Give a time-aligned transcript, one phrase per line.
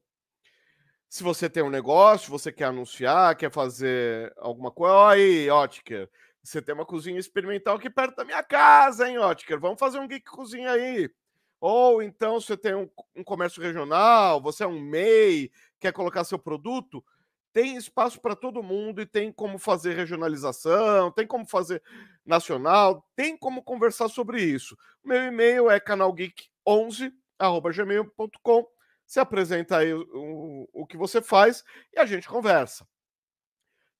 [1.09, 6.11] Se você tem um negócio, você quer anunciar, quer fazer alguma coisa, aí, Otker,
[6.43, 9.61] você tem uma cozinha experimental aqui perto da minha casa, hein, Otker?
[9.61, 11.11] Vamos fazer um geek cozinha aí.
[11.61, 16.39] Ou então você tem um, um comércio regional, você é um MEI, quer colocar seu
[16.39, 17.05] produto,
[17.53, 21.83] tem espaço para todo mundo e tem como fazer regionalização, tem como fazer
[22.25, 24.75] nacional, tem como conversar sobre isso.
[25.05, 28.67] Meu e-mail é canalgeek11@gmail.com.
[29.07, 32.87] Se apresenta aí o, o, o que você faz e a gente conversa.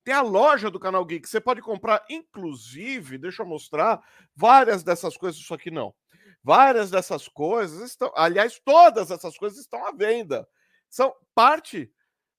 [0.03, 1.29] Tem a loja do Canal Geek.
[1.29, 4.03] Você pode comprar, inclusive, deixa eu mostrar,
[4.35, 5.39] várias dessas coisas.
[5.39, 5.95] Isso aqui não.
[6.43, 8.11] Várias dessas coisas estão.
[8.15, 10.45] Aliás, todas essas coisas estão à venda.
[10.89, 11.89] São parte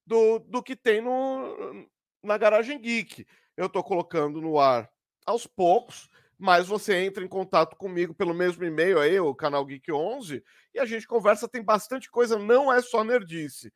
[0.06, 1.86] do, do que tem no,
[2.22, 3.26] na Garagem Geek.
[3.56, 4.90] Eu estou colocando no ar
[5.24, 9.90] aos poucos, mas você entra em contato comigo pelo mesmo e-mail aí, o canal Geek
[9.90, 11.48] 11, e a gente conversa.
[11.48, 13.72] Tem bastante coisa, não é só nerdice.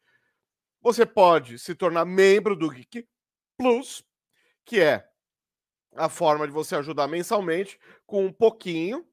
[0.81, 3.07] Você pode se tornar membro do Geek
[3.57, 4.05] Plus,
[4.65, 5.09] que é
[5.95, 9.07] a forma de você ajudar mensalmente com um pouquinho,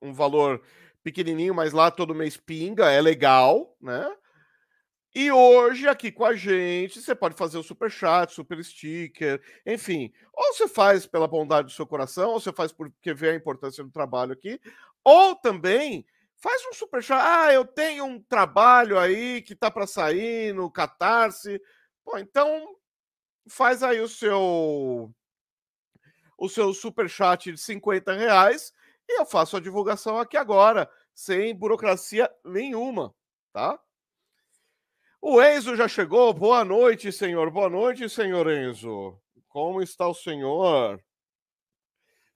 [0.00, 0.62] um valor
[1.02, 4.08] pequenininho, mas lá todo mês pinga, é legal, né?
[5.18, 10.12] E hoje aqui com a gente, você pode fazer o super chat, super sticker, enfim.
[10.30, 13.82] Ou você faz pela bondade do seu coração, ou você faz porque vê a importância
[13.82, 14.60] do trabalho aqui,
[15.02, 16.04] ou também
[16.36, 17.18] faz um super chat.
[17.18, 21.62] Ah, eu tenho um trabalho aí que tá para sair no Catarse.
[22.04, 22.76] Pô, então
[23.48, 25.10] faz aí o seu
[26.36, 28.70] o seu super chat de 50 reais
[29.08, 33.14] e eu faço a divulgação aqui agora, sem burocracia nenhuma,
[33.50, 33.80] tá?
[35.28, 36.32] O Enzo já chegou.
[36.32, 37.50] Boa noite, senhor.
[37.50, 39.20] Boa noite, senhor Enzo.
[39.48, 41.02] Como está o senhor?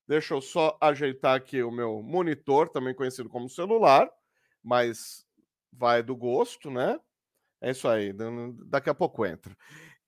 [0.08, 4.10] Deixa eu só ajeitar aqui o meu monitor, também conhecido como celular,
[4.60, 5.24] mas
[5.72, 6.98] vai do gosto, né?
[7.60, 8.12] É isso aí,
[8.66, 9.56] daqui a pouco entra.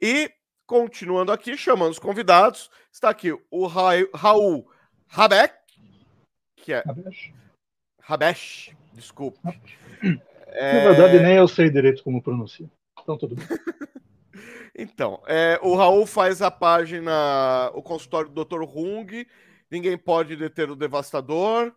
[0.01, 0.29] E
[0.67, 4.69] Continuando aqui, chamando os convidados, está aqui o Ra Raul
[5.07, 5.55] Rabeck,
[6.57, 6.83] que é.
[6.85, 7.33] Rabesh.
[8.01, 9.39] Rabesh, desculpe.
[10.53, 10.85] É...
[10.85, 12.71] Na verdade, nem eu sei direito como pronuncia.
[13.01, 13.47] Então, tudo bem.
[14.77, 18.63] então, é, o Raul faz a página O Consultório do Dr.
[18.63, 19.27] Hung,
[19.71, 21.73] Ninguém Pode Deter o Devastador.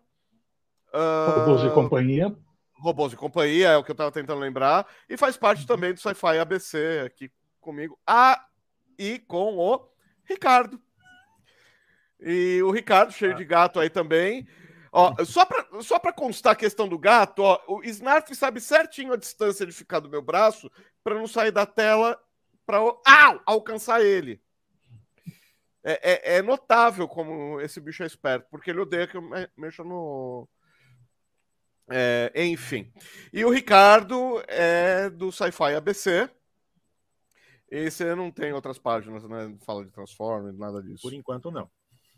[0.94, 1.40] Uh...
[1.40, 2.36] Robôs e Companhia.
[2.78, 4.86] Robôs e Companhia, é o que eu estava tentando lembrar.
[5.10, 7.32] E faz parte também do Sci-Fi ABC aqui
[7.62, 7.98] comigo.
[8.06, 8.46] Ah,
[9.00, 9.90] e com o
[10.26, 10.80] Ricardo.
[12.20, 13.36] E o Ricardo, cheio ah.
[13.36, 14.48] de gato aí também.
[14.98, 19.18] Ó, só para só constar a questão do gato, ó, o Snarf sabe certinho a
[19.18, 20.72] distância de ficar do meu braço
[21.04, 22.18] para não sair da tela
[22.66, 22.80] para
[23.46, 24.42] alcançar ele.
[25.84, 29.22] É, é, é, notável como esse bicho é esperto, porque ele odeia que eu
[29.58, 30.48] mexa no.
[31.90, 32.90] É, enfim.
[33.34, 36.30] E o Ricardo é do Sci-Fi ABC.
[37.70, 39.54] Esse não tem outras páginas, né?
[39.66, 41.02] Fala de Transformers, nada disso.
[41.02, 41.70] Por enquanto, não.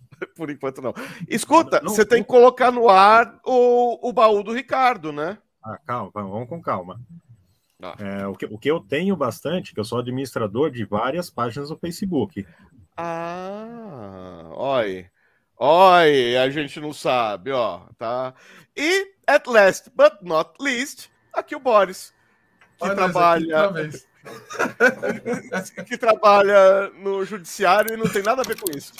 [0.35, 0.93] Por enquanto, não.
[1.27, 5.37] Escuta, não, você não, tem que colocar no ar o, o baú do Ricardo, né?
[5.63, 6.99] Ah, calma, vamos com calma.
[7.81, 7.95] Ah.
[7.99, 11.69] É, o, que, o que eu tenho bastante, que eu sou administrador de várias páginas
[11.69, 12.45] no Facebook.
[12.95, 15.07] Ah, oi.
[15.59, 18.33] Oi, a gente não sabe, ó, tá?
[18.75, 22.13] E, at last but not least, aqui o Boris,
[22.77, 23.73] que Olha trabalha
[25.85, 28.93] que trabalha no judiciário e não tem nada a ver com isso.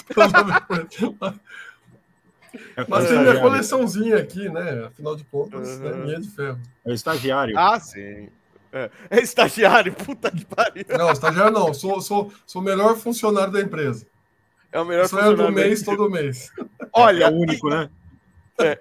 [2.88, 4.86] Mas tem minha coleçãozinha aqui, né?
[4.88, 5.88] Afinal de contas, uhum.
[5.88, 6.60] é minha de ferro.
[6.86, 7.58] É estagiário.
[7.58, 8.30] Ah, sim.
[8.72, 10.86] É, é estagiário, puta que pariu.
[10.98, 11.74] Não, estagiário não.
[11.74, 14.06] Sou, sou, sou o melhor funcionário da empresa.
[14.72, 16.52] É o melhor funcionário do mês, todo mês.
[16.94, 17.90] Olha, é o único, e, né?
[18.60, 18.80] É,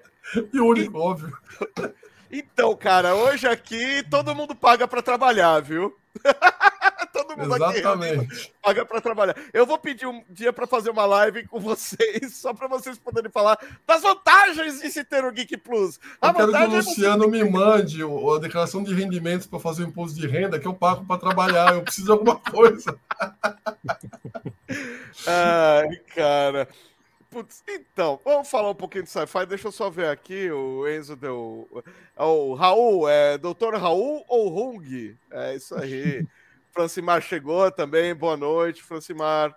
[0.53, 1.37] E único, óbvio.
[2.29, 5.95] Então, cara, hoje aqui todo mundo paga para trabalhar, viu?
[7.13, 8.25] todo mundo Exatamente.
[8.25, 9.35] aqui paga para trabalhar.
[9.53, 13.31] Eu vou pedir um dia para fazer uma live com vocês, só para vocês poderem
[13.31, 15.99] falar das vantagens de se ter o Geek Plus.
[16.21, 19.59] A eu quero que o é Luciano é me mande a declaração de rendimentos para
[19.59, 21.73] fazer o imposto de renda que eu pago para trabalhar.
[21.73, 22.97] Eu preciso de alguma coisa.
[25.27, 26.67] Ai, cara.
[27.37, 29.45] Putz, então, vamos falar um pouquinho de sci-fi.
[29.45, 30.49] Deixa eu só ver aqui.
[30.49, 31.69] O Enzo deu.
[32.17, 35.15] O Raul, é Doutor Raul ou Hung?
[35.29, 36.25] É isso aí.
[36.73, 38.15] Francimar chegou também.
[38.15, 39.55] Boa noite, Francimar.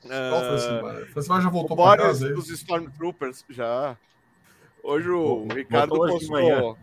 [0.00, 1.06] Qual uh, Francimar?
[1.08, 2.30] Francimar já voltou para casa.
[2.30, 3.94] É dos Stormtroopers, já.
[4.82, 6.78] Hoje o Ricardo postou.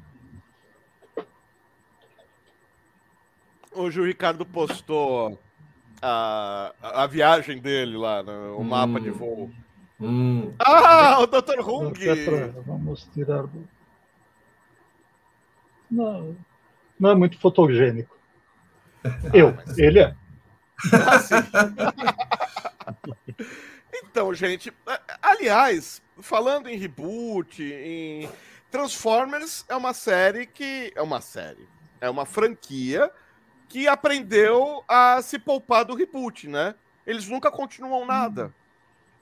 [3.71, 5.39] Hoje o Ricardo postou
[5.99, 8.63] a, a viagem dele lá, né, o hum.
[8.63, 9.49] mapa de voo.
[10.01, 10.53] Hum.
[10.57, 11.59] Ah, o Dr.
[11.59, 11.94] Hung!
[12.65, 13.45] Vamos tirar.
[15.89, 16.36] Não,
[17.00, 18.18] não é muito fotogênico.
[19.33, 20.15] Eu, ele é.
[20.94, 22.95] Ah,
[23.94, 24.74] então, gente,
[25.21, 28.27] aliás, falando em reboot, em
[28.71, 31.68] Transformers é uma série que é uma série,
[32.00, 33.12] é uma franquia
[33.68, 36.74] que aprendeu a se poupar do reboot, né?
[37.06, 38.53] Eles nunca continuam nada.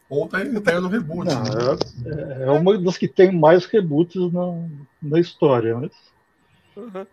[0.10, 1.28] Ou tá, tá no reboot.
[1.28, 2.40] Não, né?
[2.42, 4.68] é, é, uma das que tem mais reboots na,
[5.02, 5.90] na história, né?
[6.76, 7.06] Uhum.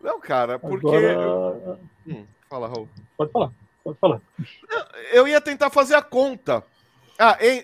[0.00, 0.86] Não, cara, porque.
[0.86, 1.78] Agora...
[2.06, 2.88] Hum, fala, Raul.
[3.16, 3.52] Pode falar,
[3.84, 4.20] pode falar.
[5.12, 6.64] Eu ia tentar fazer a conta.
[7.18, 7.62] Ah, em,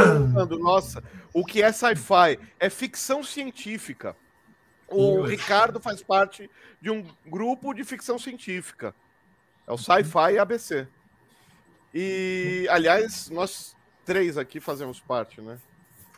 [0.58, 1.04] nossa,
[1.34, 2.38] o que é sci-fi?
[2.58, 4.16] É ficção científica.
[4.88, 6.50] O Ricardo faz parte
[6.80, 8.94] de um grupo de ficção científica.
[9.66, 10.86] É o Sci-Fi ABC.
[11.94, 15.58] E, aliás, nós três aqui fazemos parte, né?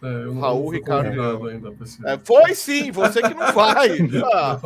[0.02, 1.48] É, eu Raul, Ricardo.
[1.48, 1.74] Ainda
[2.04, 3.88] é, foi sim, você que não vai.
[4.32, 4.60] Ah.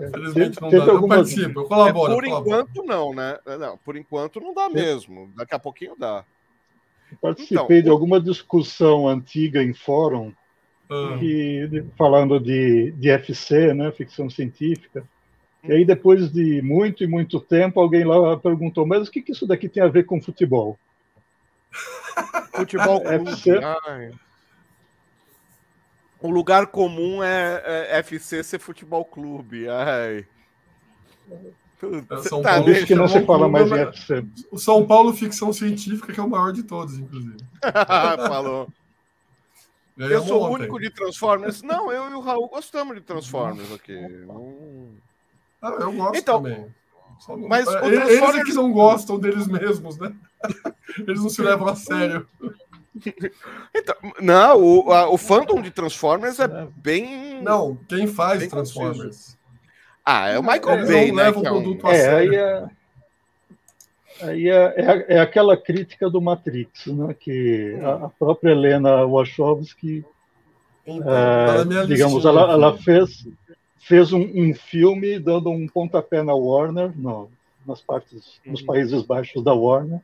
[0.00, 0.76] Infelizmente não dá.
[0.76, 2.12] Eu participo, eu colaboro.
[2.12, 3.38] É, por eu enquanto não, né?
[3.60, 5.30] Não, por enquanto não dá mesmo.
[5.36, 6.24] Daqui a pouquinho dá.
[7.20, 10.32] participei então, de alguma discussão antiga em fórum
[10.88, 11.16] ah.
[11.20, 15.04] que, falando de, de FC, né, ficção científica.
[15.64, 19.32] E aí, depois de muito e muito tempo, alguém lá perguntou: Mas o que, que
[19.32, 20.78] isso daqui tem a ver com futebol?
[22.52, 23.30] Futebol clube.
[23.30, 23.60] FC...
[26.20, 29.68] O lugar comum é, é, FC ser futebol clube.
[29.68, 30.24] Ai.
[32.22, 34.24] São tá, Paulo, que não se fala mais em FC.
[34.52, 37.38] O São Paulo Ficção Científica, que é o maior de todos, inclusive.
[38.28, 38.68] Falou.
[39.98, 41.62] Eu sou o único de Transformers.
[41.62, 43.98] Não, eu e o Raul gostamos de Transformers aqui.
[45.62, 46.66] Ah, eu gosto então, também.
[47.48, 48.10] Mas é, Transformers...
[48.10, 50.12] Eles é que não gostam deles mesmos, né?
[51.06, 52.26] Eles não se levam a sério.
[53.74, 57.42] Então, não, o, a, o fandom de Transformers é bem.
[57.42, 59.02] Não, quem faz Transformers?
[59.02, 59.38] Conciso.
[60.04, 61.22] Ah, é o Michael Bay, né?
[61.22, 61.90] Leva o produto é, um...
[61.90, 62.32] a sério.
[62.32, 62.68] Aí é
[64.22, 67.14] Aí é, é, é, aquela crítica do Matrix, né?
[67.18, 70.04] que a, a própria Helena Wachowski,
[70.86, 73.26] então, é, digamos, ela, ela, fez,
[73.82, 77.30] fez um, um, filme dando um pontapé na Warner, no,
[77.66, 78.52] nas partes, uhum.
[78.52, 80.00] nos Países Baixos da Warner.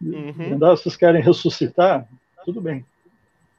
[0.00, 0.54] Uhum.
[0.54, 2.08] E, vocês querem ressuscitar?
[2.44, 2.84] Tudo bem.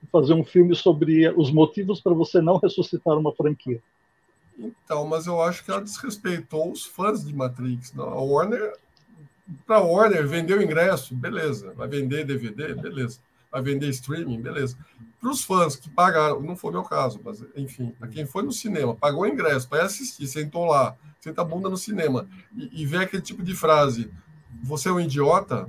[0.02, 3.82] Vou fazer um filme sobre os motivos para você não ressuscitar uma franquia.
[4.58, 7.94] Então, mas eu acho que ela desrespeitou os fãs de Matrix.
[7.94, 8.10] Não?
[8.10, 8.74] A Warner
[9.66, 11.74] para a Warner, vendeu ingresso, beleza.
[11.74, 13.20] Vai vender DVD, beleza.
[13.58, 14.78] Vai vender streaming, beleza.
[15.20, 18.52] Para os fãs que pagaram, não foi meu caso, mas enfim, para quem foi no
[18.52, 22.86] cinema, pagou o ingresso para assistir, sentou lá, senta a bunda no cinema e, e
[22.86, 24.12] vê aquele tipo de frase:
[24.62, 25.68] você é um idiota,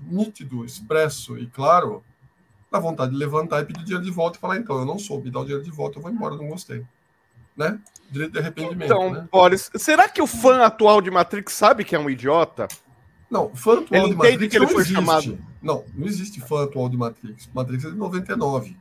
[0.00, 2.04] nítido, expresso e claro,
[2.70, 5.28] dá vontade de levantar e pedir dinheiro de volta e falar: então, eu não soube,
[5.28, 6.84] dar o dinheiro de volta, eu vou embora, não gostei.
[7.56, 7.76] Né?
[8.08, 8.84] Direito de arrependimento.
[8.84, 9.26] Então, né?
[9.32, 12.68] Boris, será que o fã atual de Matrix sabe que é um idiota?
[13.30, 14.94] Não, fã atual ele de Matrix que ele não foi existe.
[14.94, 15.38] chamado.
[15.62, 17.50] Não, não existe fã atual de Matrix.
[17.52, 18.76] Matrix é de 99.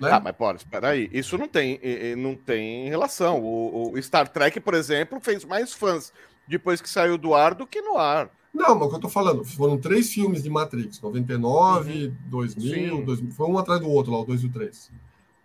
[0.00, 0.10] Né?
[0.10, 1.08] Ah, mas pode, espera aí.
[1.12, 1.80] Isso não tem,
[2.16, 3.40] não tem relação.
[3.40, 6.12] O, o, Star Trek, por exemplo, fez mais fãs
[6.46, 8.30] depois que saiu do ar do que no ar.
[8.52, 12.16] Não, mas o que eu tô falando, foram três filmes de Matrix, 99, uhum.
[12.26, 14.90] 2000, 2000, foi um atrás do outro lá, o 2 e o 3.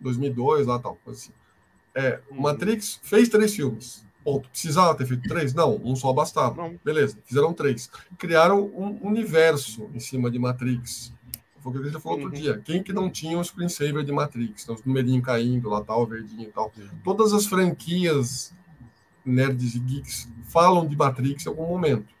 [0.00, 1.30] 2002, lá tal, assim.
[1.94, 2.40] É, uhum.
[2.40, 4.04] Matrix fez três filmes.
[4.24, 4.48] Ponto.
[4.48, 5.52] Precisava ter feito três?
[5.52, 6.56] Não, um só bastava.
[6.62, 6.78] Não.
[6.84, 7.90] Beleza, fizeram três.
[8.18, 11.12] Criaram um universo em cima de Matrix.
[11.60, 12.24] Foi o que a gente falou uhum.
[12.24, 12.60] outro dia.
[12.64, 14.64] Quem que não tinha um screensaver de Matrix?
[14.64, 16.72] Então, os numerinhos caindo lá, tal, verdinho e tal.
[17.04, 18.52] Todas as franquias
[19.24, 22.12] nerds e geeks falam de Matrix em algum momento.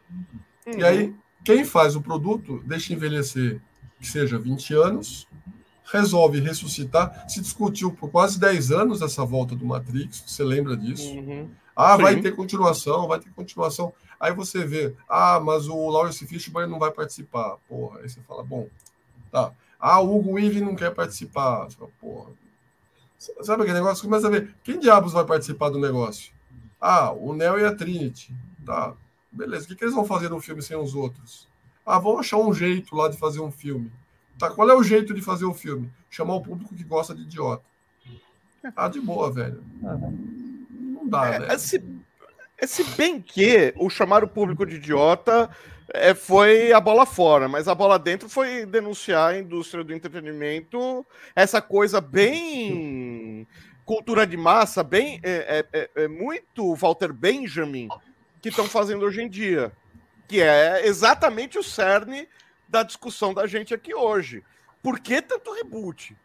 [0.66, 0.78] Uhum.
[0.78, 3.60] E aí, quem faz o produto deixa envelhecer
[4.00, 5.28] que seja 20 anos,
[5.84, 7.28] resolve ressuscitar.
[7.28, 11.08] Se discutiu por quase 10 anos essa volta do Matrix, você lembra disso?
[11.14, 11.50] Uhum.
[11.74, 12.02] Ah, Sim.
[12.02, 13.92] vai ter continuação, vai ter continuação.
[14.20, 17.56] Aí você vê, ah, mas o Lawrence Fishburne não vai participar.
[17.68, 18.68] Porra, aí você fala, bom,
[19.30, 19.52] tá.
[19.80, 21.64] Ah, o Hugo Weaving não quer participar.
[21.64, 22.30] Você fala, porra.
[23.18, 24.04] Sabe aquele negócio?
[24.04, 26.32] Começa a ver, quem diabos vai participar do negócio?
[26.80, 28.34] Ah, o Neo e a Trinity.
[28.64, 28.94] Tá,
[29.30, 29.64] beleza.
[29.64, 31.48] O que, que eles vão fazer no filme sem os outros?
[31.84, 33.90] Ah, vamos achar um jeito lá de fazer um filme.
[34.38, 35.90] Tá, qual é o jeito de fazer o filme?
[36.10, 37.64] Chamar o público que gosta de idiota.
[38.76, 39.62] Ah, de boa, velho.
[39.80, 40.41] Não
[41.12, 41.58] dá, né?
[41.58, 41.82] Se,
[42.62, 45.50] se bem que o chamar o público de idiota
[45.92, 51.06] é, foi a bola fora, mas a bola dentro foi denunciar a indústria do entretenimento,
[51.36, 53.46] essa coisa bem
[53.84, 57.88] cultura de massa, bem é, é, é, é muito Walter Benjamin
[58.40, 59.72] que estão fazendo hoje em dia,
[60.26, 62.28] que é exatamente o cerne
[62.68, 64.42] da discussão da gente aqui hoje.
[64.82, 66.16] Por que tanto reboot?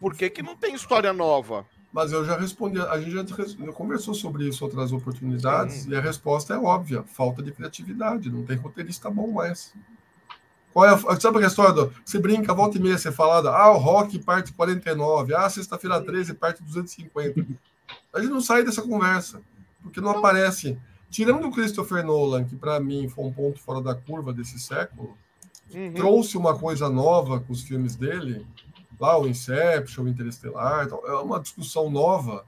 [0.00, 1.66] Por que, que não tem história nova?
[1.92, 5.90] Mas eu já respondi, a gente já conversou sobre isso outras oportunidades, Sim.
[5.90, 9.74] e a resposta é óbvia: falta de criatividade, não tem roteirista bom mais.
[10.72, 11.92] Qual é a, sabe a história do.
[12.04, 16.34] Você brinca, volta e meia, você falada, ah, o rock parte 49, ah, sexta-feira 13
[16.34, 17.44] parte 250.
[18.12, 19.40] A gente não sai dessa conversa,
[19.82, 20.78] porque não, aparece.
[21.10, 25.18] Tirando o Christopher Nolan, que para mim foi um ponto fora da curva desse século,
[25.74, 25.92] uhum.
[25.92, 28.46] trouxe uma coisa nova com os filmes dele,
[29.00, 32.44] lá o Inception, o Interestelar, é uma discussão nova.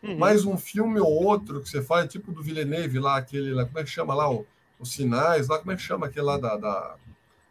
[0.00, 0.16] Uhum.
[0.16, 3.78] Mais um filme ou outro que você faz, tipo do Villeneuve lá, aquele lá, como
[3.78, 4.46] é que chama lá, o,
[4.78, 6.56] os sinais, lá, como é que chama aquele lá da.
[6.56, 6.96] da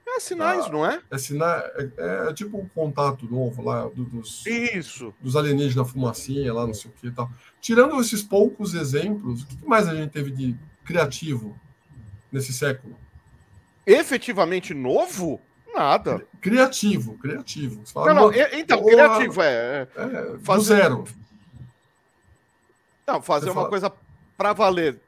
[0.06, 1.02] é sinais, da, não é?
[1.10, 1.46] É, sina,
[1.76, 5.14] é, é, é, tipo um contato novo lá do, dos, Isso.
[5.22, 7.30] dos alienígenas fumacinha lá, não sei o que e tal.
[7.62, 11.58] Tirando esses poucos exemplos, o que mais a gente teve de criativo
[12.30, 12.98] nesse século?
[13.86, 15.40] Efetivamente novo?
[15.74, 16.26] Nada.
[16.42, 17.84] Criativo, criativo.
[17.96, 19.88] Não, não, então, criativo é.
[19.96, 20.76] é, é fazer...
[20.76, 21.06] zero.
[23.08, 23.70] Não, fazer Você uma fala...
[23.70, 23.94] coisa
[24.38, 25.00] para valer.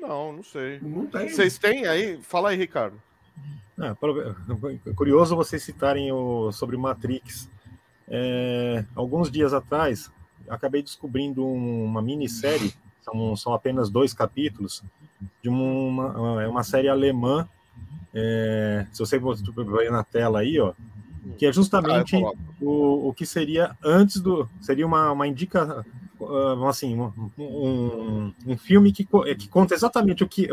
[0.00, 0.78] Não, não sei.
[0.80, 1.28] Não tem.
[1.28, 2.20] Vocês têm aí?
[2.22, 3.00] Fala aí, Ricardo.
[3.78, 3.96] Ah,
[4.94, 7.48] curioso vocês citarem o, sobre Matrix.
[8.06, 10.10] É, alguns dias atrás,
[10.48, 14.82] acabei descobrindo uma minissérie, são, são apenas dois capítulos,
[15.42, 17.48] de uma, uma série alemã
[18.14, 20.72] é, se você ver na tela aí, ó,
[21.38, 24.48] que é justamente ah, o, o que seria antes do.
[24.60, 25.84] Seria uma, uma indica.
[26.18, 30.48] Uh, assim, um, um, um, filme que, que conta exatamente o que.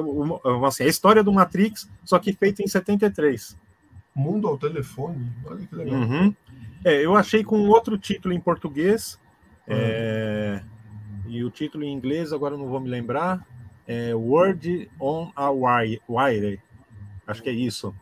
[0.66, 3.58] assim, a história do Matrix, só que feito em 73.
[4.16, 5.30] Mundo ao telefone?
[5.46, 6.00] Olha que legal.
[6.00, 6.36] Uhum.
[6.86, 9.20] É, eu achei com outro título em português.
[9.68, 9.76] Uhum.
[9.76, 10.64] É,
[11.28, 13.46] e o título em inglês, agora não vou me lembrar.
[13.86, 16.62] É Word on a Wire.
[17.28, 17.94] Acho que é isso.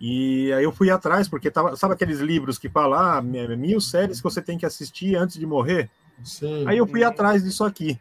[0.00, 4.18] E aí eu fui atrás, porque tava, sabe aqueles livros que falam ah, mil séries
[4.18, 5.90] que você tem que assistir antes de morrer?
[6.24, 6.64] Sim.
[6.66, 7.98] Aí eu fui atrás disso aqui.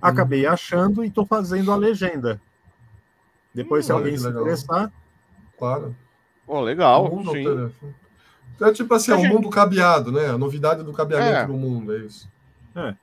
[0.00, 0.52] Acabei uhum.
[0.52, 2.40] achando e estou fazendo a legenda.
[3.54, 4.92] Depois, hum, se alguém se interessar.
[5.58, 5.94] Claro.
[6.46, 7.10] Oh, legal.
[7.30, 7.72] sim.
[8.60, 10.28] É tipo assim, é o mundo cabeado, né?
[10.28, 11.46] A novidade do cabeamento é.
[11.46, 12.28] do mundo, é isso.
[12.74, 12.94] É.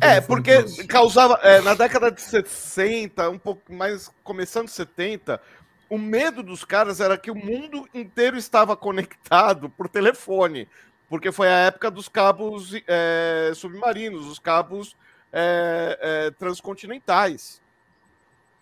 [0.00, 1.38] É, porque causava.
[1.42, 5.40] É, na década de 60, um pouco mais começando 70,
[5.88, 10.68] o medo dos caras era que o mundo inteiro estava conectado por telefone.
[11.08, 14.96] Porque foi a época dos cabos é, submarinos, os cabos
[15.32, 17.62] é, é, transcontinentais.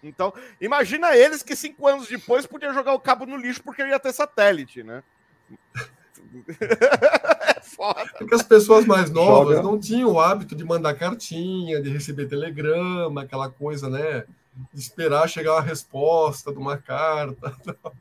[0.02, 4.00] Então, imagina eles que cinco anos depois podiam jogar o cabo no lixo porque ia
[4.00, 5.02] ter satélite, né?
[7.56, 8.06] é foda.
[8.18, 9.68] Porque as pessoas mais novas Joga.
[9.68, 14.24] não tinham o hábito de mandar cartinha, de receber telegrama, aquela coisa, né?
[14.72, 17.54] De esperar chegar a resposta de uma carta.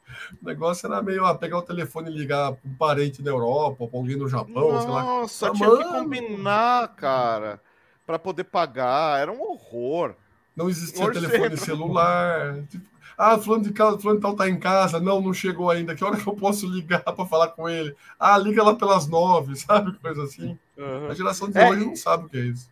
[0.41, 3.88] O negócio era meio ah, pegar o telefone e ligar para um parente da Europa,
[3.88, 5.53] para alguém no Japão, Nossa, sei lá.
[5.55, 7.61] tinha que combinar, cara,
[8.05, 9.19] para poder pagar.
[9.19, 10.13] Era um horror.
[10.55, 12.61] Não existia telefone celular.
[12.69, 12.90] Tipo,
[13.22, 15.00] ah, fulano de, casa, fulano de tal tá em casa.
[15.00, 15.94] Não, não chegou ainda.
[15.94, 17.96] Que hora que eu posso ligar para falar com ele?
[18.20, 19.96] Ah, liga lá pelas nove, sabe?
[20.00, 20.58] Coisa assim.
[20.75, 21.08] Uhum.
[21.08, 22.68] A geração de é, hoje não sabe o que é isso.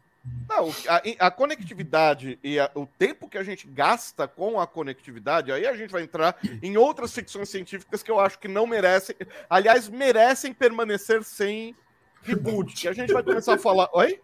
[0.49, 5.51] Não, a, a conectividade e a, o tempo que a gente gasta com a conectividade,
[5.51, 9.15] aí a gente vai entrar em outras ficções científicas que eu acho que não merecem,
[9.47, 11.75] aliás, merecem permanecer sem
[12.23, 12.73] reboot.
[12.73, 13.87] Que a gente vai começar a falar.
[13.93, 14.19] Oi?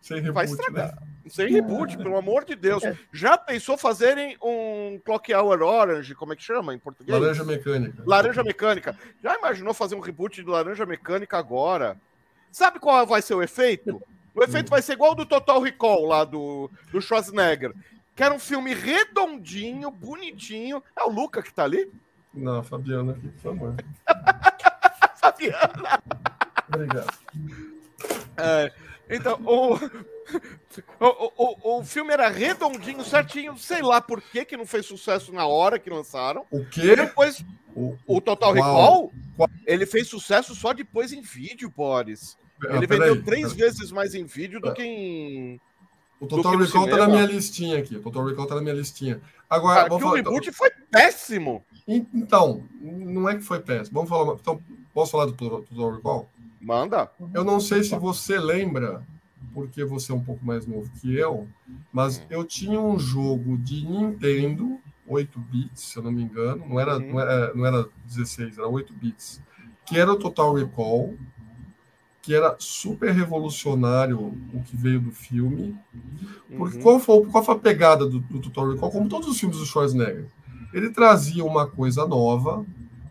[0.00, 0.94] Sem reboot, vai estragar.
[0.94, 1.13] Né?
[1.28, 2.82] Sem reboot, pelo amor de Deus.
[2.84, 2.96] É.
[3.12, 7.18] Já pensou fazerem um Clock Hour Orange, como é que chama em português?
[7.18, 8.02] Laranja Mecânica.
[8.06, 8.98] Laranja Mecânica.
[9.22, 11.96] Já imaginou fazer um reboot de Laranja Mecânica agora?
[12.50, 14.00] Sabe qual vai ser o efeito?
[14.34, 17.72] O efeito vai ser igual o do Total Recall lá do, do Schwarzenegger.
[18.14, 20.82] Que era um filme redondinho, bonitinho.
[20.96, 21.90] É o Luca que tá ali?
[22.32, 23.74] Não, Fabiana aqui, por favor.
[25.16, 26.02] Fabiana.
[26.68, 27.18] Obrigado.
[28.36, 28.72] É,
[29.08, 29.74] então, o,
[31.00, 33.56] o, o, o filme era redondinho, certinho.
[33.58, 36.44] Sei lá por que, que não fez sucesso na hora que lançaram.
[36.50, 36.96] O quê?
[36.96, 37.44] Depois,
[37.74, 39.12] o, o Total Recall,
[39.66, 42.36] ele fez sucesso só depois em vídeo, Boris.
[42.62, 44.74] Ah, ele vendeu aí, três vezes mais em vídeo do é.
[44.74, 45.60] que em.
[46.20, 47.96] O Total Recall tá na minha listinha aqui.
[47.96, 49.20] O Total Recall tá na minha listinha.
[49.50, 50.54] Agora, ah, falar, o reboot então...
[50.54, 51.64] foi péssimo.
[51.86, 53.94] Então, não é que foi péssimo.
[53.94, 54.34] Vamos falar.
[54.40, 54.62] Então,
[54.94, 56.28] posso falar do Total Recall?
[56.60, 57.10] Manda.
[57.34, 59.04] Eu não sei se você lembra,
[59.52, 61.46] porque você é um pouco mais novo que eu,
[61.92, 62.22] mas hum.
[62.30, 66.96] eu tinha um jogo de Nintendo, 8 bits, se eu não me engano, não era,
[66.96, 67.12] uhum.
[67.12, 69.42] não era, não era 16, era 8 bits,
[69.84, 71.14] que era o Total Recall,
[72.22, 75.76] que era super revolucionário o que veio do filme.
[76.56, 76.82] Porque uhum.
[76.82, 78.90] qual, foi, qual foi a pegada do, do Total Recall?
[78.90, 80.26] Como todos os filmes do Schwarzenegger,
[80.72, 82.64] ele trazia uma coisa nova,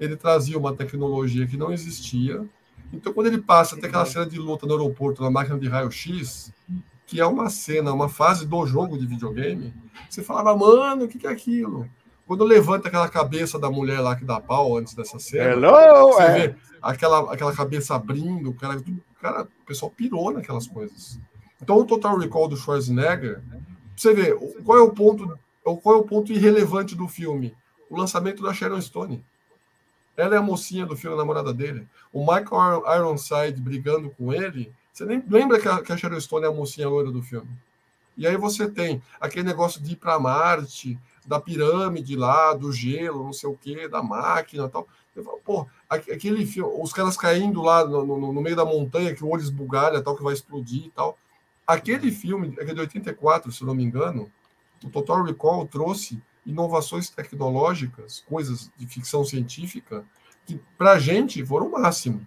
[0.04, 2.44] ele trazia uma tecnologia que não existia.
[2.92, 6.54] Então, quando ele passa até aquela cena de luta no aeroporto, na máquina de raio-x,
[7.06, 9.74] que é uma cena, uma fase do jogo de videogame,
[10.10, 11.90] você falava, mano, o que, que é aquilo?
[12.26, 16.24] Quando levanta aquela cabeça da mulher lá que dá pau antes dessa cena, Hello, você
[16.24, 16.34] é.
[16.34, 18.82] vê aquela, aquela cabeça abrindo, o cara,
[19.22, 21.20] cara, o pessoal pirou naquelas coisas.
[21.62, 23.42] Então o Total Recall do Schwarzenegger,
[23.96, 24.34] você vê,
[24.64, 27.54] qual é o ponto, qual é o ponto irrelevante do filme?
[27.90, 29.24] O lançamento da Sharon Stone.
[30.16, 31.88] Ela é a mocinha do filme, a namorada dele.
[32.12, 36.46] O Michael Ironside brigando com ele, você nem lembra que a, que a Sharon Stone
[36.46, 37.50] é a mocinha loira do filme.
[38.16, 43.24] E aí você tem aquele negócio de ir para Marte, da pirâmide lá, do gelo,
[43.24, 44.88] não sei o que, da máquina tal.
[45.16, 49.24] Falo, pô, aquele filme, os caras caindo lá no, no, no, meio da montanha, que
[49.24, 51.18] o olho esbugalha, tal, que vai explodir e tal.
[51.66, 54.30] Aquele filme, é de 84, se não me engano,
[54.84, 60.06] o Total Recall trouxe inovações tecnológicas, coisas de ficção científica,
[60.46, 62.26] que para a gente foram o máximo.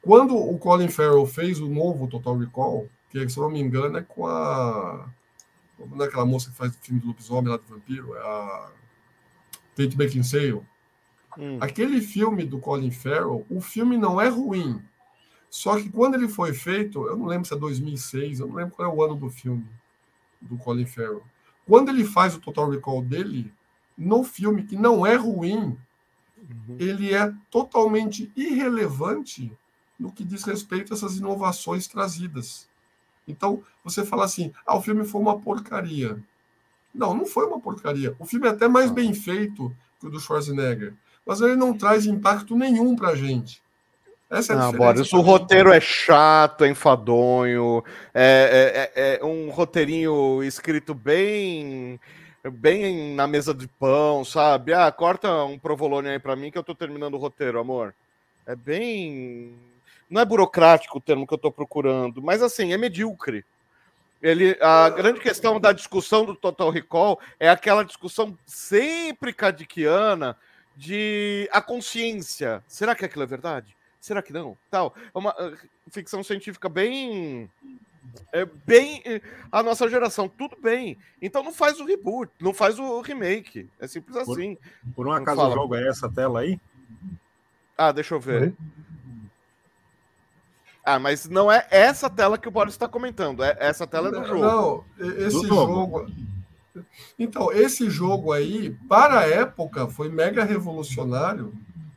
[0.00, 3.96] Quando o Colin Farrell fez o novo Total Recall, que se eu não me engano
[3.96, 5.08] é com a
[5.78, 8.14] não é aquela moça que faz o filme do lobisomem lá do vampiro?
[8.14, 8.70] É a
[9.76, 10.62] Kate Beckinsale.
[11.36, 11.58] Hum.
[11.60, 14.80] Aquele filme do Colin Farrell, o filme não é ruim.
[15.50, 18.74] Só que quando ele foi feito, eu não lembro se é 2006, eu não lembro
[18.74, 19.66] qual é o ano do filme
[20.40, 21.22] do Colin Farrell.
[21.66, 23.52] Quando ele faz o Total Recall dele,
[23.96, 25.76] no filme que não é ruim,
[26.38, 26.76] uhum.
[26.78, 29.52] ele é totalmente irrelevante
[29.98, 32.68] no que diz respeito a essas inovações trazidas.
[33.26, 36.22] Então, você fala assim: ah, o filme foi uma porcaria.
[36.94, 38.14] Não, não foi uma porcaria.
[38.18, 40.94] O filme é até mais bem feito que o do Schwarzenegger,
[41.26, 43.62] mas ele não traz impacto nenhum para a gente.
[44.34, 49.50] Essa é não, Boris, o roteiro é chato, é enfadonho, é, é, é, é um
[49.50, 52.00] roteirinho escrito bem
[52.52, 54.74] bem na mesa de pão, sabe?
[54.74, 57.94] Ah, corta um provolone aí para mim que eu tô terminando o roteiro, amor.
[58.46, 59.54] É bem
[60.08, 63.44] não é burocrático o termo que eu estou procurando, mas assim, é medíocre.
[64.22, 70.36] Ele, a grande questão da discussão do Total Recall é aquela discussão sempre cadiquiana
[70.76, 72.62] de a consciência.
[72.66, 73.76] Será que aquilo é verdade?
[74.04, 74.54] Será que não?
[74.70, 74.94] Tal.
[75.14, 75.56] É uma uh,
[75.88, 77.50] ficção científica bem
[78.30, 79.02] é bem
[79.50, 80.98] a nossa geração, tudo bem.
[81.22, 83.66] Então não faz o reboot, não faz o remake.
[83.80, 84.56] É simples assim.
[84.94, 86.60] Por, por um acaso o jogo é essa tela aí?
[87.78, 88.52] Ah, deixa eu ver.
[90.84, 94.22] Ah, mas não é essa tela que o Boris está comentando, é essa tela do
[94.22, 94.40] jogo.
[94.42, 95.74] Não, esse do jogo.
[95.74, 96.06] jogo.
[97.18, 101.54] Então, esse jogo aí, para a época, foi mega revolucionário,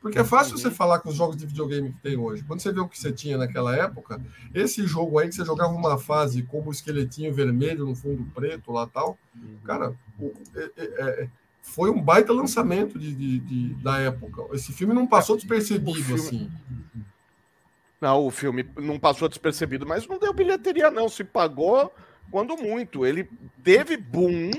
[0.08, 2.42] porque é fácil você falar com os jogos de videogame que tem hoje.
[2.42, 4.18] Quando você vê o que você tinha naquela época,
[4.54, 8.72] esse jogo aí que você jogava uma fase como o esqueletinho vermelho no fundo preto
[8.72, 9.18] lá tal,
[9.64, 9.94] cara,
[10.56, 11.28] é, é, é,
[11.60, 14.42] foi um baita lançamento de, de, de, da época.
[14.54, 16.14] Esse filme não passou despercebido filme...
[16.14, 16.50] assim.
[18.00, 21.08] Não, o filme não passou despercebido, mas não deu bilheteria, não.
[21.08, 21.92] Se pagou
[22.30, 23.04] quando muito.
[23.04, 23.28] Ele
[23.62, 24.50] teve boom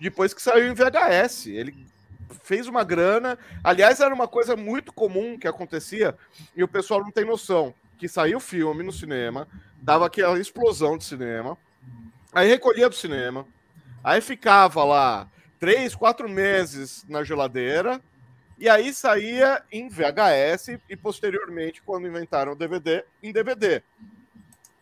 [0.00, 1.46] depois que saiu em VHS.
[1.46, 1.86] Ele
[2.32, 3.38] fez uma grana.
[3.62, 6.16] Aliás, era uma coisa muito comum que acontecia
[6.56, 7.74] e o pessoal não tem noção.
[7.98, 9.46] Que saiu o filme no cinema,
[9.80, 11.56] dava aquela explosão de cinema,
[12.32, 13.46] aí recolhia do cinema,
[14.02, 15.28] aí ficava lá
[15.60, 18.00] três, quatro meses na geladeira,
[18.58, 23.82] e aí saía em VHS e posteriormente, quando inventaram o DVD, em DVD.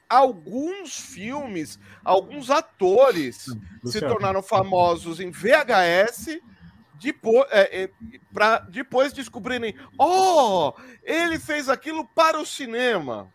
[0.09, 3.47] Alguns filmes, alguns atores
[3.85, 6.41] se tornaram famosos em VHS
[7.01, 7.91] depois, é, é,
[8.33, 13.29] para depois descobrirem, oh, ele fez aquilo para o cinema.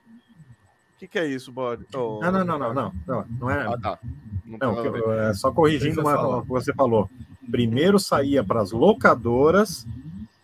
[0.96, 1.86] O que, que, é isso, Bode?
[1.94, 2.20] Oh.
[2.22, 3.68] Não, não, não, não, não, não, não é.
[3.68, 4.00] Ah, tá.
[4.46, 7.10] Não, não é só corrigindo o que você falou.
[7.50, 9.86] Primeiro saía para as locadoras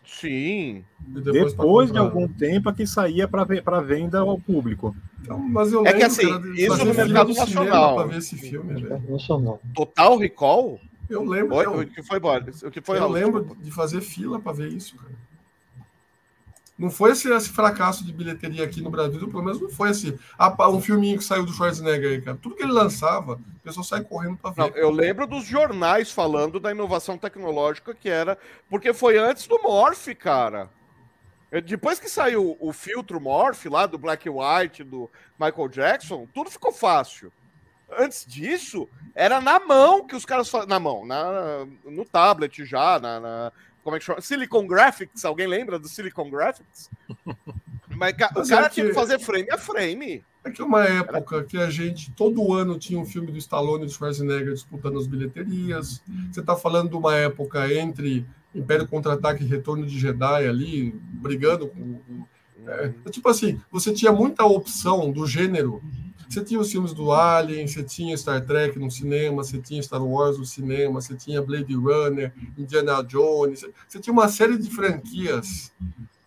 [0.05, 0.83] Sim.
[0.99, 4.95] depois, depois de algum tempo é que saía para venda ao público.
[5.21, 7.95] Então, mas eu é que assim, isso no mercado nacional.
[7.95, 9.61] Para ver esse filme, nacional.
[9.73, 10.79] Total Recall?
[11.11, 11.55] Eu lembro.
[11.55, 12.63] Oi, eu, o que foi, Boris?
[12.63, 13.63] O que foi, eu lembro desculpa.
[13.63, 15.11] de fazer fila para ver isso, cara.
[16.77, 20.17] Não foi esse, esse, fracasso de bilheteria aqui no Brasil, pelo menos não foi assim.
[20.35, 22.39] Ah, um filminho que saiu do Schwarzenegger aí, cara.
[22.41, 24.61] Tudo que ele lançava, o pessoal sai correndo para ver.
[24.61, 28.35] Não, eu lembro dos jornais falando da inovação tecnológica que era.
[28.67, 30.71] Porque foi antes do Morph, cara.
[31.65, 35.07] Depois que saiu o filtro Morph lá do Black White, do
[35.39, 37.31] Michael Jackson, tudo ficou fácil.
[37.97, 40.69] Antes disso, era na mão que os caras faziam.
[40.69, 43.51] Na mão, na, no tablet já, na, na
[43.83, 44.21] como é que chama?
[44.21, 46.89] Silicon Graphics, alguém lembra do Silicon Graphics?
[47.89, 50.23] Mas, Mas o cara é tinha que fazer frame a frame.
[50.43, 51.45] É que uma época Era...
[51.45, 55.05] que a gente, todo ano, tinha um filme do Stallone e do Schwarzenegger disputando as
[55.05, 56.01] bilheterias.
[56.31, 58.25] Você está falando de uma época entre
[58.55, 62.25] Império Contra-Ataque e Retorno de Jedi ali, brigando com.
[62.65, 65.81] É, é, tipo assim, você tinha muita opção do gênero
[66.31, 70.01] você tinha os filmes do Alien, você tinha Star Trek no cinema, você tinha Star
[70.01, 75.73] Wars no cinema, você tinha Blade Runner, Indiana Jones, você tinha uma série de franquias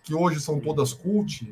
[0.02, 1.50] que hoje são todas cult,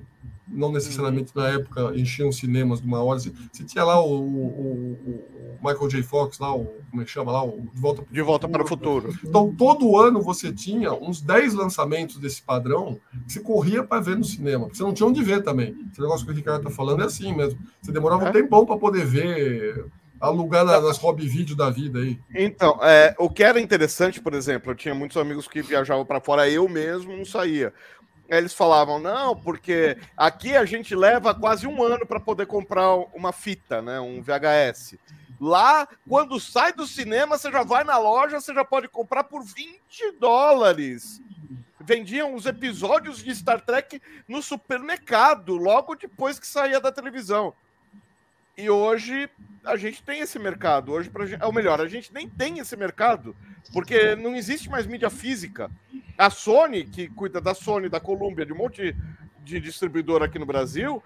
[0.52, 3.18] não necessariamente na época enchiam cinemas de uma hora.
[3.18, 6.02] Você, tinha lá o, o, o, Michael J.
[6.02, 7.44] Fox, lá, o, como é que chama lá?
[7.44, 9.14] O de Volta, de volta para o Futuro.
[9.24, 14.16] Então, todo ano você tinha uns 10 lançamentos desse padrão que você corria para ver
[14.16, 14.68] no cinema.
[14.68, 15.74] Você não tinha onde ver também.
[15.90, 17.58] Esse negócio que o Ricardo está falando é assim mesmo.
[17.80, 18.28] Você demorava é.
[18.28, 19.86] um tempão para poder ver
[20.20, 22.18] alugar na, nas hobby vídeo da vida aí.
[22.32, 26.20] Então, é, o que era interessante, por exemplo, eu tinha muitos amigos que viajavam para
[26.20, 27.72] fora, eu mesmo não saía
[28.38, 33.32] eles falavam, não, porque aqui a gente leva quase um ano para poder comprar uma
[33.32, 34.00] fita, né?
[34.00, 34.96] Um VHS.
[35.40, 39.42] Lá, quando sai do cinema, você já vai na loja, você já pode comprar por
[39.42, 41.20] 20 dólares.
[41.80, 47.52] Vendiam os episódios de Star Trek no supermercado, logo depois que saía da televisão.
[48.56, 49.28] E hoje
[49.64, 50.92] a gente tem esse mercado.
[50.92, 53.34] Hoje, pra gente, ou melhor, a gente nem tem esse mercado,
[53.72, 55.70] porque não existe mais mídia física.
[56.18, 58.94] A Sony, que cuida da Sony, da Columbia, de um monte
[59.42, 61.02] de distribuidor aqui no Brasil,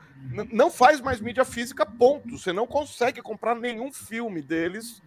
[0.52, 2.36] não faz mais mídia física, ponto.
[2.36, 5.02] Você não consegue comprar nenhum filme deles,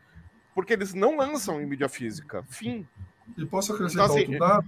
[0.55, 2.43] porque eles não lançam em mídia física.
[2.49, 2.87] Fim.
[3.37, 4.67] E posso acrescentar então, assim, outro dado?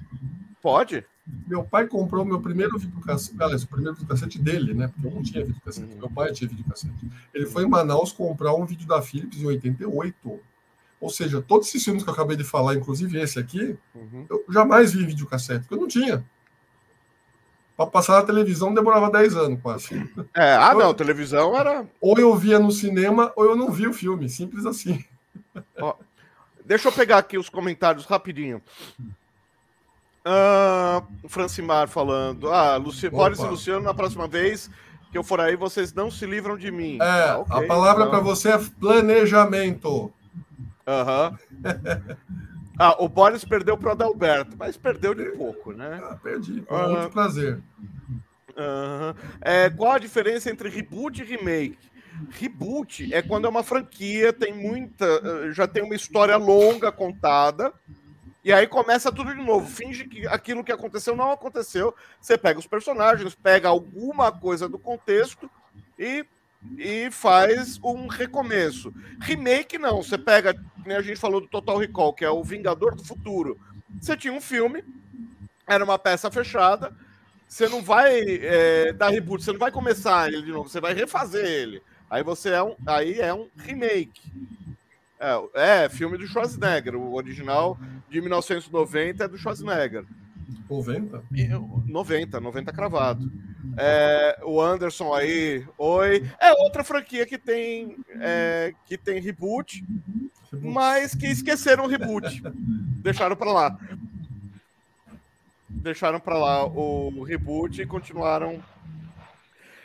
[0.62, 1.06] Pode.
[1.48, 4.88] Meu pai comprou meu primeiro videocassete, aliás, o primeiro videocassete dele, né?
[4.88, 6.00] Porque eu não tinha videocassete, uhum.
[6.00, 7.10] meu pai tinha videocassete.
[7.34, 10.40] Ele foi em Manaus comprar um vídeo da Philips em 88.
[11.00, 14.26] Ou seja, todos esses filmes que eu acabei de falar, inclusive esse aqui, uhum.
[14.30, 16.24] eu jamais vi em videocassete, porque eu não tinha.
[17.76, 19.96] Para passar na televisão demorava 10 anos quase.
[20.36, 21.88] É, ah, não, televisão era.
[22.00, 25.04] Ou eu via no cinema, ou eu não via o filme, simples assim.
[25.80, 25.96] Ó,
[26.64, 28.62] deixa eu pegar aqui os comentários rapidinho.
[30.26, 32.52] Uh, Francimar falando.
[32.52, 33.10] Ah, Luci...
[33.10, 34.70] Boris e Luciano, na próxima vez
[35.12, 36.98] que eu for aí, vocês não se livram de mim.
[37.02, 38.12] É, ah, okay, a palavra então.
[38.12, 40.12] para você é planejamento.
[40.88, 41.38] Aham.
[41.52, 42.16] Uhum.
[42.80, 46.00] ah, o Boris perdeu para o Adalberto, mas perdeu de pouco, né?
[46.02, 47.62] Ah, perdi, com muito prazer.
[48.56, 49.14] Uhum.
[49.42, 51.92] É, qual a diferença entre reboot e remake?
[52.30, 55.06] Reboot é quando é uma franquia, tem muita.
[55.06, 57.74] Eh, já tem uma história longa contada
[58.44, 59.68] e aí começa tudo de novo.
[59.68, 61.94] Finge que aquilo que aconteceu não aconteceu.
[62.20, 65.50] Você pega os personagens, pega alguma coisa do contexto
[65.98, 66.26] e,
[66.78, 68.92] e faz um recomeço.
[69.20, 70.02] Remake não.
[70.02, 73.60] Você pega, né, a gente falou do Total Recall, que é o Vingador do Futuro.
[74.00, 74.84] Você tinha um filme,
[75.68, 76.96] era uma peça fechada.
[77.48, 80.94] Você não vai é, dar reboot, você não vai começar ele de novo, você vai
[80.94, 81.84] refazer ele.
[82.10, 84.32] Aí você é um, aí é um remake.
[85.22, 86.96] É, é, filme do Schwarzenegger.
[86.96, 87.78] O original
[88.10, 90.04] de 1990 é do Schwarzenegger.
[90.68, 91.24] 90?
[91.86, 93.32] 90, 90 cravado.
[93.78, 96.28] É, o Anderson aí, oi.
[96.40, 99.86] É outra franquia que tem, é, que tem reboot,
[100.52, 102.42] mas que esqueceram o reboot.
[103.04, 103.78] Deixaram para lá.
[105.70, 108.60] Deixaram para lá o reboot e continuaram.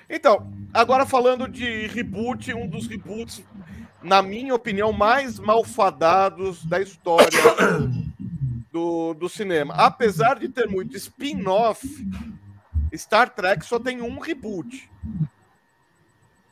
[0.08, 3.44] Então, agora falando de reboot, um dos reboots
[4.02, 7.28] na minha opinião, mais malfadados da história
[8.72, 9.74] do, do cinema.
[9.74, 11.86] Apesar de ter muito spin-off,
[12.94, 14.90] Star Trek só tem um reboot.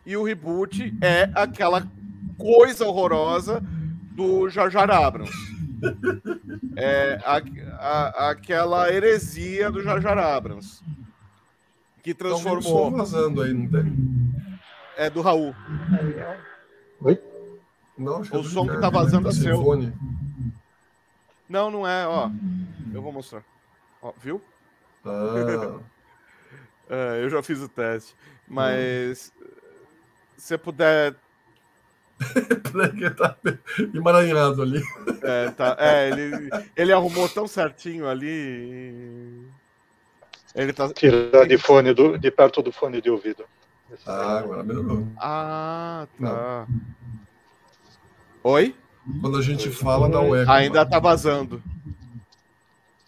[0.06, 1.86] E o reboot é aquela
[2.36, 3.62] coisa horrorosa
[4.12, 5.32] do Jar Jar Abrams.
[6.76, 7.42] É a,
[7.78, 10.82] a, aquela heresia do Jar Jar Abrams.
[12.02, 12.90] Que transformou.
[12.90, 13.92] vazando aí, não tem?
[14.96, 15.54] É do Raul.
[17.00, 17.20] Oi?
[17.96, 19.62] Não, o som que tá vazando é seu.
[21.48, 22.30] Não, não é, ó.
[22.92, 23.44] Eu vou mostrar.
[24.02, 24.42] Ó, viu?
[25.04, 25.78] Ah.
[26.90, 28.14] é, eu já fiz o teste.
[28.48, 29.46] Mas hum.
[30.36, 31.14] se você puder.
[33.16, 33.36] tá
[33.92, 34.82] emaranhado ali.
[35.22, 39.46] É, tá, é ele, ele arrumou tão certinho ali.
[40.54, 40.92] Ele tá.
[40.92, 43.44] Tira de fone do, de perto do fone de ouvido.
[44.06, 45.06] Ah, agora melhorou.
[45.18, 46.66] Ah, tá.
[46.68, 47.03] Não.
[48.44, 48.74] Oi?
[49.22, 50.50] Quando a gente fala, dá o eco.
[50.50, 51.62] Ainda tá vazando.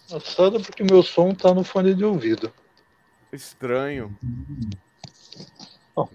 [0.08, 2.50] Engraçado porque meu som tá no fone de ouvido.
[3.30, 4.16] Estranho.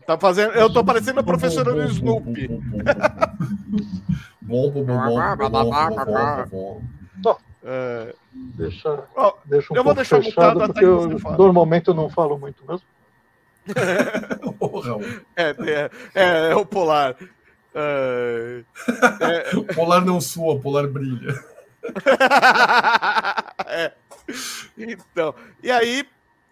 [0.05, 0.53] Tá fazendo.
[0.53, 2.47] Eu tô parecendo a professora do Snoopy.
[4.41, 6.81] bom, bom, bom,
[7.21, 8.15] bom, é...
[8.33, 12.63] Deixa, oh, deixa um eu vou deixar fechado, porque eu, normalmente eu não falo muito
[12.65, 12.85] mesmo.
[15.35, 17.15] é, é, é, é, o polar.
[17.73, 18.63] É,
[19.21, 19.43] é...
[19.73, 21.43] polar não sua, polar brilha.
[23.65, 23.93] é.
[24.77, 26.05] Então, e aí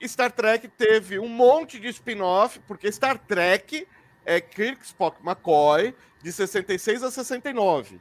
[0.08, 3.88] Star Trek teve um monte de spin-off, porque Star Trek
[4.26, 8.00] é Kirk, Spock, McCoy, de 66 a 69.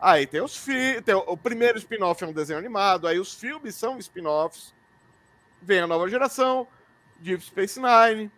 [0.00, 3.98] Aí tem os filmes, o primeiro spin-off é um desenho animado, aí os filmes são
[3.98, 4.74] spin-offs.
[5.60, 6.66] Vem a nova geração,
[7.18, 8.30] Deep Space Nine,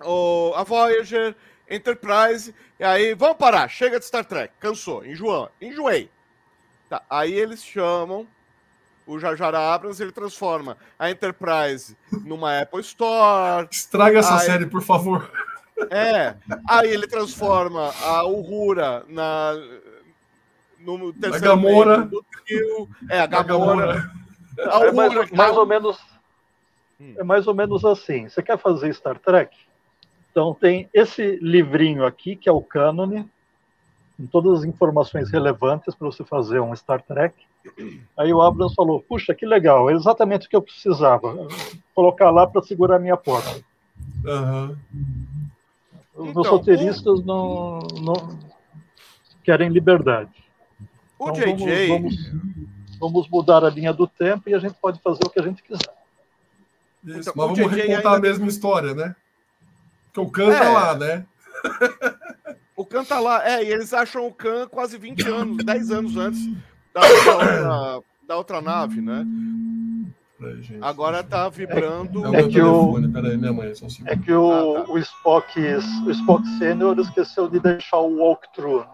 [0.00, 1.36] o, a Voyager,
[1.68, 6.10] Enterprise, e aí vamos parar, chega de Star Trek, cansou, enjoou, enjoei.
[6.88, 8.26] Tá, aí eles chamam
[9.06, 13.68] o Jar Jar Abrams, ele transforma a Enterprise numa Apple Store.
[13.70, 14.46] Estraga essa aí...
[14.46, 15.30] série, por favor.
[15.90, 16.36] É,
[16.68, 19.54] aí ele transforma a Uhura na
[20.78, 22.02] no terceiro a Gamora.
[22.02, 22.88] do trio.
[23.10, 24.10] É, a Gamora.
[24.58, 25.98] A Uhura, é mais, mais ou menos
[27.00, 27.14] hum.
[27.18, 28.28] é mais ou menos assim.
[28.28, 29.56] Você quer fazer Star Trek?
[30.34, 33.24] Então tem esse livrinho aqui que é o cânone,
[34.16, 37.36] com todas as informações relevantes para você fazer um Star Trek.
[38.18, 41.46] Aí o Abrams falou: Puxa, que legal, é exatamente o que eu precisava.
[41.94, 43.64] Colocar lá para segurar a minha porta.
[44.24, 44.76] Uhum.
[46.16, 47.24] Os então, roteiristas o...
[47.24, 48.36] não, não
[49.44, 50.32] querem liberdade.
[51.16, 51.86] O então, JJ.
[51.86, 55.38] Vamos, vamos, vamos, mudar a linha do tempo e a gente pode fazer o que
[55.38, 55.94] a gente quiser.
[57.04, 58.16] Isso, então, mas vamos recontar ainda...
[58.16, 59.14] a mesma história, né?
[60.14, 60.60] Porque o Khan tá é...
[60.60, 61.26] tá lá, né?
[62.76, 66.16] o Khan tá lá, é, e eles acham o Khan quase 20 anos, 10 anos
[66.16, 66.40] antes
[66.92, 69.26] da outra, da outra nave, né?
[70.80, 72.34] Agora tá vibrando.
[72.34, 74.92] É, é que o, Peraí, minha mãe, só um é que o, ah, tá.
[74.92, 75.60] o Spock,
[76.06, 78.86] o Spock Sênior esqueceu de deixar o walkthrough.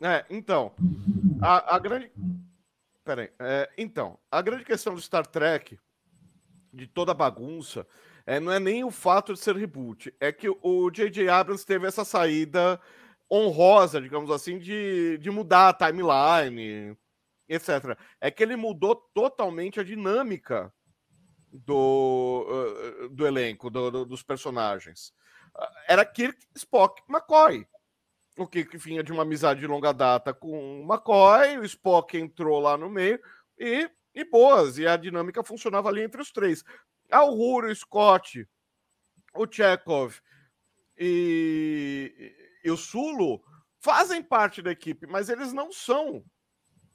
[0.00, 0.72] É, então,
[1.40, 2.10] a, a grande.
[3.04, 3.30] Peraí.
[3.38, 5.78] É, então, a grande questão do Star Trek,
[6.72, 7.86] de toda a bagunça,
[8.26, 11.28] é, não é nem o fato de ser reboot, é que o J.J.
[11.28, 12.80] Abrams teve essa saída
[13.30, 16.96] honrosa, digamos assim, de, de mudar a timeline,
[17.48, 17.98] etc.
[18.20, 20.72] É que ele mudou totalmente a dinâmica
[21.52, 25.12] do, uh, do elenco, do, do, dos personagens.
[25.86, 27.66] Era Kirk, Spock, McCoy.
[28.38, 32.58] O Kirk vinha de uma amizade de longa data com o McCoy, o Spock entrou
[32.60, 33.20] lá no meio
[33.58, 36.64] e, e boas, e a dinâmica funcionava ali entre os três.
[37.12, 38.48] A Uhura, o Scott,
[39.34, 40.18] o Chekhov
[40.98, 43.42] e, e o Sulo
[43.80, 46.24] fazem parte da equipe, mas eles não são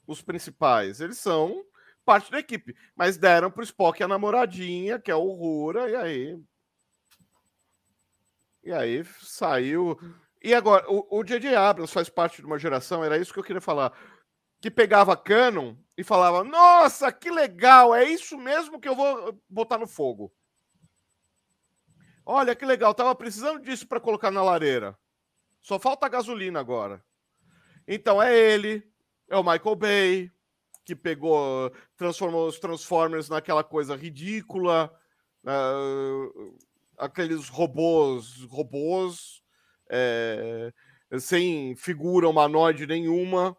[0.06, 1.00] os principais.
[1.00, 1.64] Eles são
[2.04, 5.94] parte da equipe, mas deram para o Spock a namoradinha, que é o Rura, e
[5.96, 6.42] aí.
[8.64, 9.98] E aí saiu.
[10.42, 11.54] E agora, o J.J.
[11.54, 13.92] Abrams faz parte de uma geração, era isso que eu queria falar,
[14.60, 19.78] que pegava canon e falava: Nossa, que legal, é isso mesmo que eu vou botar
[19.78, 20.32] no fogo.
[22.24, 24.96] Olha que legal, tava precisando disso para colocar na lareira.
[25.60, 27.04] Só falta gasolina agora.
[27.86, 28.88] Então é ele,
[29.28, 30.32] é o Michael Bay,
[30.84, 34.94] que pegou, transformou os Transformers naquela coisa ridícula,
[35.44, 36.58] uh,
[36.96, 39.42] aqueles robôs, robôs
[39.90, 40.72] é,
[41.18, 43.56] sem figura humanoide nenhuma.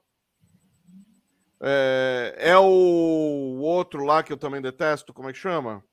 [1.61, 5.83] É, é, o outro lá que eu também detesto, como é que chama?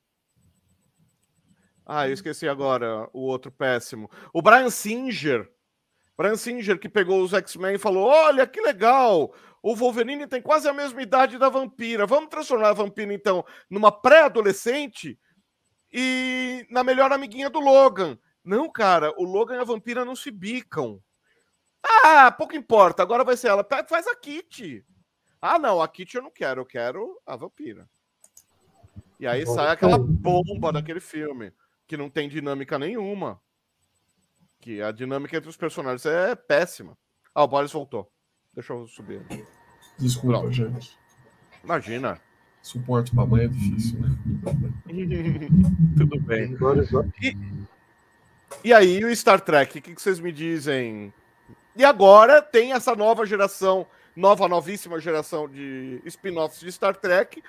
[1.85, 4.11] Ah, eu esqueci agora o outro péssimo.
[4.33, 5.51] O Brian Singer
[6.17, 10.67] Brian Singer, que pegou os X-Men e falou: Olha que legal, o Wolverine tem quase
[10.67, 12.07] a mesma idade da vampira.
[12.07, 15.19] Vamos transformar a vampira, então, numa pré-adolescente
[15.93, 18.19] e na melhor amiguinha do Logan.
[18.43, 21.01] Não, cara, o Logan e a vampira não se bicam.
[22.03, 23.67] Ah, pouco importa, agora vai ser ela.
[23.87, 24.85] Faz a Kitty.
[25.41, 27.89] Ah, não, a Kitty eu não quero, eu quero a vampira.
[29.19, 31.53] E aí sai aquela bomba daquele filme,
[31.87, 33.41] que não tem dinâmica nenhuma
[34.67, 36.99] que a dinâmica entre os personagens é péssima.
[37.33, 38.11] Ah, o Boris voltou.
[38.53, 39.25] Deixa eu subir.
[39.97, 40.53] Desculpa, Pronto.
[40.53, 40.99] gente.
[41.63, 42.21] Imagina.
[42.63, 44.09] Suporte para mãe é difícil, né?
[45.97, 46.57] Tudo bem.
[47.23, 47.37] E,
[48.65, 51.15] e aí, o Star Trek, o que, que vocês me dizem?
[51.77, 57.43] E agora tem essa nova geração, nova, novíssima geração de spin-offs de Star Trek,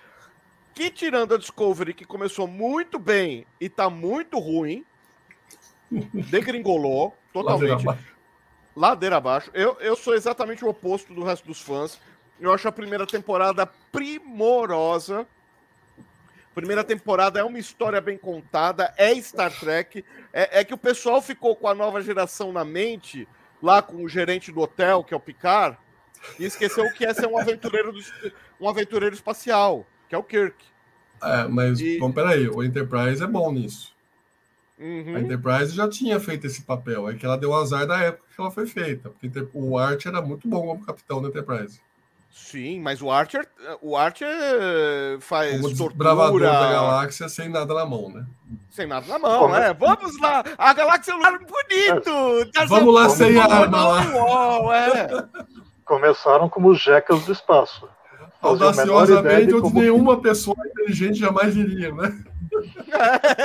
[0.76, 4.86] que tirando a Discovery, que começou muito bem e tá muito ruim,
[6.30, 7.70] degringolou totalmente.
[7.70, 8.18] Ladeira abaixo.
[8.76, 9.52] Ladeira abaixo.
[9.54, 12.00] Eu, eu sou exatamente o oposto do resto dos fãs.
[12.40, 15.26] Eu acho a primeira temporada primorosa.
[16.54, 20.04] Primeira temporada é uma história bem contada, é Star Trek.
[20.34, 23.28] É, é, que o pessoal ficou com a nova geração na mente,
[23.62, 25.78] lá com o gerente do hotel, que é o Picard,
[26.40, 28.00] e esqueceu que esse é um aventureiro, do,
[28.60, 30.56] um aventureiro espacial, que é o Kirk.
[31.22, 31.98] É, mas, e...
[32.00, 33.96] bom, peraí, o Enterprise é bom nisso.
[34.80, 35.16] Uhum.
[35.16, 38.42] A Enterprise já tinha feito esse papel, é que ela deu azar da época que
[38.42, 41.80] ela foi feita, porque o Art era muito bom como capitão da Enterprise.
[42.30, 43.48] Sim, mas o Archer,
[43.82, 44.30] o Archer
[45.20, 46.14] faz Como tortura...
[46.16, 48.26] da galáxia sem nada na mão, né?
[48.70, 49.74] Sem nada na mão, né?
[49.74, 52.52] Vamos lá, a galáxia é um lugar bonito.
[52.54, 54.04] Tá Vamos lá sem arma lá.
[54.76, 55.08] é.
[55.88, 57.90] Começaram como os jecas do espaço.
[58.42, 59.80] Audaciosamente, onde como...
[59.80, 62.24] nenhuma pessoa inteligente jamais iria, né?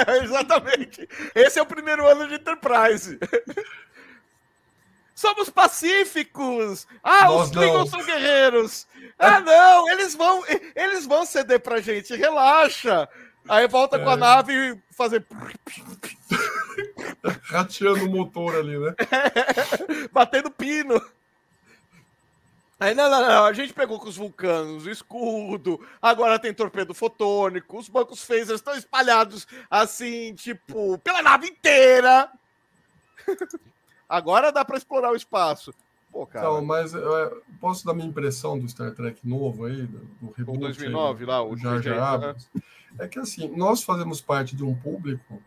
[0.06, 1.08] É, exatamente.
[1.34, 3.18] Esse é o primeiro ano de Enterprise.
[5.14, 6.86] Somos pacíficos.
[7.02, 8.86] Ah, Nós os Klingons são guerreiros.
[9.18, 10.42] Ah, não, eles vão,
[10.74, 12.14] eles vão ceder pra gente.
[12.16, 13.08] Relaxa.
[13.48, 14.00] Aí volta é.
[14.00, 14.16] com a é.
[14.16, 15.24] nave e fazer.
[17.44, 18.94] Rateando o motor ali, né?
[20.10, 21.00] Batendo pino.
[22.82, 26.92] Aí, não, não, não, a gente pegou com os vulcanos, o escudo, agora tem torpedo
[26.92, 32.28] fotônico, os bancos phasers estão espalhados assim, tipo, pela nave inteira.
[34.08, 35.72] agora dá para explorar o espaço.
[36.10, 36.44] Pô, cara.
[36.44, 40.58] Então, mas eu posso dar minha impressão do Star Trek novo aí, do, do reboot?
[40.58, 42.34] O 2009 aí, lá, o Jar Jar?
[42.98, 45.40] É que assim, nós fazemos parte de um público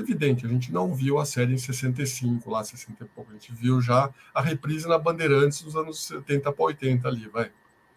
[0.00, 3.52] evidente, a gente não viu a série em 65, lá 60 e pouco, a gente
[3.52, 7.50] viu já a reprise na Bandeirantes dos anos 70 para 80 ali, vai.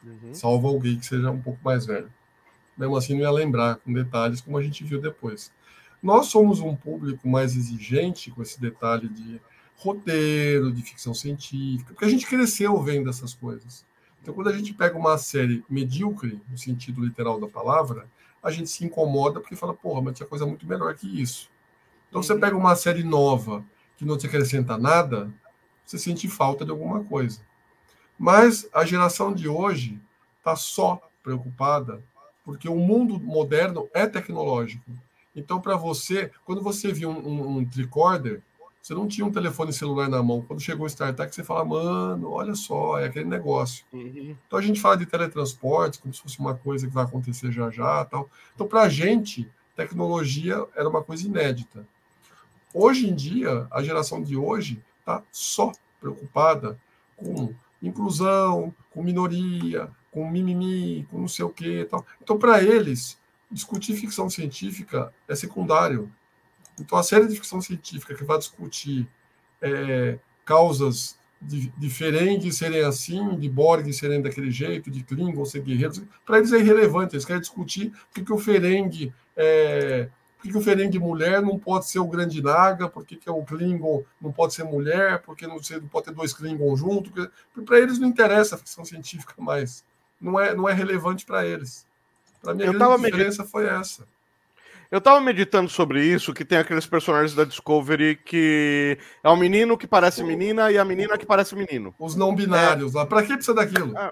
[0.04, 0.34] Uhum.
[0.34, 2.12] Salvo alguém que seja um pouco mais velho.
[2.78, 5.52] Mesmo assim, não ia lembrar com detalhes como a gente viu depois.
[6.04, 9.40] Nós somos um público mais exigente com esse detalhe de
[9.78, 13.86] roteiro, de ficção científica, porque a gente cresceu vendo essas coisas.
[14.22, 18.08] Então, quando a gente pega uma série medíocre, no sentido literal da palavra,
[18.42, 21.50] a gente se incomoda porque fala, porra, mas tinha coisa muito melhor que isso.
[22.16, 23.62] Então, você pega uma série nova
[23.98, 25.30] que não te acrescenta nada,
[25.86, 27.42] você sente falta de alguma coisa.
[28.18, 30.00] Mas a geração de hoje
[30.38, 32.02] está só preocupada
[32.46, 34.90] porque o mundo moderno é tecnológico.
[35.36, 38.42] Então, para você, quando você viu um, um, um, tricorder,
[38.82, 40.42] você não tinha um telefone celular na mão.
[40.42, 43.84] Quando chegou o StarTech, você fala, mano, olha só, é aquele negócio.
[43.92, 44.38] Uhum.
[44.48, 47.70] Então, a gente fala de teletransportes como se fosse uma coisa que vai acontecer já
[47.70, 48.06] já.
[48.06, 48.30] tal.
[48.54, 51.86] Então, para a gente, tecnologia era uma coisa inédita.
[52.78, 56.78] Hoje em dia, a geração de hoje está só preocupada
[57.16, 61.86] com inclusão, com minoria, com mimimi, com não sei o que.
[61.86, 62.06] Tal.
[62.22, 63.18] Então, para eles,
[63.50, 66.12] discutir ficção científica é secundário.
[66.78, 69.08] Então, a série de ficção científica que vai discutir
[69.62, 76.04] é, causas de, Ferengi serem assim, de Borg serem daquele jeito, de Klingon ser guerreiros,
[76.26, 77.16] para eles é irrelevante.
[77.16, 80.10] Eles querem discutir porque que o Ferengi é,
[80.46, 83.44] que, que o Ferengi mulher não pode ser o grande Naga, por que, que o
[83.44, 87.12] Klingon não pode ser mulher, porque não, não pode ter dois Klingon juntos.
[87.66, 89.84] Para eles não interessa a ficção científica mais.
[90.22, 91.86] Não é, não é relevante para eles.
[92.42, 93.52] Para mim, a grande diferença medit...
[93.52, 94.08] foi essa.
[94.92, 99.78] Eu tava meditando sobre isso, que tem aqueles personagens da Discovery que é um menino
[99.78, 101.94] que parece menina e a menina que parece menino.
[101.98, 103.00] Os não binários é...
[103.00, 103.06] lá.
[103.06, 103.98] Pra que precisa daquilo?
[103.98, 104.12] É...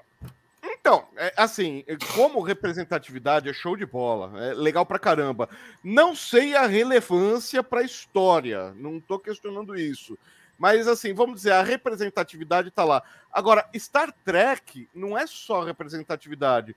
[0.84, 5.48] Então, é, assim, como representatividade é show de bola, é legal pra caramba.
[5.82, 10.19] Não sei a relevância pra história, não tô questionando isso.
[10.60, 13.02] Mas, assim, vamos dizer, a representatividade tá lá.
[13.32, 16.76] Agora, Star Trek não é só representatividade.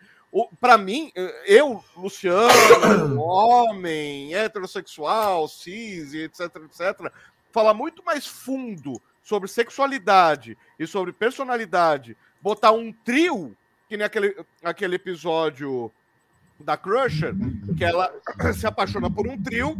[0.60, 1.10] Para mim,
[1.44, 7.12] eu, Luciano, homem, heterossexual, cis, etc, etc,
[7.50, 13.56] falar muito mais fundo sobre sexualidade e sobre personalidade, botar um trio
[13.88, 15.92] que nem aquele, aquele episódio
[16.58, 17.34] da Crusher,
[17.76, 18.12] que ela
[18.54, 19.76] se apaixona por um trio,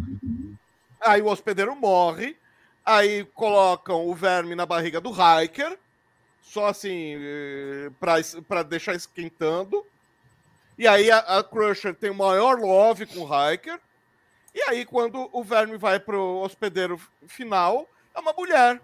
[1.01, 2.37] aí o hospedeiro morre,
[2.85, 5.79] aí colocam o verme na barriga do Hiker,
[6.43, 7.91] só assim, eh,
[8.49, 9.85] para deixar esquentando.
[10.79, 13.81] E aí a, a, Crusher tem o maior love com o Hiker.
[14.55, 18.81] E aí, quando o verme vai pro hospedeiro final, é uma mulher.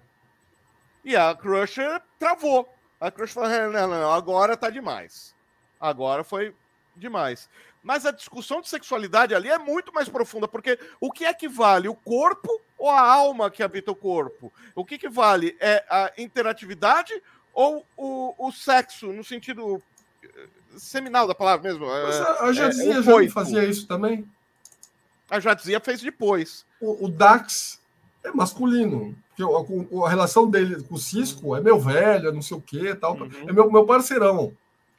[1.05, 2.69] E a Crusher travou.
[3.03, 5.35] A Crush falou: não, não, agora tá demais.
[5.81, 6.55] Agora foi
[6.95, 7.49] demais.
[7.83, 11.49] Mas a discussão de sexualidade ali é muito mais profunda, porque o que é que
[11.49, 11.89] vale?
[11.89, 14.53] O corpo ou a alma que habita o corpo?
[14.73, 15.57] O que, que vale?
[15.59, 17.13] É a interatividade
[17.53, 19.83] ou o, o sexo, no sentido
[20.23, 20.47] eh,
[20.77, 21.85] seminal da palavra mesmo?
[21.85, 24.31] Mas a, a Jadzia é, já não fazia isso também?
[25.29, 26.65] A Jadzia fez depois.
[26.81, 27.82] O, o Dax
[28.25, 29.15] é masculino.
[29.41, 32.95] A, a, relação dele com o Cisco é meu velho, é não sei o que
[32.95, 33.17] tal.
[33.17, 33.31] Uhum.
[33.49, 34.53] É meu, meu parceirão.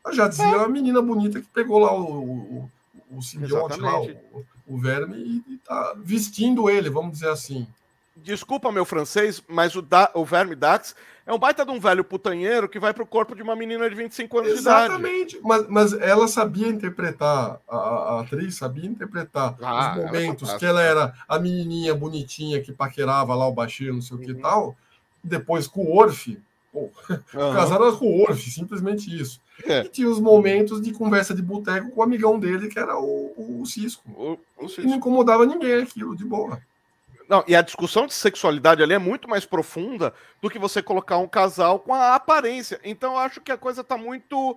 [0.04, 0.52] A Jadzia é.
[0.52, 2.72] é uma menina bonita que pegou lá o, o,
[3.12, 7.68] o simbionte lá, o, o verme, e, e tá vestindo ele, vamos dizer assim.
[8.16, 10.96] Desculpa meu francês, mas o, da, o Verme Dax
[11.26, 13.96] é um baita de um velho putanheiro que vai pro corpo de uma menina de
[13.96, 15.38] 25 anos Exatamente.
[15.38, 15.40] de idade.
[15.44, 20.66] Mas, mas ela sabia interpretar, a, a atriz sabia interpretar ah, os momentos ela que
[20.66, 24.34] ela era a menininha bonitinha que paquerava lá o baixinho, não sei o que e
[24.34, 24.42] uhum.
[24.42, 24.76] tal.
[25.24, 26.42] Depois com o Orfe,
[26.74, 27.54] Pô, uhum.
[27.54, 29.40] Casaram com o Orf, simplesmente isso.
[29.64, 29.82] É.
[29.82, 33.62] E tinha os momentos de conversa de boteco com o amigão dele, que era o,
[33.62, 34.04] o Cisco.
[34.10, 34.82] O, o Cisco.
[34.82, 36.60] E não incomodava ninguém aquilo, de boa.
[37.34, 41.18] Não, e a discussão de sexualidade ali é muito mais profunda do que você colocar
[41.18, 42.80] um casal com a aparência.
[42.84, 44.56] Então eu acho que a coisa está muito.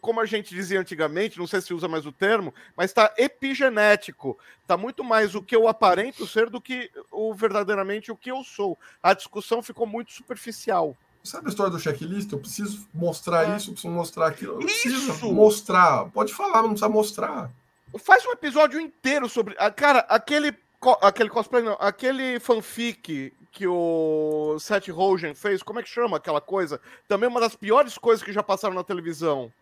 [0.00, 4.38] Como a gente dizia antigamente, não sei se usa mais o termo, mas está epigenético.
[4.62, 8.44] Está muito mais o que eu aparento ser do que o verdadeiramente o que eu
[8.44, 8.78] sou.
[9.02, 10.96] A discussão ficou muito superficial.
[11.24, 12.30] Sabe a história do checklist?
[12.30, 13.56] Eu preciso mostrar é.
[13.56, 14.52] isso, eu preciso mostrar aquilo.
[14.52, 16.04] Eu preciso mostrar.
[16.10, 17.50] Pode falar, não precisa mostrar.
[17.98, 19.54] Faz um episódio inteiro sobre.
[19.74, 20.54] Cara, aquele.
[21.00, 21.76] Aquele cosplay, não.
[21.80, 26.80] Aquele fanfic que o Seth Rogen fez, como é que chama aquela coisa?
[27.06, 29.52] Também uma das piores coisas que já passaram na televisão.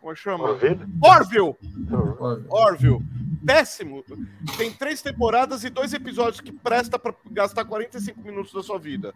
[0.00, 0.44] Como é que chama?
[0.44, 0.86] Orville.
[1.02, 1.56] Orville!
[2.48, 3.04] Orville
[3.44, 4.04] péssimo.
[4.58, 9.14] Tem três temporadas e dois episódios que presta para gastar 45 minutos da sua vida.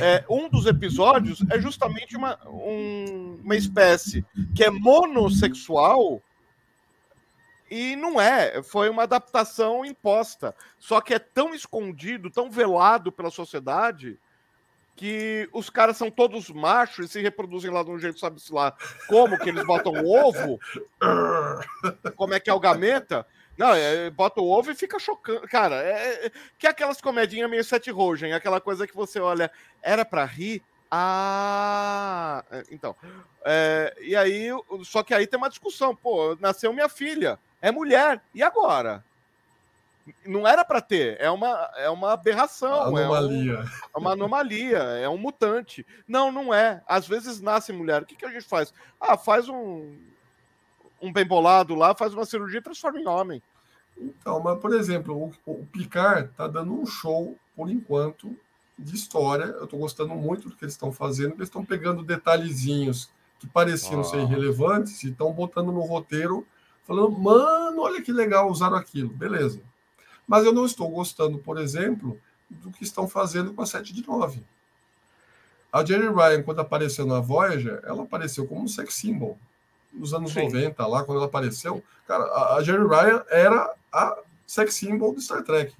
[0.00, 4.24] É, um dos episódios é justamente uma, um, uma espécie
[4.54, 6.22] que é monossexual
[7.74, 8.62] e não é.
[8.62, 10.54] Foi uma adaptação imposta.
[10.78, 14.16] Só que é tão escondido, tão velado pela sociedade
[14.94, 18.72] que os caras são todos machos e se reproduzem lá de um jeito, sabe-se lá,
[19.08, 20.60] como que eles botam ovo,
[22.14, 23.26] como é que é o gameta,
[23.58, 25.40] não, é, bota o ovo e fica chocando.
[25.48, 29.50] Cara, é, é, que é aquelas comedinhas meio Seth Rogen, aquela coisa que você olha,
[29.82, 30.62] era para rir?
[30.90, 32.94] Ah, é, então.
[33.44, 34.48] É, e aí,
[34.84, 35.94] só que aí tem uma discussão.
[35.94, 39.02] Pô, nasceu minha filha, é mulher, e agora?
[40.26, 42.82] Não era para ter, é uma, é uma aberração.
[42.82, 43.54] Anomalia.
[43.54, 45.86] É, um, é, uma anomalia, é um mutante.
[46.06, 46.82] Não, não é.
[46.86, 48.02] Às vezes nasce mulher.
[48.02, 48.70] O que, que a gente faz?
[49.00, 49.96] Ah, faz um,
[51.00, 53.42] um bem bolado lá, faz uma cirurgia e transforma em homem.
[53.96, 58.36] Então, mas, por exemplo, o, o Picard tá dando um show, por enquanto,
[58.78, 59.44] de história.
[59.44, 63.08] Eu estou gostando muito do que eles estão fazendo, eles estão pegando detalhezinhos
[63.38, 64.04] que pareciam ah.
[64.04, 66.46] ser irrelevantes e estão botando no roteiro,
[66.84, 69.10] falando, mano, olha que legal, usaram aquilo.
[69.10, 69.60] Beleza.
[70.26, 72.18] Mas eu não estou gostando, por exemplo,
[72.48, 74.42] do que estão fazendo com a 7 de 9.
[75.72, 79.38] A Jerry Ryan, quando apareceu na Voyager, ela apareceu como um sex symbol
[79.92, 80.44] nos anos Sim.
[80.44, 85.20] 90, lá quando ela apareceu, cara, a, a Jerry Ryan era a sex symbol do
[85.20, 85.74] Star Trek.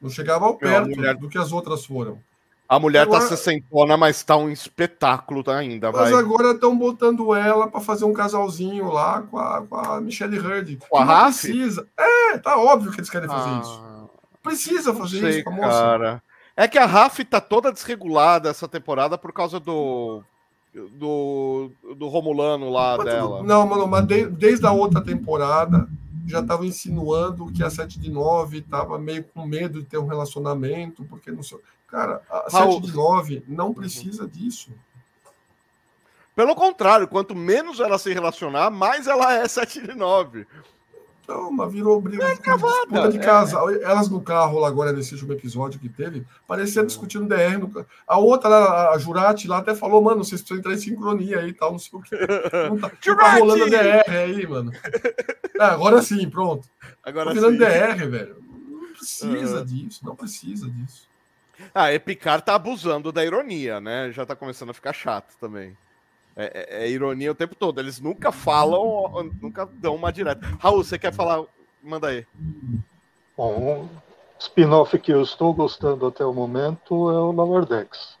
[0.00, 1.16] Não chegava ao perto mulher...
[1.16, 2.22] do que as outras foram.
[2.68, 3.22] A mulher tá agora...
[3.22, 6.20] tá sessentona, mas tá um espetáculo tá ainda, Mas vai.
[6.20, 10.78] agora estão botando ela para fazer um casalzinho lá com a, com a Michelle Hurd.
[10.88, 11.40] Com a Raf?
[11.40, 11.88] Precisa.
[11.96, 14.10] É, tá óbvio que eles querem fazer ah, isso.
[14.42, 15.80] Precisa fazer sei, isso com a moça.
[15.80, 16.22] Cara.
[16.54, 20.22] É que a Raf tá toda desregulada essa temporada por causa do
[20.74, 23.42] do, do Romulano lá mas, dela.
[23.42, 25.88] Não, mano, mas de, desde a outra temporada
[26.26, 30.06] já estava insinuando que a 7 de 9 estava meio com medo de ter um
[30.06, 31.58] relacionamento, porque não sei.
[31.88, 32.74] Cara, a Raul...
[32.74, 34.28] 7 de 9 não precisa uhum.
[34.28, 34.70] disso.
[36.36, 40.46] Pelo contrário, quanto menos ela se relacionar, mais ela é 7 de 9.
[41.28, 43.68] Não, mas virou briga é disputa de casal.
[43.68, 43.82] É.
[43.82, 47.58] Elas no carro lá agora, nesse último episódio que teve, parecia discutindo DR.
[47.58, 47.84] No...
[48.06, 51.50] A outra, lá, a Jurati, lá até falou, mano, vocês precisam entrar em sincronia aí
[51.50, 52.16] e tal, não sei o que.
[52.16, 54.72] Não tá, não tá rolando DR aí, mano.
[55.60, 56.66] É, agora sim, pronto.
[57.02, 58.36] Agora tá virando DR, velho.
[58.40, 59.64] Não precisa uhum.
[59.66, 61.07] disso, não precisa disso.
[61.74, 64.10] Ah, Epicar tá abusando da ironia, né?
[64.12, 65.76] Já tá começando a ficar chato também.
[66.36, 67.80] É, é, é, ironia o tempo todo.
[67.80, 70.46] Eles nunca falam, nunca dão uma direta.
[70.60, 71.44] Raul, você quer falar?
[71.82, 72.24] Manda aí.
[73.36, 73.88] Bom, um
[74.38, 78.16] spin-off que eu estou gostando até o momento é o Lower Decks.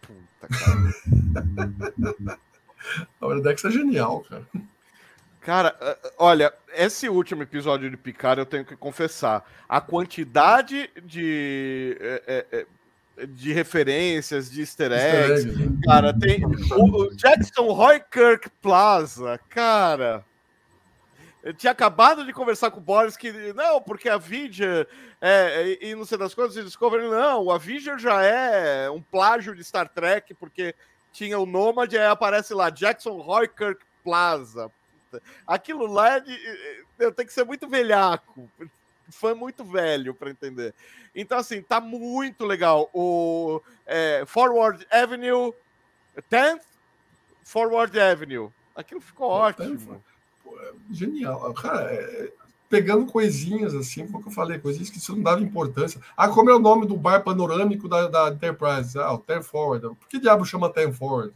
[0.00, 2.40] Puta, cara.
[3.20, 4.46] Lower Decks é genial, cara.
[5.42, 5.76] Cara,
[6.18, 9.44] olha, esse último episódio de Picard eu tenho que confessar.
[9.68, 11.96] A quantidade de.
[12.00, 12.66] É, é, é
[13.26, 15.46] de referências, de easter eggs.
[15.46, 15.80] Easter egg, né?
[15.84, 20.24] Cara, tem o, Jackson Roy Kirk Plaza, cara.
[21.42, 24.86] Eu tinha acabado de conversar com o Boris que, não, porque a Vidya
[25.20, 29.00] é, e, e não sei das coisas, e Discovery, não, a Vidya já é um
[29.00, 30.74] plágio de Star Trek, porque
[31.12, 34.68] tinha o Nomad e aí aparece lá, Jackson Roy Kirk Plaza.
[35.46, 38.48] Aquilo lá é de, eu tenho que ser muito velhaco,
[39.10, 40.74] fã muito velho para entender.
[41.14, 42.88] Então, assim, tá muito legal.
[42.94, 45.52] O é, Forward Avenue,
[46.30, 46.62] 10th
[47.44, 48.50] Forward Avenue.
[48.74, 50.02] Aquilo ficou ótimo
[50.90, 51.52] genial.
[51.54, 52.32] Cara, é,
[52.68, 56.00] pegando coisinhas assim, como eu falei, coisinhas que isso não dava importância.
[56.16, 58.98] Ah, como é o nome do bar panorâmico da, da Enterprise?
[58.98, 59.88] Ah, o Ten Forward.
[59.96, 61.34] Por que diabo chama Ten Forward?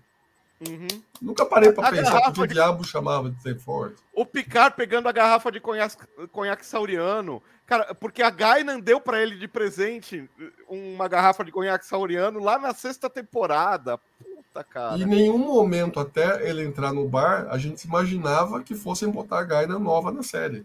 [0.61, 0.89] Uhum.
[1.21, 2.55] Nunca parei para pensar por que de...
[2.55, 3.97] diabo chamava de Forward.
[4.15, 5.97] O Picard pegando a garrafa de conhaque,
[6.33, 7.43] conhaque sauriano.
[7.67, 10.29] Cara, porque a Gainan deu para ele de presente
[10.69, 13.99] uma garrafa de conhaque sauriano lá na sexta temporada.
[14.23, 14.97] Puta, cara.
[14.97, 19.41] E em nenhum momento, até ele entrar no bar, a gente imaginava que fossem botar
[19.41, 20.65] a Gaina nova na série.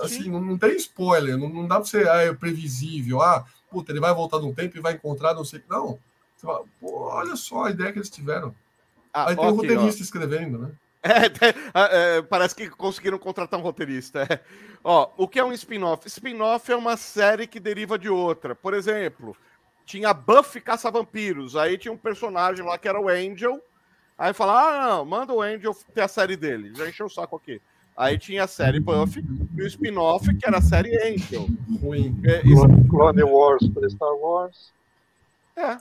[0.00, 3.22] Assim, não, não, tem spoiler, não, não dá pra ser ah, é previsível.
[3.22, 5.62] Ah, puta, ele vai voltar num tempo e vai encontrar não sei.
[5.68, 5.98] Não.
[6.36, 8.54] Você fala, pô, olha só a ideia que eles tiveram.
[9.24, 10.04] Ah, Aí tem okay, um roteirista ó.
[10.04, 10.70] escrevendo, né?
[11.02, 14.26] É, é, parece que conseguiram contratar um roteirista.
[14.28, 14.40] É.
[14.82, 16.06] Ó, o que é um spin-off?
[16.06, 18.54] Spin-off é uma série que deriva de outra.
[18.54, 19.36] Por exemplo,
[19.84, 21.56] tinha Buffy caça-vampiros.
[21.56, 23.60] Aí tinha um personagem lá que era o Angel.
[24.16, 26.72] Aí fala: ah, não, manda o Angel ter a série dele.
[26.74, 27.60] Já encheu o saco aqui.
[27.96, 29.24] Aí tinha a série Buffy
[29.56, 31.48] e o spin-off, que era a série Angel.
[31.80, 32.20] Ruim.
[32.24, 34.72] É, Clone, Clone Wars para Star Wars.
[35.56, 35.78] É.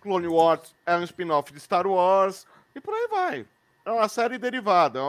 [0.00, 2.46] Clone Wars é um spin-off de Star Wars.
[2.74, 3.46] E por aí vai.
[3.84, 5.00] É uma série derivada.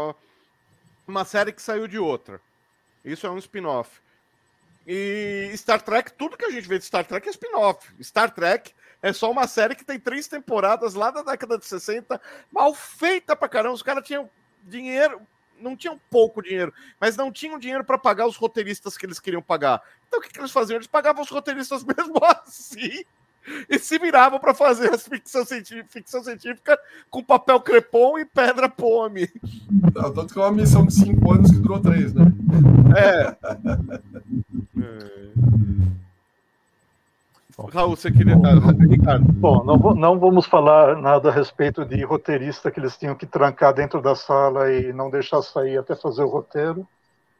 [1.07, 2.41] Uma série que saiu de outra.
[3.03, 3.99] Isso é um spin-off.
[4.87, 7.87] E Star Trek, tudo que a gente vê de Star Trek é spin-off.
[8.01, 12.19] Star Trek é só uma série que tem três temporadas lá da década de 60,
[12.51, 13.75] mal feita pra caramba.
[13.75, 14.29] Os caras tinham
[14.63, 15.21] dinheiro,
[15.59, 19.41] não tinham pouco dinheiro, mas não tinham dinheiro para pagar os roteiristas que eles queriam
[19.41, 19.81] pagar.
[20.07, 20.77] Então o que, que eles faziam?
[20.77, 23.05] Eles pagavam os roteiristas mesmo assim
[23.69, 26.77] e se viravam para fazer as ficção científica, ficção científica
[27.09, 29.27] com papel crepom e pedra pome.
[29.93, 32.25] Tanto que é uma missão de cinco anos que durou três, né?
[32.95, 33.35] É.
[37.67, 38.35] Raul, você queria.
[38.89, 39.31] Ricardo.
[39.33, 43.73] Bom, não, não vamos falar nada a respeito de roteirista que eles tinham que trancar
[43.73, 46.87] dentro da sala e não deixar sair até fazer o roteiro.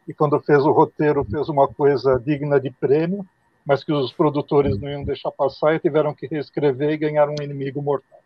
[0.07, 3.25] E quando fez o roteiro, fez uma coisa digna de prêmio,
[3.69, 7.35] mas que os produtores não iam deixar passar e tiveram que reescrever e ganhar um
[7.39, 8.17] inimigo mortal.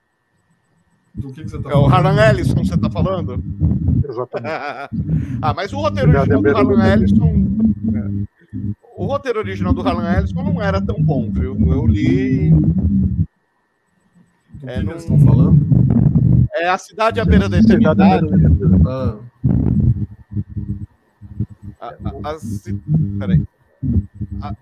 [1.14, 3.44] Do que, que você tá é o Harlan Ellison, você está falando?
[4.08, 4.48] Exatamente.
[5.44, 7.46] ah, mas o roteiro original do Harlan Ellison.
[7.94, 8.10] É,
[8.96, 11.58] o roteiro original do Harlan Ellison não era tão bom, viu?
[11.70, 12.50] Eu li.
[12.52, 13.28] Do
[14.66, 14.92] é, que, não...
[14.92, 16.48] eles estão falando?
[16.54, 18.26] É a cidade à beira da eternidade.
[18.88, 19.18] Ah.
[21.82, 22.38] A, a, a,
[23.20, 23.44] peraí.
[24.42, 24.56] A,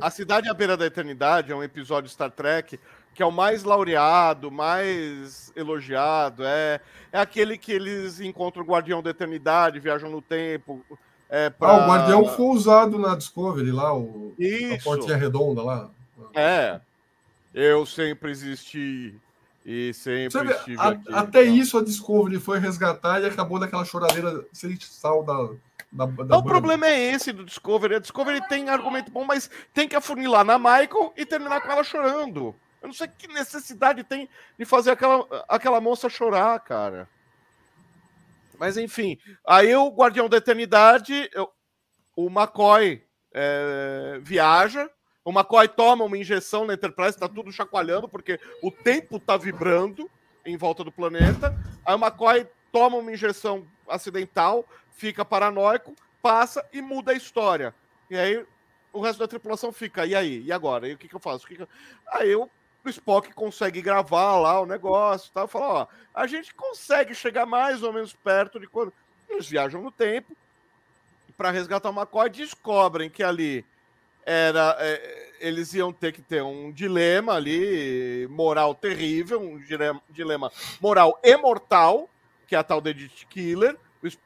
[0.00, 2.78] a Cidade à Beira da Eternidade é um episódio Star Trek
[3.18, 6.44] que é o mais laureado, mais elogiado.
[6.44, 6.80] É,
[7.10, 10.84] é aquele que eles encontram o Guardião da Eternidade, viajam no tempo.
[11.28, 11.68] É pra...
[11.68, 14.88] Ah, o Guardião foi usado na Discovery lá, o, Isso.
[14.88, 15.90] a portinha redonda lá.
[16.32, 16.80] É.
[17.52, 19.16] Eu sempre existi
[19.66, 21.12] e sempre estive a, aqui.
[21.12, 21.56] Até então.
[21.56, 25.50] isso a Discovery foi resgatar e acabou naquela choradeira sem sal da,
[25.90, 27.96] da, da o problema é esse do Discovery.
[27.96, 31.82] A Discovery tem argumento bom, mas tem que afunilar na Michael e terminar com ela
[31.82, 32.54] chorando.
[32.80, 34.28] Eu não sei que necessidade tem
[34.58, 37.08] de fazer aquela, aquela moça chorar, cara.
[38.58, 41.48] Mas enfim, aí o Guardião da Eternidade, eu,
[42.16, 44.90] o McCoy é, viaja,
[45.24, 50.10] o McCoy toma uma injeção na Enterprise, tá tudo chacoalhando, porque o tempo tá vibrando
[50.44, 51.54] em volta do planeta.
[51.84, 54.64] Aí o McCoy toma uma injeção acidental,
[54.98, 57.74] fica paranoico, passa e muda a história.
[58.10, 58.44] E aí
[58.92, 60.42] o resto da tripulação fica, e aí?
[60.42, 60.88] E agora?
[60.88, 61.44] E o que, que eu faço?
[61.44, 61.68] O que que eu...
[62.08, 62.50] Aí eu
[62.84, 65.46] o Spock consegue gravar lá o negócio, tá?
[65.46, 68.92] Fala, ó, a gente consegue chegar mais ou menos perto de quando
[69.28, 70.34] eles viajam no tempo
[71.36, 73.64] para resgatar o McCoy, descobrem que ali
[74.24, 79.58] era é, eles iam ter que ter um dilema ali moral terrível, um
[80.10, 82.08] dilema, moral e mortal,
[82.46, 83.76] que é a tal de Killer.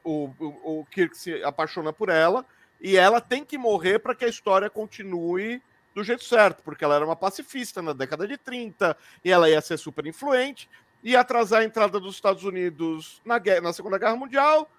[0.05, 2.45] O, o, o Kirk se apaixona por ela
[2.81, 5.63] e ela tem que morrer para que a história continue
[5.95, 9.61] do jeito certo, porque ela era uma pacifista na década de 30 e ela ia
[9.61, 10.69] ser super influente,
[11.03, 14.71] ia atrasar a entrada dos Estados Unidos na, guerra, na Segunda Guerra Mundial,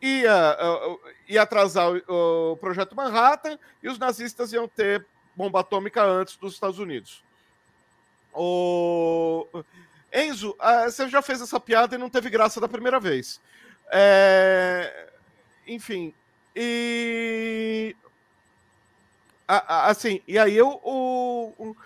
[0.00, 6.02] ia, uh, ia atrasar o, o, projeto Manhattan e os nazistas iam ter bomba atômica
[6.02, 7.22] antes dos Estados Unidos.
[8.32, 9.46] O...
[10.12, 13.40] Enzo, uh, você já fez essa piada e não teve graça da primeira vez.
[13.90, 15.08] É...
[15.66, 16.12] enfim.
[16.54, 17.94] E.
[19.46, 21.76] assim, e aí eu, o, o,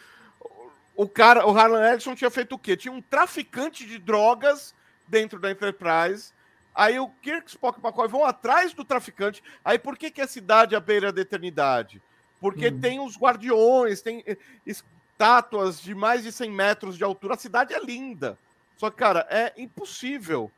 [0.95, 2.77] o cara, o Harlan Ellison tinha feito o quê?
[2.77, 4.75] Tinha um traficante de drogas
[5.09, 6.33] dentro da Enterprise.
[6.73, 9.43] Aí o Kirk, Spock e McCoy vão atrás do traficante.
[9.65, 12.01] Aí por que, que a cidade é à beira da eternidade?
[12.41, 12.81] Porque hum.
[12.81, 14.25] tem os guardiões, tem
[14.65, 17.35] estátuas de mais de 100 metros de altura.
[17.35, 18.39] A cidade é linda.
[18.77, 20.51] Só que, cara, é impossível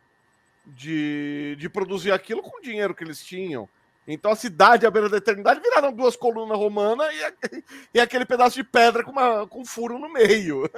[0.66, 3.68] de, de produzir aquilo com o dinheiro que eles tinham.
[4.06, 8.56] Então a cidade à beira da eternidade viraram duas colunas romanas e, e aquele pedaço
[8.56, 10.68] de pedra com, uma, com um furo no meio.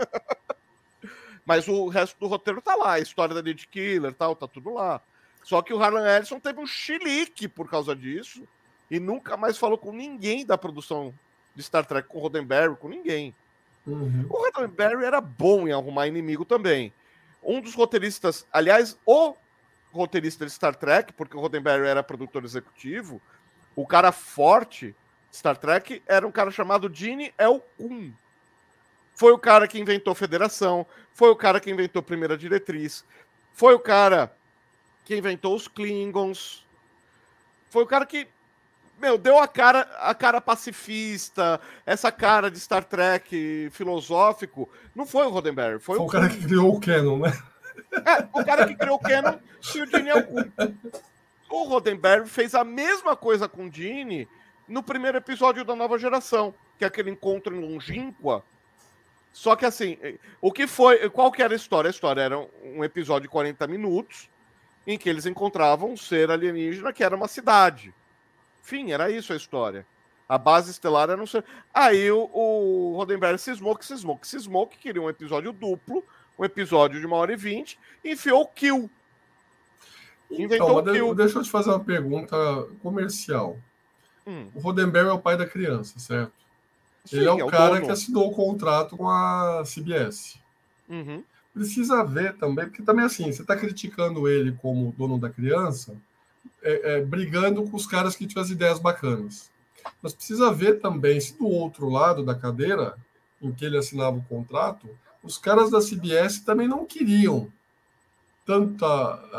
[1.47, 4.73] Mas o resto do roteiro tá lá, a história da Lady Killer tal, tá tudo
[4.73, 5.01] lá.
[5.43, 8.49] Só que o Harlan Ellison teve um chilique por causa disso
[8.91, 11.13] e nunca mais falou com ninguém da produção
[11.55, 13.35] de Star Trek, com o Roddenberry, com ninguém.
[13.87, 14.27] Uhum.
[14.31, 16.93] O Roddenberry era bom em arrumar inimigo também
[17.45, 19.35] um dos roteiristas, aliás, o
[19.99, 23.21] roteirista de Star Trek, porque o Roddenberry era produtor executivo,
[23.77, 24.95] o cara forte
[25.31, 27.61] de Star Trek era um cara chamado Gene L.
[27.77, 28.13] Kuhn.
[29.15, 33.05] Foi o cara que inventou Federação, foi o cara que inventou Primeira Diretriz,
[33.53, 34.35] foi o cara
[35.05, 36.67] que inventou os Klingons,
[37.71, 38.29] foi o cara que
[38.99, 44.69] meu, deu a cara, a cara pacifista, essa cara de Star Trek filosófico.
[44.95, 47.33] Não foi o Roddenberry, foi, foi o, o cara que criou o Canon, né?
[48.07, 49.39] É, o cara que criou o Canon
[49.75, 50.11] e o Gene
[51.49, 54.29] O Roddenberry fez a mesma coisa com o Gene
[54.67, 58.43] no primeiro episódio da nova geração, que é aquele encontro em Longínqua.
[59.33, 59.99] Só que assim,
[60.41, 61.11] o que foi.
[61.11, 61.89] Qual que era a história?
[61.89, 64.31] A história era um episódio de 40 minutos
[64.87, 67.93] em que eles encontravam um ser alienígena que era uma cidade.
[68.63, 69.87] Fim, era isso a história.
[70.29, 71.45] A base estelar era um ser.
[71.73, 76.05] Aí o, o Roddenberry cismou que cismou que cismou que queria um episódio duplo,
[76.39, 78.91] um episódio de uma hora e vinte, enfiou o Kill.
[80.31, 81.15] Inventou então, Kill.
[81.15, 82.37] Deixa eu te fazer uma pergunta
[82.83, 83.59] comercial.
[84.27, 84.49] Hum.
[84.55, 86.33] O Roddenberry é o pai da criança, certo?
[87.05, 87.87] Sim, Ele é o, é o cara dono.
[87.87, 90.39] que assinou o contrato com a CBS.
[90.89, 91.23] Uhum.
[91.53, 95.95] Precisa ver também, porque também assim, você está criticando ele como dono da criança,
[96.63, 99.51] é, é, brigando com os caras que tinham as ideias bacanas.
[100.03, 102.97] Mas precisa ver também se do outro lado da cadeira,
[103.41, 104.89] em que ele assinava o contrato,
[105.25, 107.51] os caras da CBS também não queriam
[108.47, 108.87] tanta,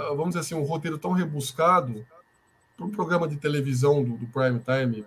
[0.09, 2.05] vamos dizer assim, um roteiro tão rebuscado
[2.75, 5.05] para um programa de televisão do, do, prime time.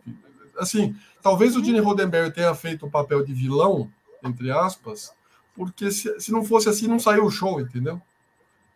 [0.56, 3.90] Assim, talvez o Gene Roddenberry tenha feito o papel de vilão,
[4.24, 5.12] entre aspas,
[5.54, 8.00] porque se, se não fosse assim, não saiu o show, entendeu?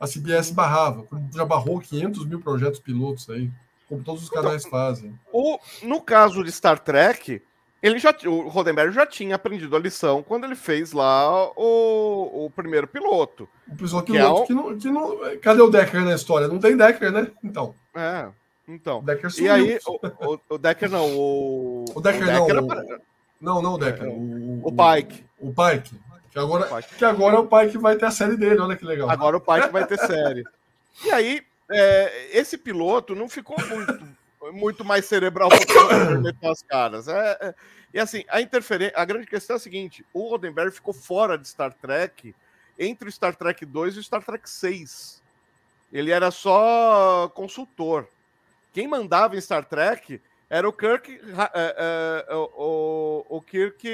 [0.03, 3.49] a CBS barrava, já barrou 500 mil projetos pilotos aí,
[3.89, 5.17] como todos os então, canais fazem.
[5.33, 7.41] O, no caso de Star Trek,
[7.83, 12.51] ele já, o Roddenberry já tinha aprendido a lição quando ele fez lá o, o
[12.55, 13.49] primeiro piloto.
[13.69, 15.39] O episódio que piloto é que, não, que não.
[15.41, 16.47] Cadê o Decker na história?
[16.47, 17.29] Não tem Decker, né?
[17.43, 17.75] Então.
[17.95, 18.29] É.
[18.69, 19.03] Então.
[19.03, 19.47] Decker sumiu.
[19.47, 21.85] E aí, o, o, o Decker não, o.
[21.95, 23.01] O Decker, o Decker não.
[23.43, 24.05] Não, não o Decker.
[24.05, 25.25] É, o, o Pike.
[25.41, 26.01] O Pike.
[26.31, 28.87] Que agora, que agora é o pai que vai ter a série dele, olha que
[28.87, 29.11] legal.
[29.11, 30.45] Agora o pai que vai ter série.
[31.05, 34.01] E aí, é, esse piloto não ficou muito,
[34.51, 37.09] muito mais cerebral para as caras.
[37.09, 37.55] É, é,
[37.95, 38.95] e assim, a interferência.
[38.97, 42.35] A grande questão é a seguinte: o Roddenberry ficou fora de Star Trek
[42.79, 45.23] entre o Star Trek 2 e o Star Trek 6.
[45.93, 48.09] Ele era só consultor.
[48.73, 51.21] Quem mandava em Star Trek era o Kirk.
[51.55, 53.87] É, é, o, o Kirk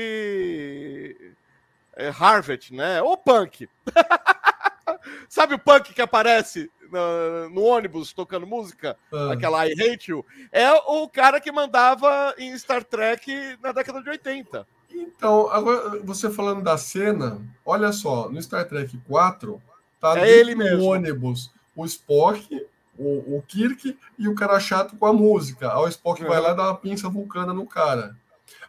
[1.97, 3.03] é, Harvard, né?
[3.03, 3.69] Ou punk.
[5.29, 8.97] Sabe o punk que aparece no, no ônibus tocando música?
[9.13, 9.33] Ah.
[9.33, 10.25] Aquela I Hate You?
[10.51, 14.67] É o cara que mandava em Star Trek na década de 80.
[14.91, 19.63] Então, agora você falando da cena, olha só, no Star Trek 4,
[20.01, 20.85] tá é ele mesmo.
[20.85, 22.67] ônibus o Spock,
[22.99, 25.73] o, o Kirk e o cara chato com a música.
[25.73, 26.29] Aí o Spock uhum.
[26.29, 28.17] vai lá e dá uma pinça vulcana no cara.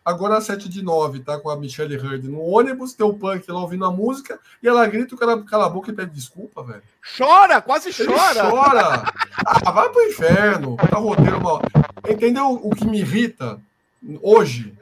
[0.03, 3.49] Agora a 7 de 9 tá com a Michelle Hurd no ônibus, tem o punk
[3.51, 6.63] lá ouvindo a música, e ela grita, o cara cala a boca e pede desculpa,
[6.63, 6.81] velho.
[7.17, 8.39] Chora, quase chora.
[8.39, 9.03] Ele chora.
[9.45, 10.77] ah, vai pro inferno.
[10.77, 11.61] Tá roteiro mal.
[12.07, 13.59] Entendeu o que me irrita
[14.21, 14.73] hoje?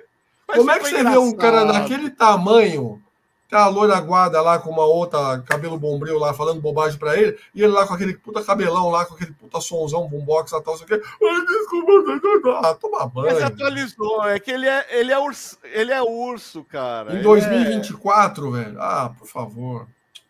[0.47, 1.11] Mas Como é que você engraçado.
[1.13, 3.01] vê um cara daquele tamanho
[3.49, 7.37] Tá a loira guarda lá com uma outra cabelo bombril lá falando bobagem pra ele,
[7.55, 10.75] e ele lá com aquele puta cabelão lá, com aquele puta sonzão, boombox e tal,
[10.75, 11.01] sei o quê.
[11.23, 13.27] Ai, desculpa, ah, toma banho.
[13.27, 17.17] Mas atualizou, é que ele é, ele é, urso, ele é urso, cara.
[17.17, 18.63] Em 2024, é...
[18.63, 18.81] velho.
[18.81, 19.87] Ah, por favor.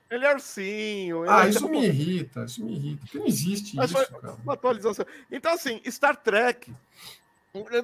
[0.09, 1.24] Ele é ursinho.
[1.24, 3.01] Ele ah, é isso me irrita, isso me irrita.
[3.01, 4.36] Porque não existe Mas isso, cara.
[4.43, 5.05] Uma atualização.
[5.32, 6.72] Então, assim, Star Trek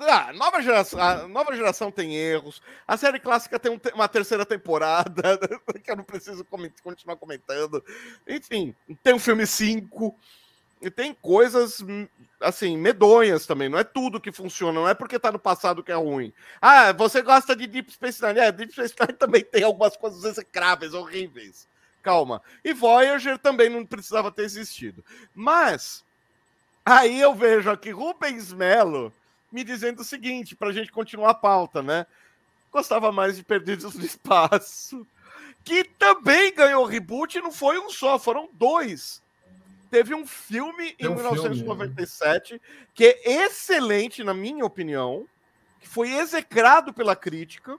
[0.09, 2.61] ah, nova geração, a nova geração tem erros.
[2.88, 5.38] A série clássica tem um, uma terceira temporada,
[5.84, 6.45] que eu não preciso
[6.84, 7.84] continuar comentando.
[8.28, 10.15] Enfim, tem o filme 5.
[10.82, 12.07] e tem coisas hum,
[12.39, 13.69] assim, medonhas também.
[13.69, 16.34] Não é tudo que funciona, não é porque tá no passado que é ruim.
[16.61, 18.39] Ah, você gosta de Deep Space Nine?
[18.39, 21.67] É, Deep Space Nine também tem algumas coisas execráveis, horríveis.
[22.03, 22.41] Calma.
[22.63, 25.03] E Voyager também não precisava ter existido.
[25.34, 26.03] Mas
[26.86, 29.11] aí eu vejo aqui Rubens Melo
[29.54, 32.06] me dizendo o seguinte, para a gente continuar a pauta, né?
[32.72, 35.08] Gostava mais de Perdidos no Espaço,
[35.64, 39.24] que também ganhou reboot, e não foi um só, foram dois
[39.93, 42.88] teve um filme em um 1997 filme, né?
[42.95, 45.28] que é excelente, na minha opinião,
[45.80, 47.78] que foi execrado pela crítica.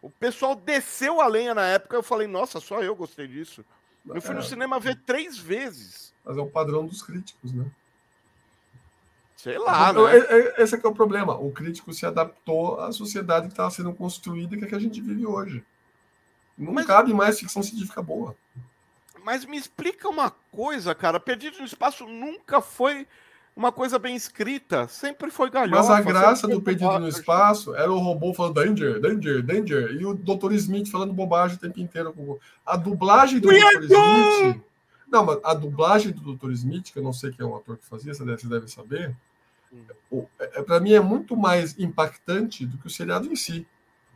[0.00, 1.96] O pessoal desceu a lenha na época.
[1.96, 3.64] Eu falei, nossa, só eu gostei disso.
[4.06, 4.38] Eu fui é.
[4.38, 6.14] no cinema ver três vezes.
[6.24, 7.68] Mas é o padrão dos críticos, né?
[9.36, 10.00] Sei lá, né?
[10.56, 11.34] Esse é que é o problema.
[11.34, 15.00] O crítico se adaptou à sociedade que estava sendo construída que é que a gente
[15.00, 15.62] vive hoje.
[16.56, 16.86] Não Mas...
[16.86, 18.34] cabe mais ficção científica boa.
[19.22, 21.20] Mas me explica uma coisa, cara.
[21.20, 23.06] Perdido no Espaço nunca foi
[23.54, 24.88] uma coisa bem escrita.
[24.88, 25.82] Sempre foi galhofa.
[25.82, 29.92] Mas a graça do Perdido no Espaço era o robô falando danger, danger, danger.
[30.00, 30.52] E o Dr.
[30.52, 32.40] Smith falando bobagem o tempo inteiro.
[32.64, 33.82] A dublagem do Dr.
[33.82, 34.62] Smith...
[35.08, 36.50] Não, mas a dublagem do Dr.
[36.52, 38.68] Smith, que eu não sei quem é um ator que fazia, você deve, você deve
[38.68, 39.16] saber,
[40.66, 43.66] para mim é muito mais impactante do que o seriado em si.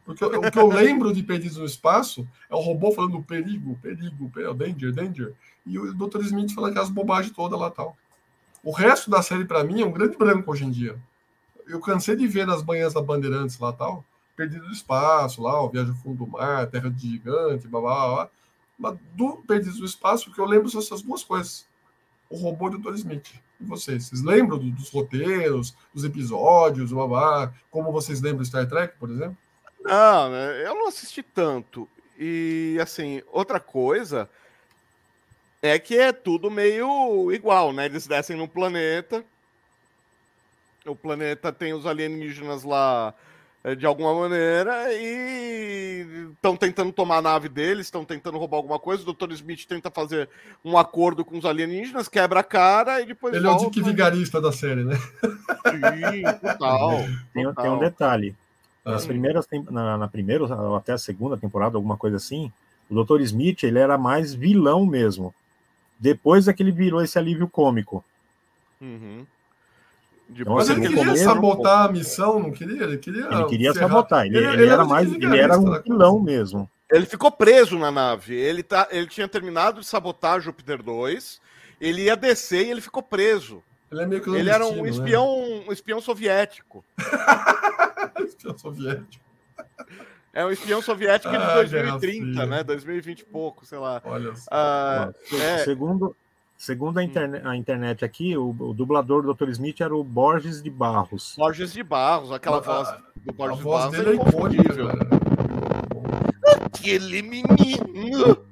[0.05, 4.29] Porque o que eu lembro de Perdidos no Espaço é o robô falando perigo, perigo,
[4.31, 5.35] perigo danger, danger.
[5.65, 6.21] E o Dr.
[6.23, 7.97] Smith falando aquelas bobagens todas lá tal.
[8.63, 10.99] O resto da série, para mim, é um grande branco hoje em dia.
[11.67, 14.05] Eu cansei de ver nas manhãs da Bandeirantes lá tal,
[14.37, 18.09] Perdido no Espaço, lá, o Viagem ao Fundo do Mar, Terra de Gigante, blá blá
[18.09, 18.31] blá.
[18.79, 21.67] Mas do Perdidos no Espaço, o que eu lembro são essas duas coisas.
[22.29, 22.95] O robô e o Dr.
[22.95, 23.41] Smith.
[23.61, 24.07] Vocês?
[24.07, 29.11] Vocês lembram dos roteiros, dos episódios, blá, blá, como vocês lembram do Star Trek, por
[29.11, 29.37] exemplo?
[29.81, 31.89] Não, né, eu não assisti tanto.
[32.19, 34.29] E assim, outra coisa
[35.63, 37.87] é que é tudo meio igual, né?
[37.87, 39.25] Eles descem no planeta.
[40.87, 43.15] O planeta tem os alienígenas lá
[43.77, 49.03] de alguma maneira e estão tentando tomar a nave deles, estão tentando roubar alguma coisa.
[49.03, 49.33] O Dr.
[49.33, 50.31] Smith tenta fazer
[50.65, 53.35] um acordo com os alienígenas, quebra a cara e depois.
[53.35, 53.65] Ele volta.
[53.65, 54.97] é o Dick Vigarista da série, né?
[54.97, 56.91] Sim, total.
[57.35, 57.65] Tem, total.
[57.65, 58.35] tem um detalhe:
[58.85, 60.47] nas primeiras, na, na primeira,
[60.77, 62.51] até a segunda temporada, alguma coisa assim,
[62.89, 63.21] o Dr.
[63.21, 65.35] Smith ele era mais vilão mesmo.
[65.99, 68.03] Depois é que ele virou esse alívio cômico.
[68.81, 69.27] Uhum.
[70.33, 72.85] Então, Mas assim, ele queria começo, sabotar a missão, não queria?
[72.85, 74.27] Ele queria, ele queria sabotar.
[74.27, 76.71] Ele, ele, ele era, era mais, ele era um vilão mesmo.
[76.91, 78.35] Ele ficou preso na nave.
[78.35, 81.41] Ele, tá, ele tinha terminado de sabotar Júpiter 2.
[81.81, 83.63] Ele ia descer e ele ficou preso.
[83.91, 85.65] Ele, é meio que ele era um espião, né?
[85.69, 86.85] um espião soviético.
[88.25, 89.25] espião soviético.
[90.33, 92.63] É um espião soviético de 2030, né?
[92.63, 94.01] 2020 e pouco, sei lá.
[94.05, 94.49] Olha só.
[94.51, 95.59] Ah, é...
[95.59, 96.15] Segundo,
[96.61, 99.49] segundo a, interne a internet aqui, o, o, dublador do Dr.
[99.49, 101.35] Smith era o Borges de Barros.
[101.39, 104.75] Borges de Barros, aquela a, voz do Borges de Barros dele é icônica,
[106.67, 108.45] Aquele menino!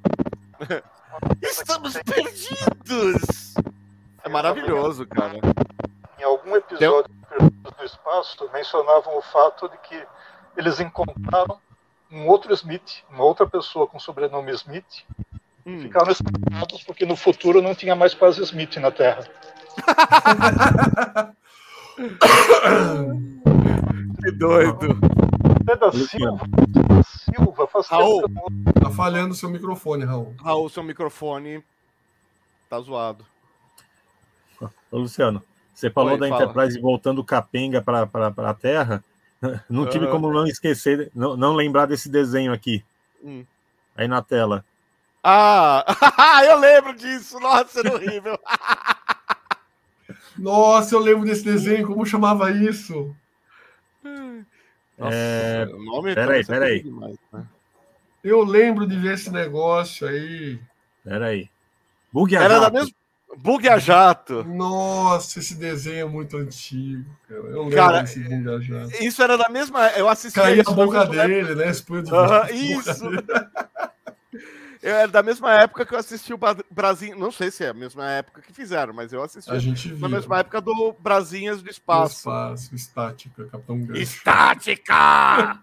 [1.43, 3.55] Estamos perdidos!
[4.25, 5.39] É maravilhoso, cara.
[6.19, 7.11] Em algum episódio
[7.79, 10.07] no espaço mencionavam o fato de que
[10.57, 11.61] eles encontraram
[12.11, 15.05] um outro Smith, uma outra pessoa com sobrenome Smith,
[15.69, 15.81] hum.
[15.81, 19.29] ficaram espantados porque no futuro não tinha mais quase Smith na Terra.
[24.23, 24.99] que doido.
[25.71, 26.41] É da Silva.
[27.05, 28.23] Silva, faz Raul,
[28.83, 30.35] Tá falhando seu microfone, Raul.
[30.43, 31.63] Raul, seu microfone
[32.71, 33.25] tá zoado.
[34.91, 35.43] Ô, Luciano,
[35.75, 36.43] você falou Oi, da fala.
[36.43, 39.05] Enterprise voltando capenga para a Terra.
[39.69, 40.11] Não tive uh...
[40.11, 42.83] como não esquecer, não, não, lembrar desse desenho aqui.
[43.23, 43.45] Hum.
[43.97, 44.65] Aí na tela.
[45.23, 45.85] Ah,
[46.47, 47.39] eu lembro disso.
[47.41, 48.39] Nossa, era horrível.
[50.39, 51.87] Nossa, eu lembro desse desenho.
[51.87, 53.15] Como chamava isso?
[54.97, 55.69] Nossa, é...
[55.73, 56.83] o nome peraí, peraí.
[56.83, 57.45] Demais, né?
[58.23, 60.59] Eu lembro de ver esse negócio aí.
[61.05, 61.49] Peraí.
[62.13, 62.93] Bug Era da mesma.
[63.37, 64.43] Bug a jato.
[64.45, 67.41] Nossa, esse desenho é muito antigo, cara.
[67.41, 69.03] Eu lembro cara, desse Bug a jato.
[69.03, 69.89] Isso era da mesma.
[69.91, 70.39] Eu assisti.
[70.39, 71.71] Caía a boca dele, né?
[71.71, 73.05] Uh isso.
[74.83, 76.39] eu era da mesma época que eu assisti o
[76.71, 77.17] Brasil.
[77.17, 79.51] Não sei se é a mesma época que fizeram, mas eu assisti.
[79.51, 79.99] A gente viu.
[79.99, 82.15] Na mesma época do Brasinhas do Espaço.
[82.15, 84.01] Do espaço, estática, Capitão Gancho.
[84.01, 85.61] Estática!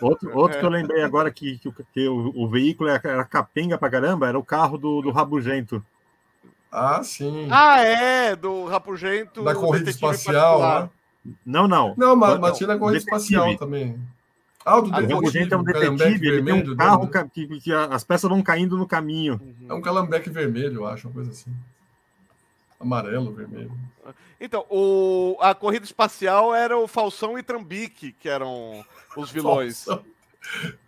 [0.00, 0.60] Outro, outro é.
[0.60, 4.38] que eu lembrei agora que, que, que o, o, veículo era capenga pra caramba era
[4.38, 5.84] o carro do, do Rabugento.
[6.70, 7.48] Ah, sim.
[7.50, 9.42] Ah, é, do Rabugento.
[9.42, 10.90] Da corrida espacial, né?
[11.44, 11.94] Não, não.
[11.96, 13.98] Não, mas, mas tinha na corrida espacial também.
[14.66, 17.30] Ah, do o Rabugento é um detetive, ele tem um carro né?
[17.32, 19.40] que, que, as peças vão caindo no caminho.
[19.68, 21.54] É um calambeque vermelho, eu acho, uma coisa assim.
[22.80, 23.70] Amarelo, vermelho.
[24.40, 28.84] Então, o, a corrida espacial era o Falsão e Trambique, que eram
[29.16, 29.86] os vilões.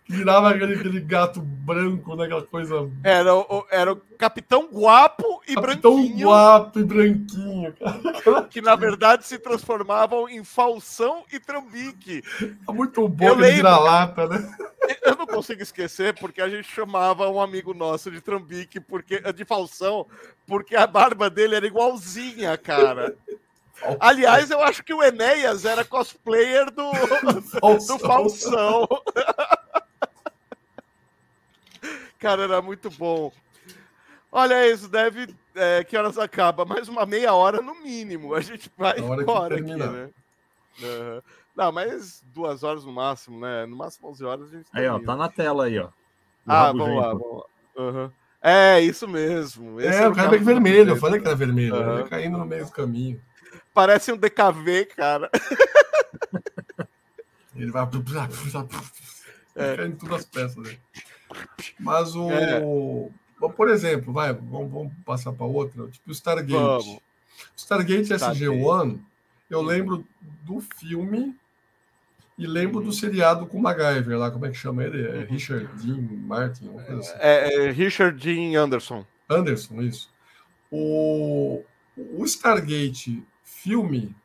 [0.09, 2.25] Virava aquele, aquele gato branco, né?
[2.25, 2.89] Aquela coisa.
[3.03, 6.27] Era o, era o Capitão Guapo e Capitão Branquinho.
[6.27, 8.41] Guapo e Branquinho, cara.
[8.49, 12.23] Que na verdade se transformavam em Falsão e Trambique.
[12.67, 14.51] É muito bom ele vira-lata, né?
[15.03, 19.45] Eu não consigo esquecer porque a gente chamava um amigo nosso de Trambique, porque, de
[19.45, 20.07] Falsão,
[20.47, 23.15] porque a barba dele era igualzinha, cara.
[23.99, 26.89] Aliás, eu acho que o Enéas era cosplayer do,
[27.85, 28.87] do Falsão.
[32.19, 33.31] Cara, era muito bom.
[34.31, 35.33] Olha isso, deve.
[35.55, 36.65] É, que horas acaba?
[36.65, 38.35] Mais uma meia hora no mínimo.
[38.35, 40.09] A gente vai embora aqui, né?
[40.81, 41.21] Uhum.
[41.55, 43.65] Não, mas duas horas no máximo, né?
[43.65, 44.67] No máximo 11 horas a gente.
[44.71, 45.89] Aí, ó, tá na tela aí, ó.
[46.45, 47.83] ah, vamos lá, vamos lá.
[47.83, 48.11] Uhum.
[48.41, 49.79] É, isso mesmo.
[49.81, 50.91] Esse é, o cara é vermelho.
[50.91, 51.75] Eu falei que era vermelho.
[51.75, 52.07] Uhum.
[52.07, 53.21] caindo no meio do caminho.
[53.73, 55.29] Parece um DKV, cara.
[57.55, 57.87] Ele vai.
[59.55, 59.75] É.
[59.75, 60.77] Caindo todas as peças, né?
[61.79, 62.29] Mas o.
[62.31, 62.61] É.
[63.55, 66.51] Por exemplo, vai, vamos, vamos passar para outra, tipo o Stargate.
[66.51, 66.99] Vamos.
[67.55, 68.99] Stargate SG-1,
[69.49, 70.05] eu lembro
[70.43, 71.35] do filme
[72.37, 72.91] e lembro do uhum.
[72.91, 75.05] seriado com o MacGyver lá, como é que chama ele?
[75.05, 75.25] É uhum.
[75.25, 77.13] Richard Dean Martin, uma coisa assim.
[77.19, 79.05] É, é Richard Dean Anderson.
[79.29, 80.09] Anderson, isso.
[80.71, 81.63] O,
[81.95, 84.15] o Stargate filme,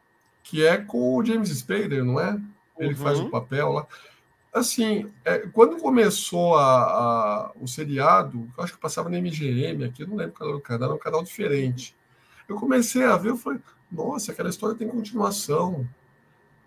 [0.42, 2.38] que é com o James Spader, não é?
[2.78, 2.96] Ele uhum.
[2.96, 3.86] faz o papel lá
[4.54, 10.06] assim, é, quando começou a, a, o seriado, eu acho que passava na MGM aqui,
[10.06, 11.94] não lembro qual era o canal, era um canal diferente.
[12.48, 13.58] Eu comecei a ver, eu falei,
[13.90, 15.86] nossa, aquela história tem continuação.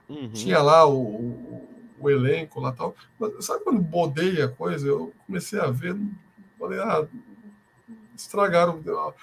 [0.09, 0.29] Uhum.
[0.29, 1.69] Tinha lá o, o,
[1.99, 2.95] o, elenco lá tal.
[3.17, 4.87] Mas sabe quando bodei a coisa?
[4.87, 5.95] Eu comecei a ver,
[6.59, 7.07] falei, ah,
[8.15, 8.81] estragaram.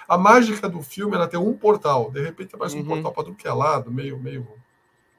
[0.09, 2.83] A mágica do filme era ter um portal, de repente aparece uhum.
[2.83, 4.47] um portal para tudo que é lado, meio, meio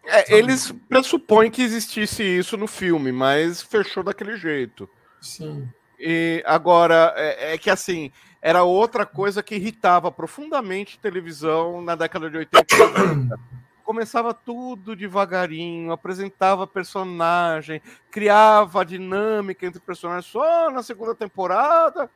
[0.06, 4.90] é, eles pressupõem que existisse isso no filme, mas fechou daquele jeito.
[5.22, 5.68] Sim.
[6.00, 12.30] E agora, é, é, que assim, era outra coisa que irritava profundamente televisão na década
[12.30, 13.40] de 80 e 90.
[13.84, 22.10] Começava tudo devagarinho, apresentava personagem, criava dinâmica entre personagens só na segunda temporada.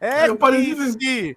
[0.00, 1.36] É eu parei que se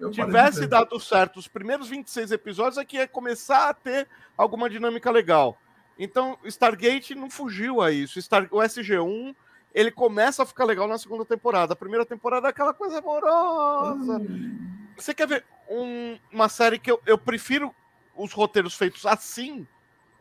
[0.00, 4.68] eu tivesse dado certo os primeiros 26 episódios, é que ia começar a ter alguma
[4.68, 5.58] dinâmica legal.
[5.98, 8.20] Então, Stargate não fugiu a isso.
[8.20, 8.48] Star...
[8.50, 9.34] O SG1
[9.74, 11.74] ele começa a ficar legal na segunda temporada.
[11.74, 14.18] A primeira temporada é aquela coisa amorosa.
[14.18, 14.58] Hum.
[14.96, 17.74] Você quer ver um, uma série que eu, eu prefiro
[18.16, 19.66] os roteiros feitos assim,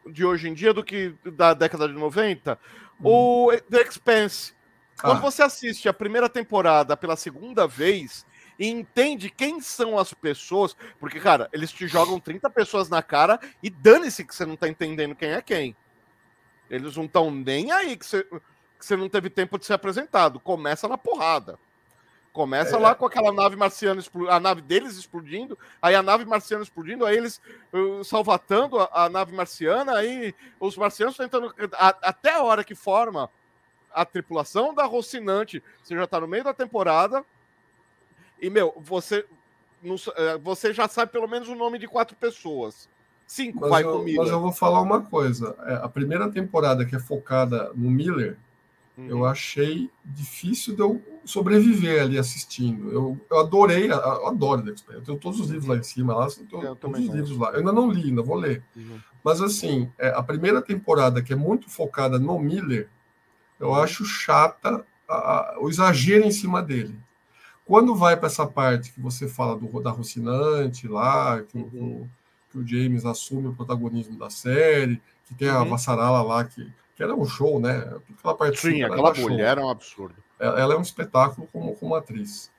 [0.06, 2.60] de hoje em dia, do que da década de 90?
[3.00, 3.08] Hum.
[3.08, 4.54] O The Expanse.
[5.02, 5.22] Quando ah.
[5.22, 8.26] você assiste a primeira temporada pela segunda vez,
[8.60, 13.40] e entende quem são as pessoas, porque, cara, eles te jogam 30 pessoas na cara
[13.64, 15.76] e dane-se que você não tá entendendo quem é quem.
[16.70, 20.40] Eles não estão nem aí que você, que você não teve tempo de ser apresentado.
[20.40, 21.58] Começa na porrada.
[22.34, 22.80] Começa é.
[22.80, 27.18] lá com aquela nave marciana, a nave deles explodindo, aí a nave marciana explodindo, aí
[27.18, 27.42] eles
[27.74, 31.54] uh, salvatando a, a, nave marciana, aí os marcianos tentando.
[31.74, 33.32] A, até a hora que forma
[33.92, 37.26] a tripulação da Rocinante, você já tá no meio da temporada,
[38.42, 39.26] e, meu, você,
[40.16, 42.90] é, você já sabe pelo menos o nome de quatro pessoas.
[43.30, 44.18] Cinco mas vai eu, comigo.
[44.18, 45.56] Mas eu vou falar uma coisa.
[45.66, 48.38] É, a primeira temporada que é focada no Miller,
[48.98, 49.08] uhum.
[49.08, 52.92] eu achei difícil de eu sobreviver ali assistindo.
[52.92, 54.96] Eu, eu adorei, eu adoro Dexter.
[54.96, 57.52] Eu tenho todos os livros lá em cima, lá, eu todos os livros lá.
[57.52, 58.64] Eu ainda não li, ainda vou ler.
[58.76, 59.00] Uhum.
[59.24, 62.90] Mas assim, é, a primeira temporada que é muito focada no Miller,
[63.60, 63.76] eu uhum.
[63.76, 66.98] acho chata a, a, o exagero em cima dele.
[67.70, 72.02] Quando vai para essa parte que você fala do, da Rocinante lá, que, uhum.
[72.02, 72.10] o,
[72.52, 75.70] que o James assume o protagonismo da série, que tem a uhum.
[75.70, 77.88] Vassarala lá, que, que era um show, né?
[78.18, 79.64] Aquela parte Sim, aquela mulher show.
[79.64, 80.16] é um absurdo.
[80.40, 82.50] Ela, ela, é um espetáculo como, como atriz.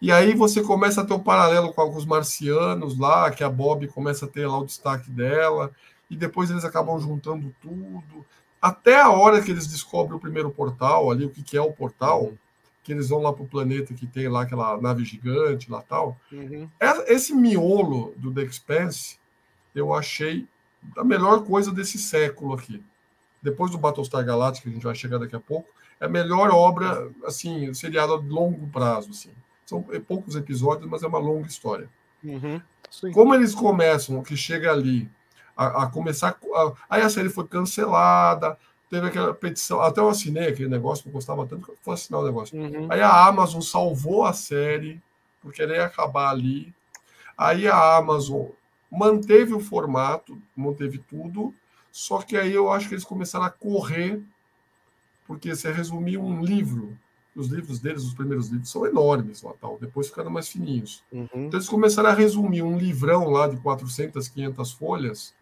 [0.00, 3.86] E aí você começa a ter um paralelo com alguns marcianos lá, que a Bob
[3.88, 5.72] começa a ter lá o destaque dela,
[6.08, 8.24] e depois eles acabam juntando tudo.
[8.62, 11.70] Até a hora que eles descobrem o primeiro portal ali, o que, que é o
[11.70, 12.38] portal, uhum
[12.84, 16.20] que eles vão lá para o planeta que tem lá aquela nave gigante lá tal.
[16.30, 16.68] Uhum.
[16.78, 19.18] É, esse miolo do The Expanse
[19.74, 20.46] eu achei
[20.96, 22.84] a melhor coisa desse século aqui.
[23.42, 25.68] Depois do Battlestar Galactica, que a gente vai chegar daqui a pouco,
[25.98, 29.30] é a melhor obra, assim, seriado a longo prazo, assim.
[29.64, 31.88] São poucos episódios, mas é uma longa história.
[32.22, 32.60] Uhum.
[33.12, 35.10] Como eles começam, que chega ali,
[35.56, 36.38] a, a começar...
[36.54, 38.58] A, aí a série foi cancelada,
[38.94, 42.20] teve aquela petição, até eu assinei aquele negócio, eu gostava tanto que eu fui assinar
[42.20, 42.56] o negócio.
[42.56, 42.86] Uhum.
[42.88, 45.02] Aí a Amazon salvou a série,
[45.42, 46.72] porque ela ia acabar ali.
[47.36, 48.46] Aí a Amazon
[48.88, 51.52] manteve o formato, manteve tudo,
[51.90, 54.22] só que aí eu acho que eles começaram a correr,
[55.26, 56.96] porque se resumir um livro,
[57.34, 61.02] os livros deles, os primeiros livros, são enormes lá, tal, depois ficaram mais fininhos.
[61.10, 61.28] Uhum.
[61.34, 65.34] Então eles começaram a resumir um livrão lá de 400, 500 folhas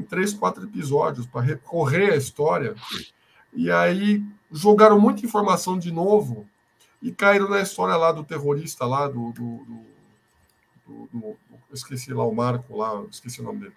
[0.00, 2.74] em três, quatro episódios para recorrer a história.
[3.52, 6.48] E aí jogaram muita informação de novo
[7.02, 9.66] e caíram na história lá do terrorista lá, do, do,
[10.86, 11.36] do, do
[11.72, 13.74] esqueci lá o Marco lá, esqueci o nome dele.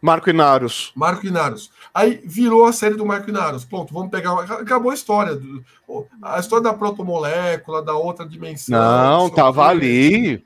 [0.00, 0.92] Marco Inaros.
[0.94, 1.72] Marco Inaros.
[1.92, 3.64] Aí virou a série do Marco Inaros.
[3.64, 4.32] Pronto, vamos pegar.
[4.40, 5.40] Acabou a história.
[6.22, 8.78] A história da protomolécula, da outra dimensão.
[8.78, 10.44] Não, tava ali.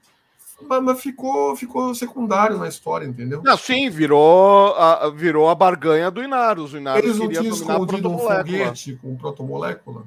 [0.69, 3.43] Mas, mas, ficou, ficou secundário na história, entendeu?
[3.43, 6.73] Não, sim, virou a, virou a barganha do Inaros.
[6.73, 10.05] O Inaros Eles não tinham escondido um foguete com protomolécula?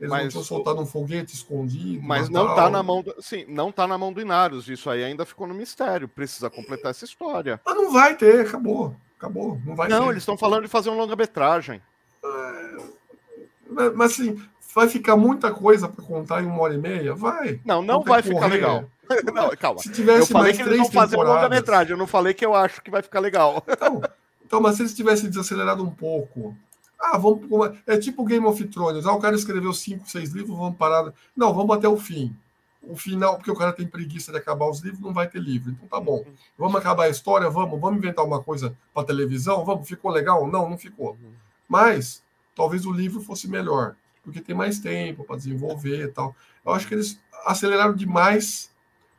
[0.00, 2.02] Eles mas, não tinham soltado um foguete escondido.
[2.02, 4.68] Mas não está na mão do, sim, não tá na mão do Inaros.
[4.68, 6.08] Isso aí ainda ficou no mistério.
[6.08, 7.60] Precisa completar essa história.
[7.64, 8.94] Mas não vai ter, acabou.
[9.16, 9.60] Acabou.
[9.64, 10.10] Não vai Não, ter.
[10.10, 11.80] eles estão falando de fazer um longa-metragem.
[12.24, 14.40] É, mas assim,
[14.74, 17.14] vai ficar muita coisa para contar em uma hora e meia?
[17.14, 17.60] Vai.
[17.64, 18.34] Não, não vai correr.
[18.34, 18.84] ficar legal.
[19.32, 19.80] Não, calma.
[19.80, 22.54] Se tivesse eu falei que eles vão fazer uma longa-metragem, eu não falei que eu
[22.54, 23.62] acho que vai ficar legal.
[23.68, 24.02] Então,
[24.44, 26.56] então mas se eles tivessem desacelerado um pouco,
[27.04, 27.78] ah, vamos.
[27.86, 29.06] É tipo Game of Thrones.
[29.06, 31.12] Ah, o cara escreveu cinco, seis livros, vamos parar.
[31.36, 32.34] Não, vamos até o fim.
[32.82, 35.70] O final, porque o cara tem preguiça de acabar os livros, não vai ter livro.
[35.70, 36.24] Então tá bom.
[36.56, 40.46] Vamos acabar a história, vamos, vamos inventar uma coisa para televisão, vamos, ficou legal?
[40.46, 41.16] Não, não ficou.
[41.68, 42.22] Mas
[42.54, 46.36] talvez o livro fosse melhor, porque tem mais tempo para desenvolver e tal.
[46.64, 48.70] Eu acho que eles aceleraram demais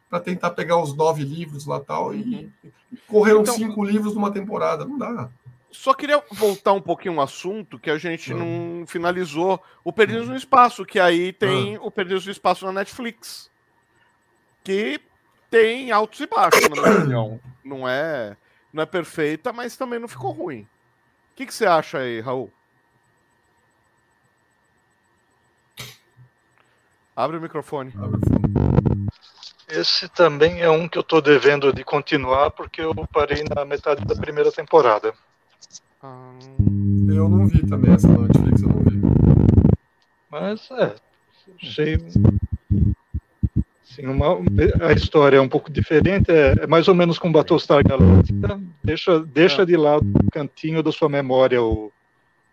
[0.10, 2.72] para tentar pegar os nove livros lá tal e uhum.
[3.08, 4.86] correram então, cinco livros numa temporada.
[4.86, 5.30] Não dá.
[5.72, 8.80] Só queria voltar um pouquinho ao assunto que a gente uhum.
[8.80, 9.62] não finalizou.
[9.84, 11.86] O Perdidos no Espaço, que aí tem uhum.
[11.86, 13.51] o Perdidos no Espaço na Netflix.
[14.64, 15.01] Que
[15.49, 17.39] tem altos e baixos, na minha opinião.
[17.64, 18.38] Não é,
[18.72, 20.62] não é perfeita, mas também não ficou ruim.
[20.62, 22.51] O que, que você acha aí, Raul?
[27.16, 27.93] Abre o microfone.
[27.97, 28.34] Abre o
[29.76, 34.05] Esse também é um que eu estou devendo de continuar, porque eu parei na metade
[34.05, 35.13] da primeira temporada.
[37.07, 39.01] Eu não vi também essa na Netflix, eu não vi.
[40.32, 40.95] Mas é,
[41.61, 41.97] achei.
[43.84, 44.38] Sim, uma,
[44.82, 48.59] a história é um pouco diferente, é, é mais ou menos com Battlestar Galactica.
[48.84, 49.65] Deixa, deixa é.
[49.65, 51.91] de lado o cantinho da sua memória o,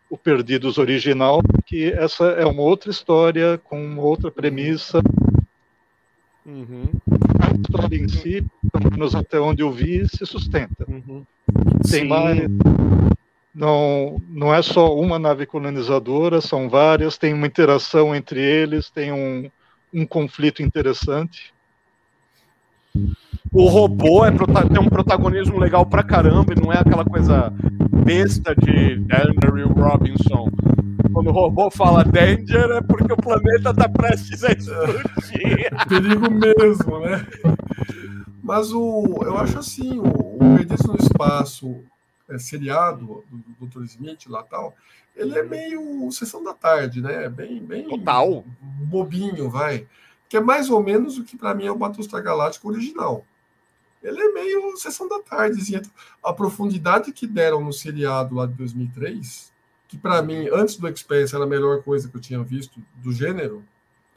[0.09, 5.03] o Perdidos original, que essa é uma outra história com uma outra premissa.
[6.45, 6.85] Uhum.
[7.41, 10.85] A história em si, pelo menos até onde eu vi, se sustenta.
[10.89, 11.25] Uhum.
[11.89, 12.09] Tem Sim.
[12.09, 12.49] mais
[13.55, 19.13] não, não é só uma nave colonizadora, são várias, tem uma interação entre eles, tem
[19.13, 19.51] um,
[19.93, 21.53] um conflito interessante.
[23.53, 27.53] O robô é, tem um protagonismo legal pra caramba, e não é aquela coisa
[28.05, 30.51] besta de Danger Robinson.
[31.13, 35.71] Quando o robô fala danger é porque o planeta tá prestes a explodir.
[35.89, 37.27] Perigo mesmo, né?
[38.43, 41.77] Mas o, eu acho assim, o, o Perdido no Espaço,
[42.29, 43.85] é, seriado do, Dr.
[43.85, 44.75] Smith lá tal,
[45.15, 47.29] ele é meio sessão da tarde, né?
[47.29, 48.45] Bem, bem Total.
[48.61, 49.87] bobinho, vai.
[50.33, 53.23] Que é mais ou menos o que para mim é o Battlestar Galáctico original.
[54.03, 55.79] Ele é meio sessão da tarde.
[56.25, 59.53] A profundidade que deram no seriado lá de 2003,
[59.87, 63.13] que para mim, antes do Expanse, era a melhor coisa que eu tinha visto do
[63.13, 63.63] gênero,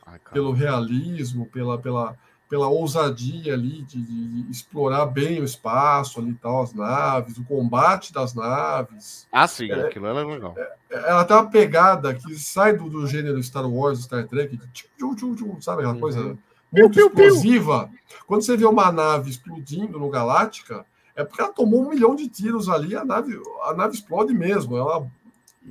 [0.05, 2.17] Ai, pelo realismo, pela, pela,
[2.55, 8.13] pela ousadia ali de, de, explorar bem o espaço ali tal, as naves, o combate
[8.13, 9.27] das naves.
[9.29, 10.55] Ah, sim, é, aquilo era legal.
[10.57, 14.57] É, é ela tem uma pegada que sai do, do gênero Star Wars, Star Trek,
[14.71, 15.99] tchum, tchum, tchum, sabe aquela uhum.
[15.99, 16.37] coisa
[16.71, 17.89] muito piu, explosiva.
[17.89, 18.19] Piu.
[18.25, 22.29] Quando você vê uma nave explodindo no Galáctica, é porque ela tomou um milhão de
[22.29, 25.09] tiros ali, a nave, a nave explode mesmo, ela uhum.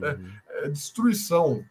[0.03, 0.19] é,
[0.67, 1.65] é, destruição.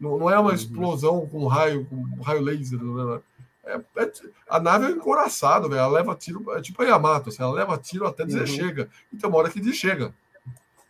[0.00, 0.56] Não, não é uma uhum.
[0.56, 2.82] explosão com raio, com raio laser.
[2.82, 3.20] Né?
[3.66, 4.12] É, é,
[4.48, 5.80] a nave é encoraçada, velho.
[5.80, 8.46] Ela leva tiro, é tipo a Yamato, assim, ela leva tiro até dizer uhum.
[8.46, 8.88] chega.
[9.12, 10.14] E tem uma hora que diz chega.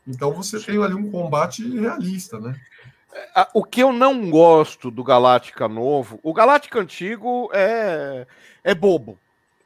[0.06, 2.54] Então você tem ali um combate realista, né?
[3.34, 8.26] É, o que eu não gosto do Galáctica novo, o Galáctica antigo é,
[8.62, 9.18] é bobo,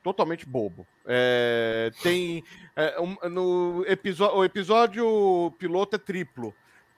[0.02, 0.86] totalmente bobo.
[1.04, 2.44] É, tem
[2.76, 6.54] é, um, no episódio, o episódio piloto é triplo.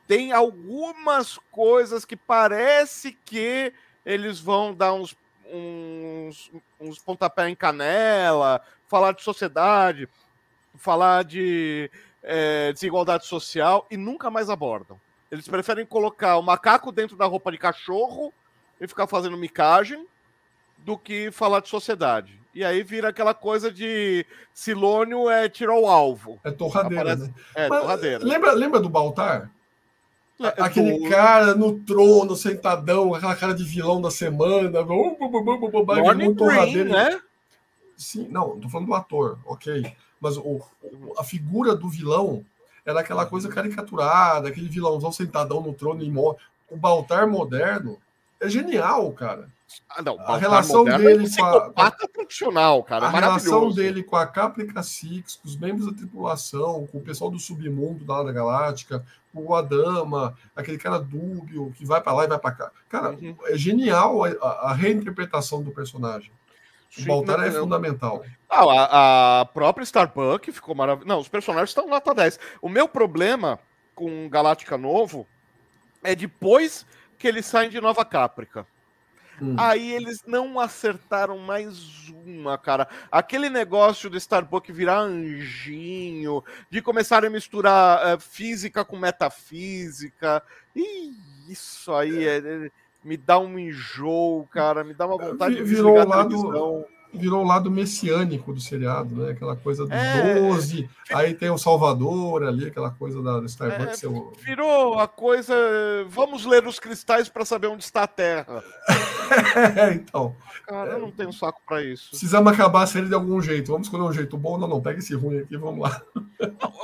[0.06, 3.72] Tem algumas coisas que parece que
[4.04, 5.16] eles vão dar uns
[5.52, 6.50] uns,
[6.80, 10.08] uns pontapé em canela, falar de sociedade,
[10.76, 11.90] falar de
[12.22, 14.98] é, desigualdade social e nunca mais abordam.
[15.30, 18.32] Eles preferem colocar o macaco dentro da roupa de cachorro
[18.80, 20.06] e ficar fazendo micagem
[20.78, 22.40] do que falar de sociedade.
[22.54, 26.38] E aí vira aquela coisa de Silônio é tirar o alvo.
[26.44, 27.28] É torradeira, Aparece...
[27.28, 27.34] né?
[27.54, 28.24] É, Mas, torradeira.
[28.24, 29.50] Lembra, lembra do Baltar?
[30.40, 31.08] É, Aquele do...
[31.08, 34.84] cara no trono, sentadão, aquela cara de vilão da semana.
[34.84, 37.20] Morning Green, né?
[37.96, 39.94] Sim, não, tô falando do ator, ok.
[40.20, 40.60] Mas o,
[41.18, 42.44] a figura do vilão
[42.84, 46.38] era aquela coisa caricaturada, aquele vilãozão sentadão no trono e morre.
[46.68, 47.98] O Baltar moderno
[48.40, 49.48] é genial, cara.
[49.88, 53.06] Ah, não, a relação é dele é com a, profissional, cara.
[53.06, 57.30] A relação dele com a Caprica Six, com os membros da tripulação, com o pessoal
[57.30, 59.04] do submundo da Hora Galáctica, com
[59.34, 62.72] o Adama, aquele cara dúbio que vai para lá e vai para cá.
[62.88, 63.36] Cara, uhum.
[63.46, 66.30] é genial a, a, reinterpretação do personagem.
[66.98, 68.22] O Baltar é fundamental.
[68.50, 71.08] Ah, a, a própria Starbuck ficou maravilhosa.
[71.08, 72.38] Não, os personagens estão nota 10.
[72.60, 73.58] O meu problema
[73.94, 75.26] com Galáctica Novo
[76.04, 76.84] é depois
[77.18, 78.66] que eles saem de Nova Caprica.
[79.40, 79.56] Hum.
[79.58, 82.88] Aí eles não acertaram mais uma, cara.
[83.10, 90.42] Aquele negócio do Starbuck virar anjinho, de começar a misturar uh, física com metafísica.
[90.76, 91.14] Ih,
[91.48, 92.70] isso aí é, é,
[93.02, 94.84] me dá um enjoo, cara.
[94.84, 99.32] Me dá uma vontade de virou o lado virou o lado messiânico do seriado, né?
[99.32, 104.02] Aquela coisa do é, 12, aí tem o Salvador ali, aquela coisa da Starbucks.
[104.02, 104.08] É.
[104.44, 105.54] Virou a coisa.
[106.08, 108.62] Vamos ler os cristais para saber onde está a Terra.
[109.76, 110.34] é, então.
[110.66, 112.10] Cara, eu não tenho saco para isso.
[112.10, 113.72] Precisamos acabar a série de algum jeito.
[113.72, 114.56] Vamos escolher um jeito bom.
[114.56, 116.00] Não, não, pega esse ruim aqui, vamos lá.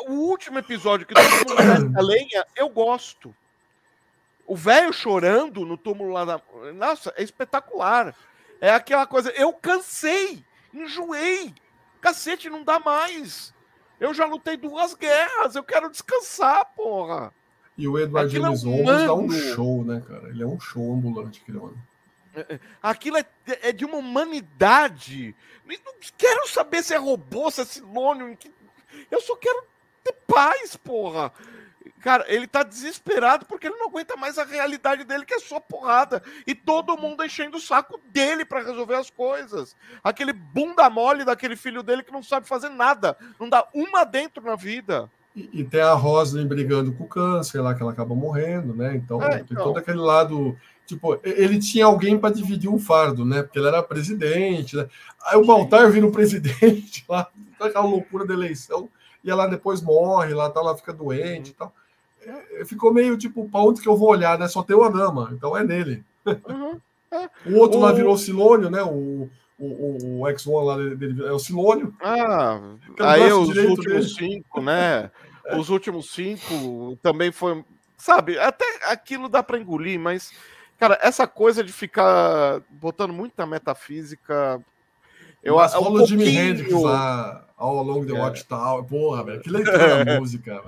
[0.09, 3.35] O último episódio que a lenha, eu gosto.
[4.47, 6.41] O velho chorando no túmulo lá da.
[6.75, 8.15] Nossa, é espetacular.
[8.61, 11.55] É aquela coisa, eu cansei, enjoei.
[12.01, 13.55] Cacete, não dá mais.
[14.01, 17.33] Eu já lutei duas guerras, eu quero descansar, porra.
[17.77, 20.29] E o Edward Aquilo James é um dá um show, né, cara?
[20.29, 21.77] Ele é um show ambulante, aquele homem.
[22.35, 25.35] É, é, aquilo é, é, de uma humanidade.
[25.67, 28.37] Não quero saber se é robô, se é silônio.
[29.11, 29.65] Eu só quero
[30.05, 31.33] ter paz, porra.
[32.01, 35.59] Cara, ele tá desesperado porque ele não aguenta mais a realidade dele, que é só
[35.61, 36.23] porrada.
[36.47, 39.77] E todo mundo enchendo o saco dele para resolver as coisas.
[40.03, 43.17] Aquele bunda mole daquele filho dele que não sabe fazer nada.
[43.39, 45.11] Não dá uma dentro na vida.
[45.35, 48.97] E, e tem a Roslyn brigando com o câncer lá, que ela acaba morrendo, né?
[48.97, 49.65] Então, é, tem então...
[49.65, 50.57] todo aquele lado.
[50.87, 53.43] Tipo, ele tinha alguém para dividir um fardo, né?
[53.43, 54.89] Porque ele era presidente, né?
[55.27, 57.29] Aí o Baltar vira o presidente lá,
[57.61, 58.89] aquela loucura da eleição,
[59.23, 61.73] e ela depois morre, lá, tá, ela fica doente e tal.
[62.25, 64.49] É, ficou meio tipo, para onde que eu vou olhar, né?
[64.49, 66.05] Só tem o Adama, então é nele.
[66.27, 66.81] Uhum.
[67.11, 67.29] É.
[67.47, 67.83] O outro o...
[67.83, 68.83] lá virou Silônio, né?
[68.83, 71.95] O, o, o X1 lá dele é o Silônio.
[72.01, 72.61] Ah,
[73.01, 74.03] aí os últimos dele.
[74.09, 75.11] cinco, né?
[75.45, 75.57] É.
[75.57, 77.65] Os últimos cinco também foi.
[77.97, 80.31] Sabe, até aquilo dá para engolir, mas,
[80.79, 84.63] cara, essa coisa de ficar botando muita metafísica.
[85.43, 86.21] Eu Mas rola um pouquinho...
[86.21, 88.21] Jimi Hendrix lá, All Along the é.
[88.21, 88.85] Watchtower.
[88.85, 90.63] Porra, velho, que leitura da música.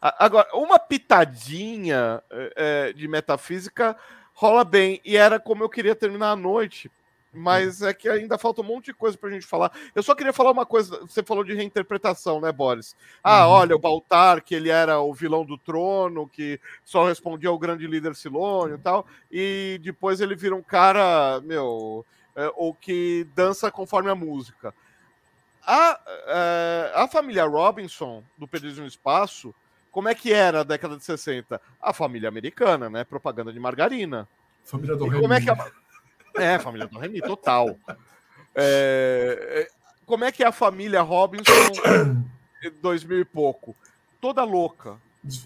[0.00, 2.22] Agora, uma pitadinha
[2.56, 3.96] é, de metafísica
[4.38, 6.90] rola bem, e era como eu queria terminar a noite.
[7.32, 9.70] Mas é que ainda falta um monte de coisa pra gente falar.
[9.94, 11.00] Eu só queria falar uma coisa.
[11.00, 12.96] Você falou de reinterpretação, né, Boris?
[13.22, 13.52] Ah, uhum.
[13.52, 17.86] olha, o Baltar, que ele era o vilão do trono, que só respondia ao grande
[17.86, 19.06] líder Silônio e tal.
[19.30, 24.72] E depois ele vira um cara, meu, é, ou que dança conforme a música.
[25.70, 29.54] A, é, a família Robinson, do Perdido no Espaço,
[29.90, 31.60] como é que era a década de 60?
[31.78, 33.04] A família americana, né?
[33.04, 34.26] Propaganda de margarina.
[34.64, 35.20] Família do Remy.
[35.20, 35.70] Como é que a...
[36.36, 37.76] É, família do Remy, total.
[38.54, 39.66] É...
[39.68, 41.52] é como é que é a família Robinson
[42.80, 43.76] 2000 e pouco?
[44.22, 44.96] Toda louca.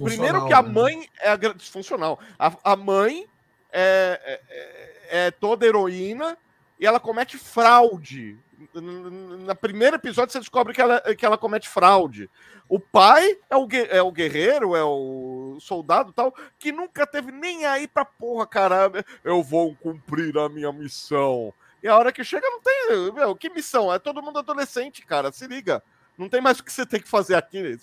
[0.04, 0.68] Primeiro que a né?
[0.68, 1.36] mãe é a...
[1.36, 2.20] disfuncional.
[2.38, 3.26] A, a mãe
[3.72, 6.38] é, é, é toda heroína
[6.82, 8.36] e ela comete fraude
[8.74, 12.30] no primeiro episódio você descobre que ela, que ela comete fraude.
[12.68, 17.66] O pai é o, é o guerreiro, é o soldado tal, que nunca teve nem
[17.66, 19.04] aí pra porra, caramba.
[19.24, 21.52] Eu vou cumprir a minha missão.
[21.82, 23.12] E a hora que chega, não tem.
[23.12, 23.92] Meu, que missão?
[23.92, 25.32] É todo mundo adolescente, cara.
[25.32, 25.82] Se liga.
[26.16, 27.76] Não tem mais o que você tem que fazer aqui.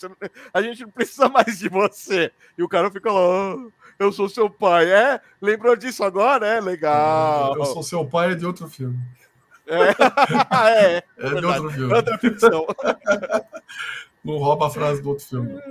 [0.53, 2.31] A gente não precisa mais de você.
[2.57, 3.55] E o cara fica lá.
[3.55, 4.89] Oh, eu sou seu pai.
[4.91, 5.21] É?
[5.41, 6.47] Lembrou disso agora?
[6.47, 7.55] É legal.
[7.55, 8.97] Eu sou seu pai é de outro filme.
[9.67, 9.89] É,
[10.97, 11.93] é, é de outro filme.
[11.93, 12.65] Outra ficção.
[14.23, 15.61] Não rouba a frase do outro filme.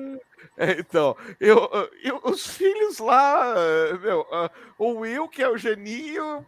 [0.57, 1.71] É, então, eu,
[2.03, 3.55] eu, os filhos lá,
[4.03, 6.45] meu, uh, o Will, que é o geninho,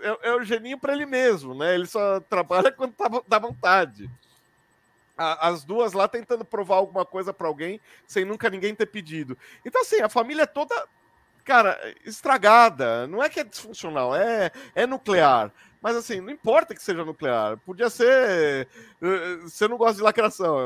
[0.00, 1.74] é, é, o geninho para ele mesmo, né?
[1.74, 4.10] Ele só trabalha quando tá, dá vontade.
[5.16, 9.38] As duas lá tentando provar alguma coisa para alguém sem nunca ninguém ter pedido.
[9.64, 10.74] Então, assim, a família é toda
[11.46, 13.06] cara, estragada.
[13.06, 15.52] Não é que é disfuncional, é, é nuclear.
[15.80, 17.56] Mas assim, não importa que seja nuclear.
[17.58, 18.66] Podia ser.
[19.00, 20.58] Eh, você não gosta de lacração.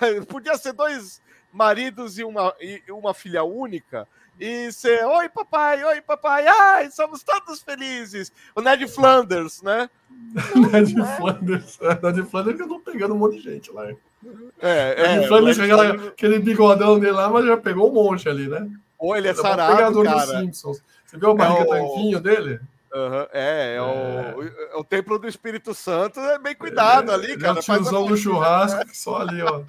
[0.00, 1.20] Eh, podia ser dois
[1.52, 4.08] maridos e uma, e uma filha única.
[4.40, 8.32] E ser, oi papai, oi papai, ai, somos todos felizes.
[8.56, 9.88] O Ned Flanders, né?
[10.72, 11.16] Ned é.
[11.16, 13.86] Flanders, é, Ned Flanders que eu tô pegando um monte de gente lá.
[14.60, 15.16] É, é.
[15.16, 18.68] Ned Flanders, aquela, aquele bigodão dele lá, mas já pegou um monte ali, né?
[19.04, 20.40] Ou ele é, é sarado, cara.
[20.40, 20.82] Simpsons.
[21.04, 21.68] Você viu o barriga é o...
[21.68, 22.60] tanquinho dele?
[22.94, 27.36] Uhum, é, é, O, é, o, templo do Espírito Santo é bem cuidado é, ali,
[27.36, 27.58] cara.
[27.58, 29.62] É o tiozão do churrasco, só ali, ó.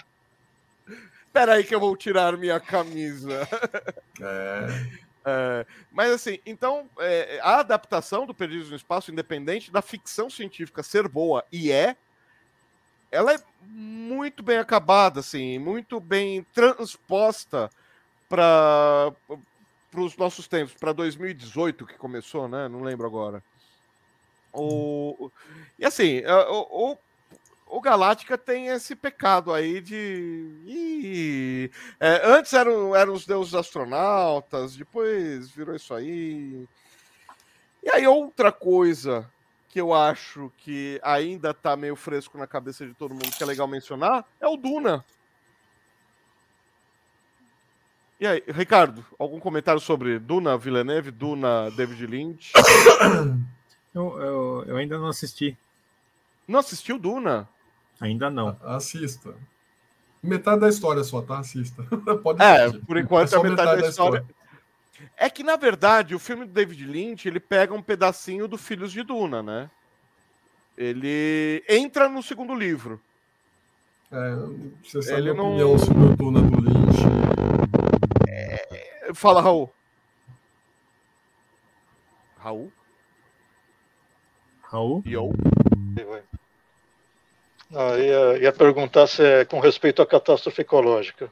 [1.26, 3.46] Espera aí que eu vou tirar minha camisa.
[4.22, 4.88] É.
[5.26, 10.82] é mas assim, então é, a adaptação do Perdidos no Espaço, independente da ficção científica
[10.82, 11.98] ser boa, e é,
[13.12, 13.38] ela é
[13.68, 17.70] muito bem acabada, assim, muito bem transposta
[18.36, 22.68] para os nossos tempos, para 2018 que começou, né?
[22.68, 23.42] Não lembro agora.
[24.52, 25.32] O,
[25.80, 26.98] e assim, o, o,
[27.78, 30.62] o Galáctica tem esse pecado aí de.
[30.66, 36.68] Ih, é, antes eram, eram os deuses astronautas, depois virou isso aí.
[37.82, 39.30] E aí, outra coisa
[39.70, 43.46] que eu acho que ainda tá meio fresco na cabeça de todo mundo, que é
[43.46, 45.06] legal mencionar, é o Duna.
[48.20, 52.54] E aí, Ricardo, algum comentário sobre Duna Villeneuve, Duna David Lynch?
[53.94, 55.58] Eu, eu, eu ainda não assisti.
[56.46, 57.48] Não assistiu Duna?
[58.02, 58.58] Ainda não.
[58.62, 59.34] Assista.
[60.22, 61.40] Metade da história só, tá?
[61.40, 61.82] Assista.
[62.22, 62.86] Pode é, assistir.
[62.86, 64.20] por enquanto é, é metade, metade, da, história.
[64.20, 65.12] da história.
[65.16, 68.92] É que, na verdade, o filme do David Lynch, ele pega um pedacinho do Filhos
[68.92, 69.70] de Duna, né?
[70.78, 73.00] Ele entra no segundo livro.
[74.12, 74.36] É,
[74.84, 75.80] você sabe ele a opinião não...
[75.80, 77.35] sobre o Duna do Lynch.
[79.16, 79.70] Fala, Raul.
[82.38, 82.72] Raul?
[84.62, 85.02] Raul?
[85.06, 85.32] Yo.
[87.74, 91.30] Ah, ia, ia perguntar se é com respeito à catástrofe ecológica.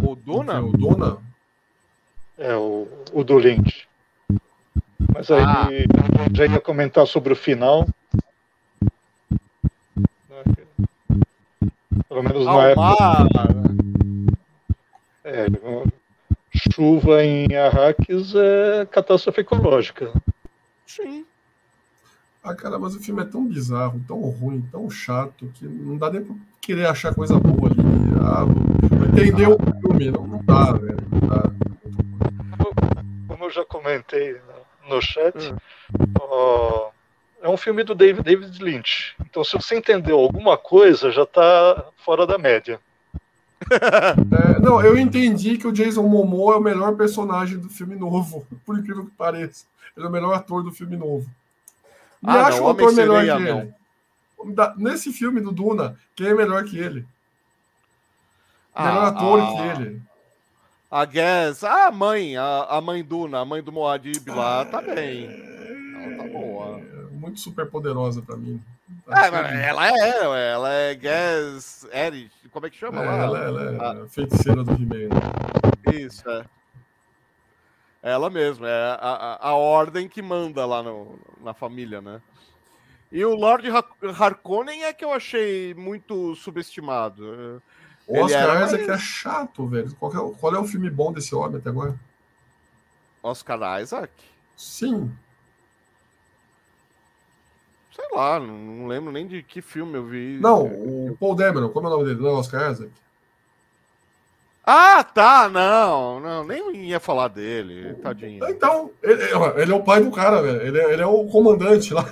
[0.00, 0.60] O Duna?
[0.60, 1.18] O Duna?
[2.36, 3.88] É, o, o do Lynch.
[5.14, 5.68] Mas aí ah.
[6.34, 7.88] já ia comentar sobre o final.
[12.06, 13.83] Pelo menos na época.
[15.34, 15.46] É,
[16.72, 20.12] chuva em Arrakis é catástrofe ecológica.
[20.86, 21.26] Sim.
[22.42, 26.08] Ah, cara, mas o filme é tão bizarro, tão ruim, tão chato, que não dá
[26.08, 27.82] nem pra querer achar coisa boa ali.
[28.20, 28.44] Ah,
[29.12, 29.70] entendeu ah.
[29.70, 30.98] o filme, não, não dá, velho.
[31.10, 31.50] Não dá.
[33.26, 34.36] Como eu já comentei
[34.88, 35.56] no chat, hum.
[36.20, 36.90] ó,
[37.42, 39.16] é um filme do David, David Lynch.
[39.20, 42.78] Então, se você entendeu alguma coisa, já tá fora da média.
[43.70, 48.46] É, não, eu entendi que o Jason Momoa é o melhor personagem do filme novo,
[48.64, 49.64] por incrível que pareça.
[49.96, 51.26] Ele é o melhor ator do filme novo.
[52.22, 53.60] Me ah, acho não, o ator melhor que não.
[53.60, 53.74] ele.
[54.76, 57.06] Nesse filme do Duna, quem é melhor que ele?
[58.74, 60.02] Ah, melhor ator ah, que ele.
[60.90, 65.26] A Guess, a mãe, a, a mãe Duna, a mãe do Moadib lá, tá bem.
[65.26, 66.80] Ela tá boa.
[66.80, 68.60] É muito super poderosa para mim.
[69.08, 73.16] É, ela é, ela é Gas Eric, como é que chama é, lá?
[73.16, 75.08] Ela, ela é a feiticeira do He-Man.
[75.92, 76.44] Isso, é.
[78.02, 82.20] Ela mesma, é a, a, a, ordem que manda lá no, na família, né?
[83.10, 83.66] E o Lord
[84.18, 87.62] Harkonnen é que eu achei muito subestimado.
[88.06, 89.00] O Oscar Isaac mais...
[89.00, 89.94] é chato, velho.
[89.94, 91.98] Qual é, qual é o filme bom desse homem até agora?
[93.22, 94.12] Oscar Isaac?
[94.54, 95.10] Sim.
[97.94, 100.38] Sei lá, não, lembro nem de que filme eu vi.
[100.40, 102.20] Não, o Paul Dameron, como é o nome dele?
[102.20, 102.90] Não é Oscar Isaac?
[104.66, 108.48] Ah, tá, não, não, nem ia falar dele, tadinho.
[108.48, 109.22] Então, ele,
[109.56, 110.62] ele é o pai do cara, velho.
[110.62, 112.04] Ele, é, ele é o comandante lá.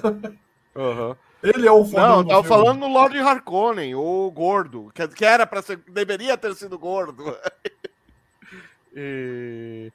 [0.75, 1.17] Uhum.
[1.43, 5.47] Ele é o Não, eu tava falando no Lord Harkonnen, o gordo, que, que era
[5.47, 7.37] para ser, deveria ter sido gordo.
[8.95, 9.91] e...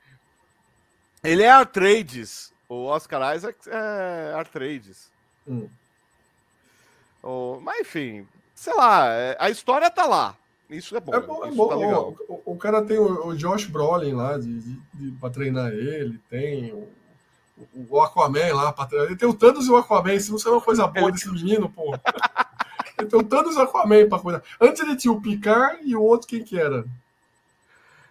[1.24, 2.52] Ele é Artrades.
[2.68, 5.10] O Oscar Isaac é Artrades.
[5.48, 5.68] Hum.
[7.24, 10.36] Oh, mas enfim, sei lá, é, a história tá lá.
[10.70, 11.14] Isso é bom.
[11.14, 11.68] É bom, é bom.
[11.70, 15.72] Tá o, o, cara tem o, o, Josh Brolin lá de, de, de, pra treinar
[15.72, 16.88] ele, tem o,
[17.90, 19.08] o Aquaman lá pra treinar.
[19.08, 20.20] Ele tem o Thanos e o Aquaman.
[20.20, 21.96] Se não sei uma coisa boa desse menino, pô.
[22.98, 24.44] ele tem o Thanos e o Aquaman pra cuidar.
[24.60, 26.86] Antes ele tinha o Picard e o outro, quem que era?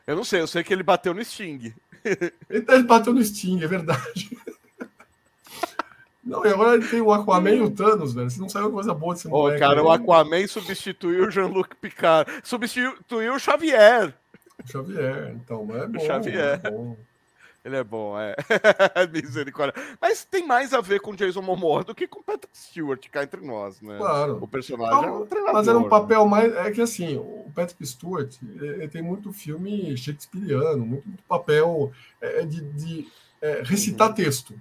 [0.07, 1.75] Eu não sei, eu sei que ele bateu no Sting.
[2.49, 4.31] ele bateu no Sting, é verdade.
[6.27, 8.29] Não, e agora ele tem o Aquaman e o Thanos, velho.
[8.29, 9.57] Você não saiu coisa boa desse moleque.
[9.57, 9.87] Oh, cara, aí.
[9.87, 12.29] o Aquaman substituiu o Jean-Luc Picard.
[12.43, 14.13] Substituiu o Xavier.
[14.65, 16.01] Xavier, então, é bom.
[16.01, 16.61] Xavier.
[16.65, 16.97] É bom.
[17.65, 18.37] Ele é bom, é.
[19.13, 19.75] Misericórdia.
[20.01, 23.41] Mas tem mais a ver com Jason Momoa do que com Patrick Stewart, cá entre
[23.41, 23.97] nós, né?
[23.97, 24.39] Claro.
[24.41, 25.55] O personagem é Não, um treinador.
[25.55, 25.89] mas era um né?
[25.89, 26.55] papel mais.
[26.55, 31.91] É que assim, o Patrick Stewart ele tem muito filme shakespeariano, muito, muito papel
[32.21, 33.09] é, de, de
[33.41, 34.55] é, recitar texto.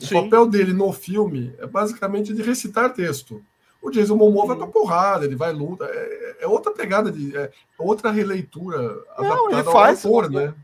[0.00, 0.22] O Sim.
[0.24, 3.42] papel dele no filme é basicamente de recitar texto.
[3.82, 5.84] O Jason Momoa vai pra porrada, ele vai luta.
[5.86, 7.36] É, é outra pegada de.
[7.36, 8.78] É outra releitura
[9.18, 10.54] Não, ele faz- ao autor, né?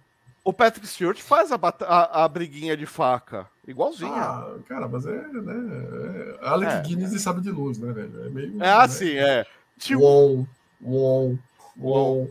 [0.45, 3.49] O Patrick Stewart faz a, a, a briguinha de faca.
[3.67, 4.13] Igualzinha.
[4.13, 6.37] Ah, cara, mas é, né?
[6.41, 6.81] É Alec É.
[6.83, 8.25] Guinness e sabe de luz, né, velho?
[8.25, 8.53] É meio.
[8.55, 8.73] é né?
[8.73, 9.45] assim, é.
[9.79, 10.47] Tio- Uom,
[10.81, 11.39] uom,
[11.81, 12.29] uom.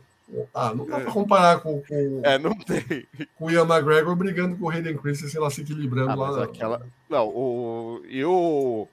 [0.54, 3.06] Ah, não dá pra comparar com, com, É, não tem.
[3.38, 6.44] com o Ian McGregor brigando com o Hayden Christensen lá se equilibrando Ah, lá.
[6.44, 6.86] aquela.
[7.10, 8.02] Não, o.
[8.08, 8.88] E o.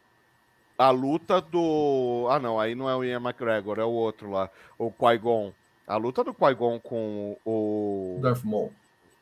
[0.79, 2.27] A luta do.
[2.31, 4.49] Ah, não, aí não é o Ian McGregor, é o outro lá.
[4.79, 5.53] O Qui-Gon.
[5.87, 8.19] A luta do Qui-Gon com o.
[8.23, 8.73] Darth Maul.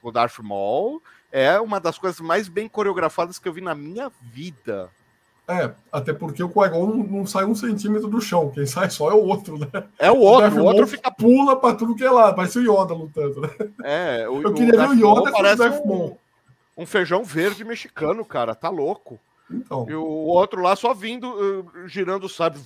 [0.03, 1.03] o Darth Maul
[1.33, 4.91] é uma das coisas mais bem coreografadas que eu vi na minha vida.
[5.49, 9.11] É, até porque o Qui-Gon não, não sai um centímetro do chão, quem sai só
[9.11, 9.67] é o outro, né?
[9.99, 11.11] É o O outro, Darth o outro fica.
[11.11, 13.51] pula pra tudo que é lá, parece o Yoda lutando, né?
[13.83, 16.17] É, o, Eu queria ver Darth o Yoda o parece um,
[16.77, 19.19] um feijão verde mexicano, cara, tá louco.
[19.51, 22.61] Então, E o outro lá só vindo, uh, girando o sabre.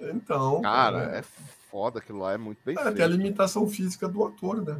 [0.00, 1.22] então Cara, é
[1.70, 3.10] foda aquilo lá, é muito bem é, tem a feito.
[3.10, 4.78] limitação física do ator, né?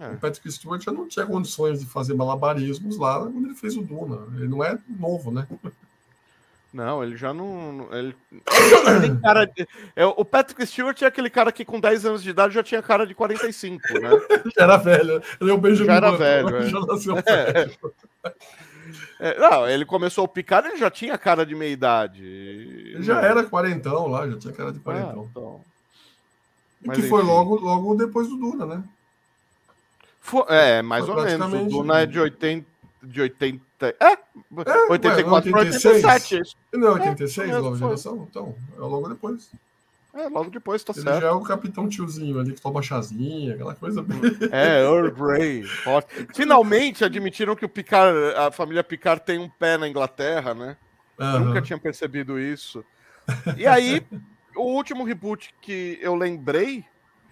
[0.00, 0.08] É.
[0.08, 3.82] O Patrick Stewart já não tinha condições de fazer malabarismos lá quando ele fez o
[3.82, 4.26] Duna.
[4.36, 5.46] Ele não é novo, né?
[6.72, 7.86] Não, ele já não.
[7.92, 8.16] Ele,
[9.04, 12.30] ele cara de, é, o Patrick Stewart é aquele cara que com 10 anos de
[12.30, 14.10] idade já tinha cara de 45, né?
[14.56, 15.22] Já era velho.
[15.38, 16.68] Ele é o Benjamin Já era velho, é.
[16.70, 17.52] Já nasceu É.
[17.52, 17.78] velho.
[19.20, 22.24] É, não, ele começou o picar, ele já tinha cara de meia idade.
[22.24, 25.28] Ele já era quarentão lá, já tinha cara de Ah, quarentão.
[25.30, 25.60] então.
[26.82, 27.30] E Mas que foi enfim.
[27.30, 28.82] logo, logo depois do Duna, né?
[30.22, 31.52] Fo- é, mais Foi ou menos.
[31.52, 32.72] O Duna é de 80.
[33.02, 33.60] De 80
[33.98, 34.16] é,
[34.88, 36.04] 84 para 86.
[36.04, 36.40] 87.
[36.40, 36.56] isso.
[36.72, 38.28] E não é 86, É, nova geração?
[38.30, 39.50] Então, é logo depois.
[40.14, 41.20] É, logo depois, tá Ele certo.
[41.22, 44.20] já é o capitão tiozinho ali que toma chazinha, aquela coisa bem.
[44.52, 45.64] É, Earl Grey.
[46.34, 50.76] Finalmente admitiram que o Picard, a família Picard tem um pé na Inglaterra, né?
[51.18, 51.40] Aham.
[51.40, 52.84] Nunca tinha percebido isso.
[53.56, 54.06] E aí,
[54.54, 56.84] o último reboot que eu lembrei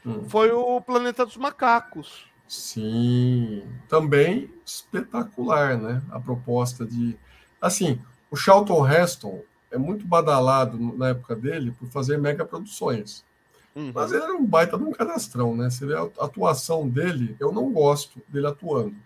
[0.05, 0.25] Hum.
[0.29, 2.25] foi o Planeta dos Macacos.
[2.51, 6.03] Sim, também espetacular, né?
[6.11, 7.17] A proposta de.
[7.63, 9.41] Assim, o Charlton Heston
[9.71, 13.25] é muito badalado na época dele por fazer mega produções.
[13.73, 13.93] Uhum.
[13.95, 15.71] Mas ele era um baita de um cadastrão, né?
[15.71, 18.97] Você vê a atuação dele, eu não gosto dele atuando.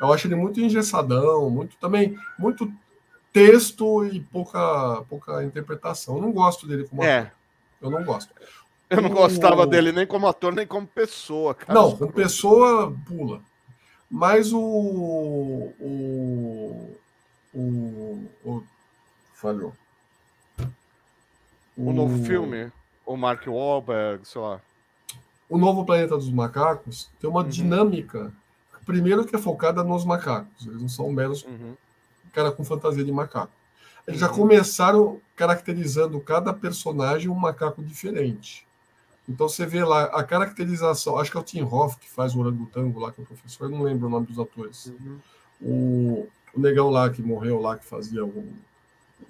[0.00, 2.68] Eu acho ele muito engessadão, muito também, muito
[3.32, 6.16] texto e pouca, pouca interpretação.
[6.16, 7.12] Eu não gosto dele como ator.
[7.12, 7.32] É,
[7.80, 8.34] Eu não gosto.
[8.90, 11.74] Eu não O- gostava dele nem como ator, nem como pessoa, cara.
[11.78, 13.40] Não, com pessoa pula.
[14.10, 14.58] Mas o.
[15.80, 16.96] O.
[17.54, 18.24] O.
[18.44, 18.62] o
[19.34, 19.72] falhou.
[21.76, 22.72] O novo filme,
[23.06, 24.60] o Mark Wahlberg, sei lá.
[25.48, 27.48] O novo Planeta dos Macacos tem uma Uhum.
[27.48, 28.32] dinâmica.
[28.84, 30.66] Primeiro que é focada nos macacos.
[30.66, 31.74] Eles não são meros Uhum.
[32.32, 33.52] cara com fantasia de macaco.
[34.06, 34.36] Eles já Uhum.
[34.36, 38.66] começaram caracterizando cada personagem um macaco diferente.
[39.28, 42.40] Então você vê lá a caracterização, acho que é o Tim Hoff que faz o
[42.40, 44.86] orangotango lá, que é o professor, eu não lembro o nome dos atores.
[44.86, 45.18] Uhum.
[45.60, 48.48] O, o negão lá que morreu lá, que fazia o,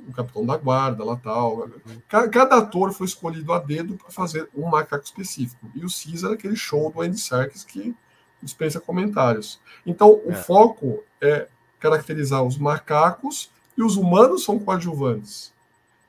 [0.08, 1.68] o capitão da guarda lá tal.
[2.08, 5.68] Ca- Cada, ator foi escolhido a dedo para fazer um macaco específico.
[5.74, 7.94] E o Caesar, aquele show do Andy Serkis que
[8.40, 9.58] dispensa comentários.
[9.84, 10.34] Então, o É.
[10.36, 11.48] foco é
[11.80, 15.52] caracterizar os macacos e os humanos são coadjuvantes.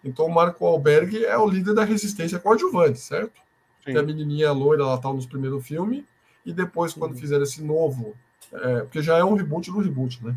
[0.03, 3.39] Então, o Marco Alberg é o líder da resistência coadjuvante, certo?
[3.83, 3.97] Sim.
[3.97, 6.03] A menininha loira lá tal nos primeiros filmes,
[6.45, 7.17] e depois, quando Uhum.
[7.17, 8.15] fizeram esse novo,
[8.51, 10.35] é, porque já é um reboot do reboot, né?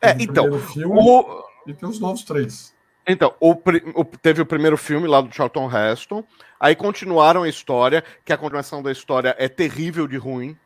[0.00, 2.74] É, o então, filme O, e tem os novos três.
[3.06, 6.24] Então, o, o- teve o primeiro filme lá do Charlton Heston,
[6.60, 10.56] aí continuaram a história, que a continuação da história é terrível de ruim.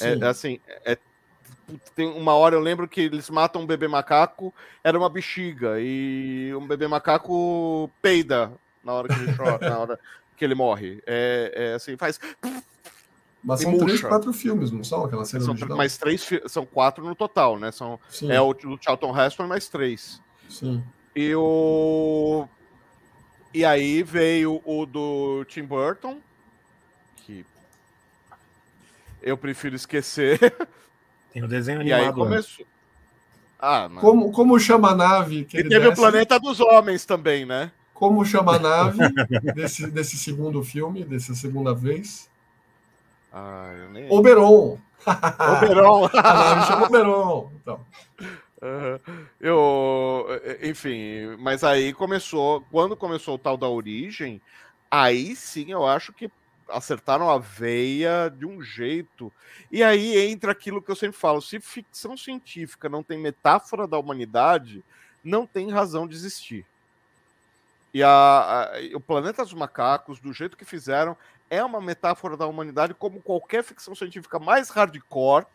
[0.00, 0.22] É, Sim.
[0.22, 0.98] é assim, é-
[1.94, 4.52] tem uma hora eu lembro que eles matam um bebê macaco,
[4.82, 8.52] era uma bexiga, e um bebê macaco peida
[8.82, 10.00] na hora que ele chora, na hora
[10.36, 11.02] que ele morre.
[11.06, 12.18] É, é assim, faz.
[13.42, 15.04] Mas são três, quatro filmes, não são?
[15.04, 15.76] Aquela série São original?
[15.76, 17.70] mais três, são quatro no total, né?
[17.70, 20.20] São, Sim, é o do Charlton Heston mais três.
[20.48, 20.82] sim.
[21.14, 22.48] E o.
[23.52, 26.18] E aí veio o do Tim Burton,
[27.18, 27.46] que
[29.22, 30.38] eu prefiro esquecer.
[31.32, 32.16] Tem o desenho E aí animado.
[32.16, 32.66] começou.
[33.58, 34.00] Ah, mas...
[34.00, 36.00] Como, como chama a nave que E ele teve o desce?
[36.02, 37.70] Planeta dos Homens também, né?
[37.94, 38.98] Como chama a nave
[39.54, 42.28] desse, desse segundo filme, dessa segunda vez?
[43.32, 44.10] Ah, eu nem...
[44.10, 44.78] Oberon.
[45.06, 46.10] Oberon.
[46.12, 47.52] a nave chama Oberon.
[47.62, 47.80] Então.
[48.60, 49.26] Uhum.
[49.40, 50.26] Eu,
[50.62, 54.40] enfim, mas aí começou, quando começou o tal da origem,
[54.90, 56.30] aí sim eu acho que
[56.68, 59.32] acertaram a veia de um jeito.
[59.70, 63.98] E aí entra aquilo que eu sempre falo: se ficção científica não tem metáfora da
[63.98, 64.82] humanidade,
[65.22, 66.66] não tem razão de existir.
[67.94, 71.16] E a, a, o Planeta dos Macacos, do jeito que fizeram,
[71.48, 75.46] é uma metáfora da humanidade, como qualquer ficção científica mais hardcore.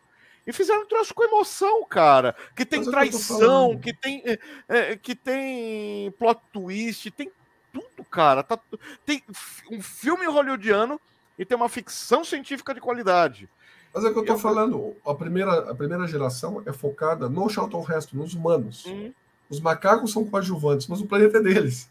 [0.46, 2.34] E fizeram um troço com emoção, cara.
[2.56, 4.24] Que tem é traição, que, tem,
[4.66, 7.30] é, que tem plot twist, tem
[7.70, 8.42] tudo, cara.
[8.42, 8.58] Tá,
[9.04, 9.22] tem
[9.70, 10.98] um filme hollywoodiano
[11.38, 13.50] e tem uma ficção científica de qualidade.
[13.92, 14.38] Mas é que eu tô eu...
[14.38, 18.86] falando, a primeira, a primeira geração é focada no Charlton Heston, nos humanos.
[18.86, 19.12] Hum.
[19.50, 21.90] Os macacos são coadjuvantes, mas o planeta é deles.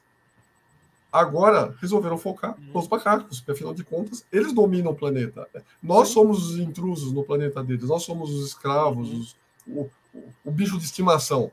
[1.11, 2.73] Agora resolveram focar uhum.
[2.73, 5.47] nos macacos, porque afinal de contas eles dominam o planeta.
[5.81, 9.19] Nós somos os intrusos no planeta deles, nós somos os escravos, uhum.
[9.19, 9.37] os,
[9.67, 11.51] o, o, o, bicho de estimação.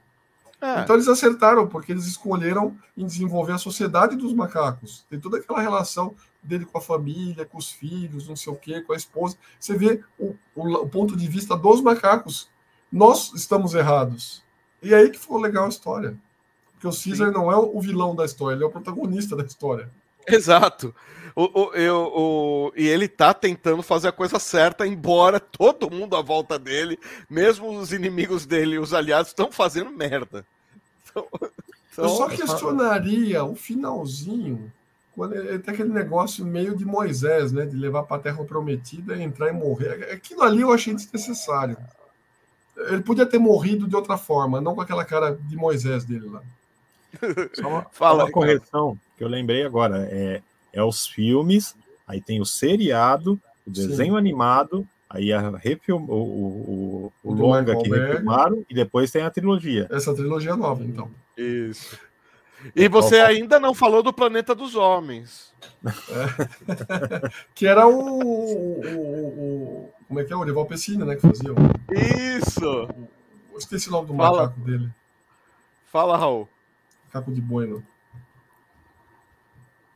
[0.61, 0.81] É.
[0.81, 5.07] Então eles acertaram, porque eles escolheram em desenvolver a sociedade dos macacos.
[5.09, 8.83] Tem toda aquela relação dele com a família, com os filhos, não sei o quê,
[8.83, 9.37] com a esposa.
[9.59, 12.51] Você vê o, o, o ponto de vista dos macacos.
[12.93, 14.45] Nós estamos errados.
[14.83, 16.17] E aí que ficou legal a história.
[16.87, 17.35] Porque o Caesar Sim.
[17.35, 19.91] não é o vilão da história, ele é o protagonista da história.
[20.27, 20.95] Exato.
[21.35, 26.17] O, o, eu, o, e ele tá tentando fazer a coisa certa, embora todo mundo
[26.17, 26.99] à volta dele,
[27.29, 30.47] mesmo os inimigos dele, os aliados, estão fazendo merda.
[31.11, 31.27] Então,
[31.93, 32.05] então...
[32.05, 34.73] Eu só questionaria o finalzinho,
[35.15, 37.67] quando ele tem aquele negócio meio de Moisés, né?
[37.67, 40.11] De levar para a terra prometida, entrar e morrer.
[40.13, 41.77] Aquilo ali eu achei desnecessário.
[42.77, 46.43] Ele podia ter morrido de outra forma, não com aquela cara de Moisés dele lá.
[47.55, 50.09] Só uma, Fala, uma correção que eu lembrei agora.
[50.11, 51.75] É, é os filmes,
[52.07, 54.19] aí tem o seriado, o desenho Sim.
[54.19, 59.31] animado, aí a refilm, o, o, o, o longa que refilmaram, e depois tem a
[59.31, 59.87] trilogia.
[59.91, 61.11] Essa trilogia nova, então.
[61.37, 61.99] Isso.
[62.75, 65.53] E você ainda não falou do Planeta dos Homens.
[65.85, 67.29] É.
[67.55, 70.37] que era o, o, o, Como é que é?
[70.37, 71.17] O Orival Pessina, né?
[71.17, 71.51] Que fazia.
[72.39, 72.65] Isso!
[72.65, 74.43] Eu esqueci o nome do Fala.
[74.43, 74.91] macaco dele.
[75.87, 76.49] Fala, Raul.
[77.11, 77.83] Caco de Bueno.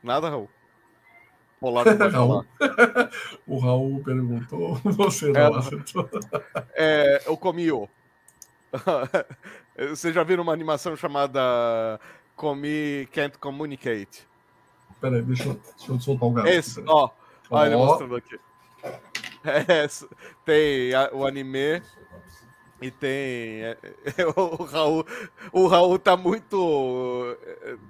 [0.02, 0.48] Nada, Raul.
[1.60, 1.74] Não
[2.10, 2.46] Raul.
[3.46, 6.08] o Raul perguntou, você não é, acertou.
[6.74, 7.88] É, eu comi o.
[9.90, 12.00] Você já viram uma animação chamada
[12.34, 14.26] Comi Can't Communicate?
[15.00, 16.48] Peraí, deixa eu, deixa eu soltar o gato.
[16.48, 17.10] Esse, ó.
[17.50, 18.38] Olha ele mostrando aqui.
[19.44, 19.86] É,
[20.44, 21.82] tem a, o anime
[22.80, 23.62] e tem.
[23.62, 23.76] É,
[24.36, 25.06] o Raul.
[25.52, 27.36] O Raul tá muito.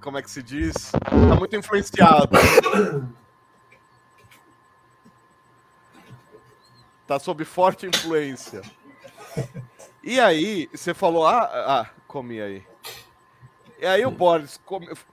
[0.00, 0.92] Como é que se diz?
[0.92, 2.30] Tá muito influenciado.
[7.06, 8.62] Tá sob forte influência.
[10.02, 12.69] E aí, você falou, ah, ah comi aí.
[13.80, 14.60] E aí o Boris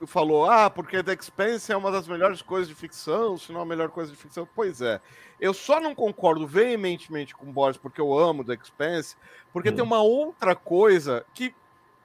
[0.07, 3.65] falou, ah, porque The Expanse é uma das melhores coisas de ficção, se não a
[3.65, 4.45] melhor coisa de ficção.
[4.53, 4.99] Pois é.
[5.39, 9.15] Eu só não concordo veementemente com o Boris, porque eu amo The Expanse,
[9.53, 9.75] porque hum.
[9.75, 11.55] tem uma outra coisa que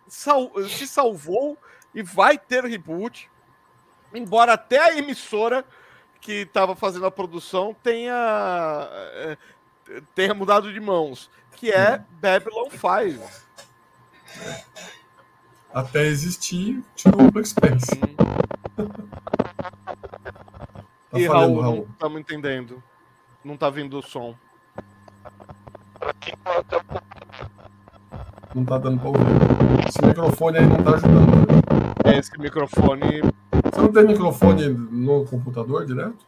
[0.07, 1.59] sal se salvou
[1.93, 3.29] e vai ter reboot,
[4.15, 5.65] embora até a emissora
[6.21, 9.37] que estava fazendo a produção tenha, eh,
[10.15, 12.05] tenha mudado de mãos, que é hum.
[12.21, 13.43] Babylon 5
[15.73, 17.97] até existir, tirou o Expense.
[21.11, 22.83] tá e falando, Raul, Raul, não estamos entendendo.
[23.45, 24.37] Não tá vindo o som.
[28.55, 29.89] Não tá dando pra ouvir.
[29.89, 31.47] Esse microfone aí não tá ajudando.
[32.05, 33.23] É, esse microfone.
[33.65, 36.27] Você não tem microfone no computador direto?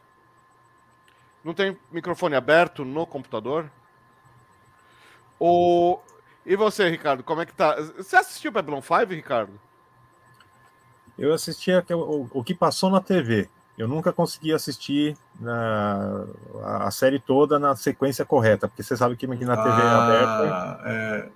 [1.43, 3.69] Não tem microfone aberto no computador?
[5.37, 6.03] Ou
[6.45, 7.75] e você, Ricardo, como é que tá?
[7.97, 9.53] Você assistiu Babylon 5, Ricardo?
[11.17, 13.49] Eu assisti o, o que passou na TV.
[13.77, 16.25] Eu nunca consegui assistir na,
[16.63, 20.03] a, série toda na sequência correta, porque você sabe que aqui na TV é ah,
[20.03, 20.89] aberta.
[20.89, 21.29] É...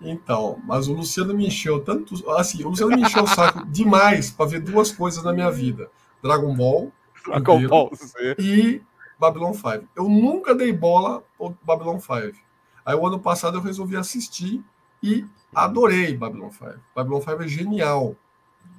[0.00, 2.30] Então, mas o Luciano me encheu tanto.
[2.32, 5.90] Assim, o Luciano me encheu o saco demais para ver duas coisas na minha vida:
[6.22, 6.92] Dragon Ball,
[7.26, 7.90] Dragon Ball
[8.38, 8.82] e
[9.18, 9.88] Babylon 5.
[9.96, 12.47] Eu nunca dei bola ao Babylon 5.
[12.88, 14.64] Aí o ano passado eu resolvi assistir
[15.02, 15.22] e
[15.54, 16.74] adorei Babylon 5.
[16.96, 18.16] Babylon 5 é genial.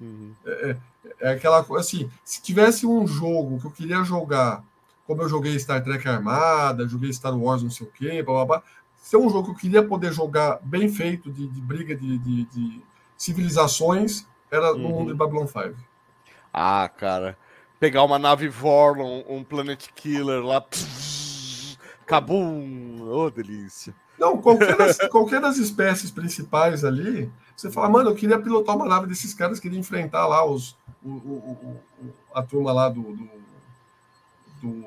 [0.02, 0.34] Uhum.
[0.44, 0.78] É, é,
[1.20, 4.64] é, aquela coisa assim, se tivesse um jogo que eu queria jogar,
[5.06, 8.46] como eu joguei Star Trek Armada, joguei Star Wars não sei o quê, blá, blá,
[8.46, 8.64] blá,
[8.98, 12.18] se é um jogo que eu queria poder jogar bem feito, de, de briga de,
[12.18, 12.82] de, de,
[13.16, 14.80] civilizações, era uhum.
[14.80, 15.76] no mundo de Babylon 5.
[16.52, 17.38] Ah, cara.
[17.80, 20.62] Pegar uma nave Vorlon, um Planet Killer lá...
[20.62, 21.30] Pss,
[22.10, 22.89] Cabum!
[23.10, 23.94] Oh, delícia.
[24.18, 28.86] Não, qualquer das, qualquer das espécies principais ali, você fala, mano, eu queria pilotar uma
[28.86, 33.30] nave desses caras, queria enfrentar lá os, o, o, o, a turma lá do, do,
[34.62, 34.86] do,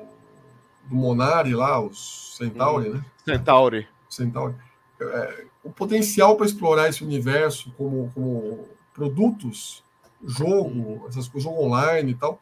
[0.85, 3.05] do Monari, lá, os Centauri, hum, né?
[3.25, 3.87] Centauri.
[4.09, 4.55] Centauri.
[5.01, 9.83] É, o potencial para explorar esse universo como, como produtos,
[10.23, 12.39] jogo, essas coisas, jogo online e tal,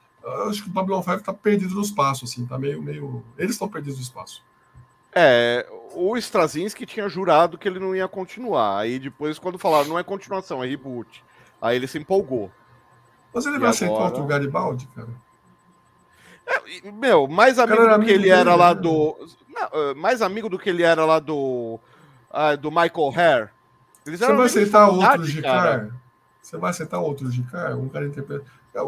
[0.50, 3.24] acho que o Babylon 5 está perdido no espaço, assim, tá meio, meio.
[3.38, 4.44] Eles estão perdidos no espaço.
[5.14, 8.80] É, o Straczynski tinha jurado que ele não ia continuar.
[8.80, 11.24] Aí depois, quando falaram, não é continuação, é reboot.
[11.62, 12.52] Aí ele se empolgou.
[13.34, 13.70] Mas ele vai agora...
[13.70, 15.10] aceitar outro Garibaldi, cara?
[16.46, 18.82] É, meu, mais amigo do que ele era lá né?
[18.82, 19.28] do.
[19.48, 21.80] Não, eh, mais amigo do que ele era lá do.
[22.30, 23.50] Uh, do Michael Hare.
[24.06, 25.92] Eles Você vai aceitar outro Gicar?
[26.42, 27.78] Você vai aceitar outro Gicar?
[27.78, 28.46] Um cara interpreta.
[28.74, 28.80] É,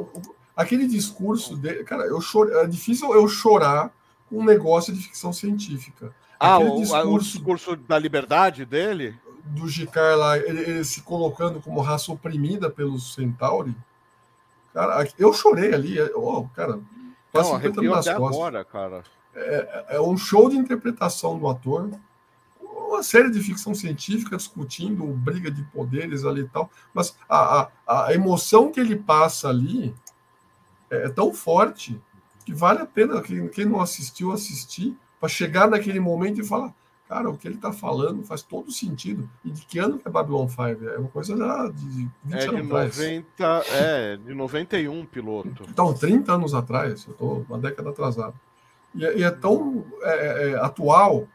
[0.55, 1.83] aquele discurso dele.
[1.83, 3.91] Cara, eu choro, é difícil eu chorar
[4.37, 6.13] um negócio de ficção científica.
[6.39, 9.17] Ah, o discurso, o, discurso, da liberdade dele?
[9.45, 13.75] Do Gicar lá, ele, ele, se colocando como raça oprimida pelos Centauri.
[14.73, 16.01] Cara, eu chorei ali.
[16.15, 16.79] Oh, cara,
[17.31, 18.15] quase Não, 50 nas costas.
[18.15, 19.03] Agora, cara.
[19.35, 21.89] É, é um show de interpretação do ator
[22.93, 28.05] uma série de ficção científica discutindo briga de poderes ali e tal, mas a, a,
[28.05, 29.93] a emoção que ele passa ali
[30.89, 31.99] é, é tão forte
[32.43, 36.73] que vale a pena quem, quem não assistiu assistir para chegar naquele momento e falar
[37.13, 39.29] cara, o que ele está falando faz todo sentido.
[39.45, 40.61] E de que ano que é Babylon 5?
[40.89, 43.67] É uma coisa já de 20 é anos de 90, atrás.
[43.71, 45.63] É, de 91, piloto.
[45.69, 48.33] Então, 30 anos atrás, eu estou uma década atrasado.
[48.95, 51.27] E, é, e é tão é, é, é, atual.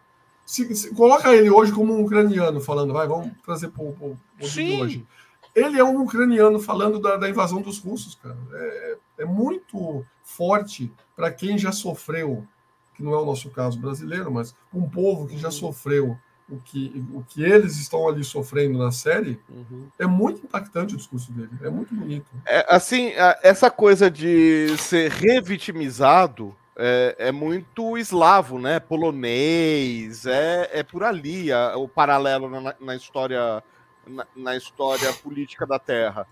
[0.44, 4.72] Se, se, coloca ele hoje como um ucraniano falando, vai, vamos trazer para o de
[4.72, 5.06] hoje.
[5.55, 8.36] Ele é um ucraniano falando da, da invasão dos russos, cara.
[8.52, 12.46] É, é muito forte para quem já sofreu
[12.94, 15.52] que não é o nosso caso brasileiro, mas um povo que já uhum.
[15.52, 16.18] sofreu
[16.50, 19.86] o que, o que eles estão ali sofrendo na série, uhum.
[19.98, 22.26] é muito impactante o discurso dele, é muito bonito.
[22.44, 28.80] É, assim, essa coisa de ser revitimizado é, é muito eslavo, né?
[28.80, 33.62] Polonês, é, é por ali a, o paralelo na, na história
[34.06, 36.26] na, na, história política da Terra.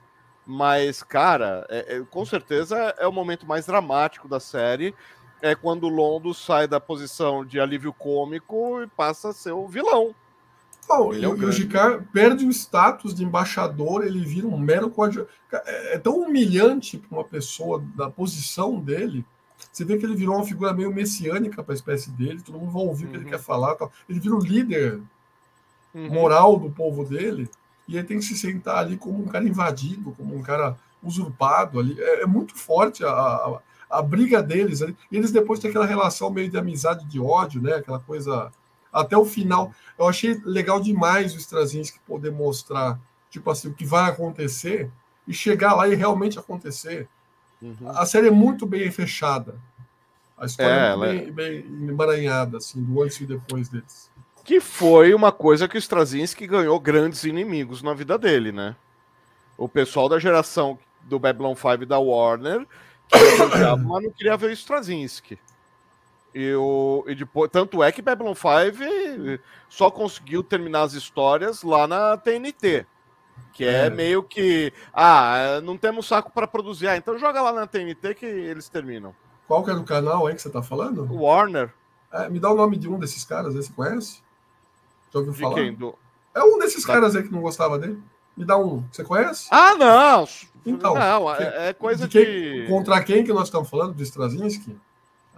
[0.47, 4.95] Mas, cara, é, é, com certeza é o momento mais dramático da série
[5.43, 9.67] é quando o Londo sai da posição de alívio cômico e passa a ser o
[9.67, 10.15] vilão.
[10.89, 15.33] Não, e, é o Gicar perde o status de embaixador, ele vira um mero coadjuvante.
[15.53, 19.25] É, é tão humilhante para uma pessoa da posição dele.
[19.73, 22.73] Você vê que ele virou uma figura meio messiânica para a espécie dele, todo mundo
[22.73, 23.31] vai ouvir o que ele uhum.
[23.31, 23.75] quer falar.
[23.75, 23.91] Tal.
[24.09, 25.01] Ele vira o líder
[25.93, 26.09] uhum.
[26.13, 27.49] moral do povo dele,
[27.89, 31.79] e ele tem que se sentar ali como um cara invadido, como um cara usurpado
[31.79, 32.01] ali.
[32.01, 34.81] É, é muito forte a, a a briga deles.
[34.81, 37.75] E eles depois têm aquela relação meio de amizade de ódio, né?
[37.75, 38.53] Aquela coisa.
[38.93, 39.73] Até o final.
[39.99, 42.99] Eu achei legal demais o Straczynski poder mostrar,
[43.31, 44.91] tipo assim, o que vai acontecer
[45.27, 47.09] e chegar lá e realmente acontecer.
[47.61, 47.91] Uhum.
[47.91, 49.57] A série é muito bem fechada.
[50.37, 51.31] A história é, é bem, é...
[51.31, 54.11] bem emaranhada, assim, do antes e depois deles.
[54.47, 58.77] Que foi uma coisa que o Straczynski ganhou grandes inimigos na vida dele, né?
[59.59, 62.67] O pessoal da geração do Babylon 5 da Warner
[63.11, 65.39] mas não queria ver o Straczynski.
[66.35, 71.87] E, o, e depois, tanto é que Babylon 5 só conseguiu terminar as histórias lá
[71.87, 72.87] na TNT.
[73.53, 73.91] Que é, é.
[73.91, 74.73] meio que.
[74.93, 76.89] Ah, não temos saco para produzir.
[76.89, 79.15] Ah, então joga lá na TNT que eles terminam.
[79.49, 81.09] Qual que é do canal aí que você tá falando?
[81.11, 81.73] Warner.
[82.13, 84.23] É, me dá o nome de um desses caras aí, você conhece?
[85.17, 85.55] Já ouviu de falar?
[85.55, 85.75] Quem?
[85.75, 85.95] Do...
[86.35, 86.93] É um desses tá.
[86.93, 87.99] caras aí que não gostava dele.
[88.37, 88.85] Me dá um.
[88.93, 89.49] Você conhece?
[89.51, 90.29] Ah, não!
[90.65, 93.95] Então, não, é, é coisa de, quem, de, Contra quem que nós estamos falando?
[93.95, 94.77] De Straczynski?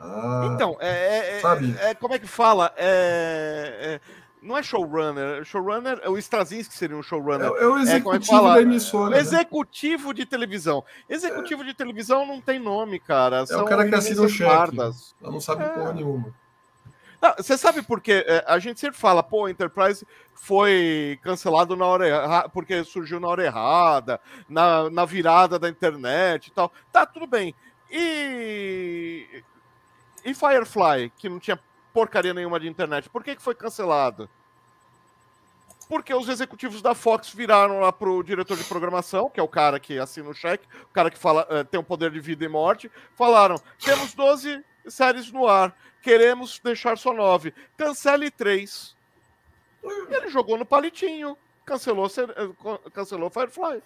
[0.01, 1.77] Ah, então, é, é, sabe?
[1.79, 2.73] É, como é que fala?
[2.77, 4.01] É,
[4.43, 5.45] não é showrunner.
[5.45, 7.53] Showrunner, o Straczynski seria um showrunner.
[7.53, 9.11] É, é o executivo da emissora.
[9.11, 9.21] Né?
[9.21, 10.83] Executivo de televisão.
[11.09, 13.47] Executivo de televisão não tem nome, cara.
[13.47, 14.81] São é o cara que assina o cheque.
[14.81, 14.93] Ela
[15.23, 16.35] não sabe porra nenhuma.
[17.37, 18.25] Você sabe por quê?
[18.27, 23.29] É, a gente sempre fala, pô, Enterprise foi cancelado na hora errada, porque surgiu na
[23.29, 26.73] hora errada, na, na virada da internet e tal.
[26.93, 27.55] Tá, tudo bem.
[27.91, 29.43] E.
[30.25, 31.59] E Firefly, que não tinha
[31.93, 34.29] porcaria nenhuma de internet, por que, que foi cancelado?
[35.89, 39.81] Porque os executivos da Fox viraram lá pro diretor de programação, que é o cara
[39.81, 42.49] que assina o cheque, o cara que fala, uh, tem o poder de vida e
[42.49, 47.53] morte, falaram: temos 12 séries no ar queremos deixar só nove.
[47.77, 48.95] Cancele três.
[49.83, 51.37] Ele jogou no palitinho.
[51.65, 53.83] Cancelou, eh, cancelou Firefly.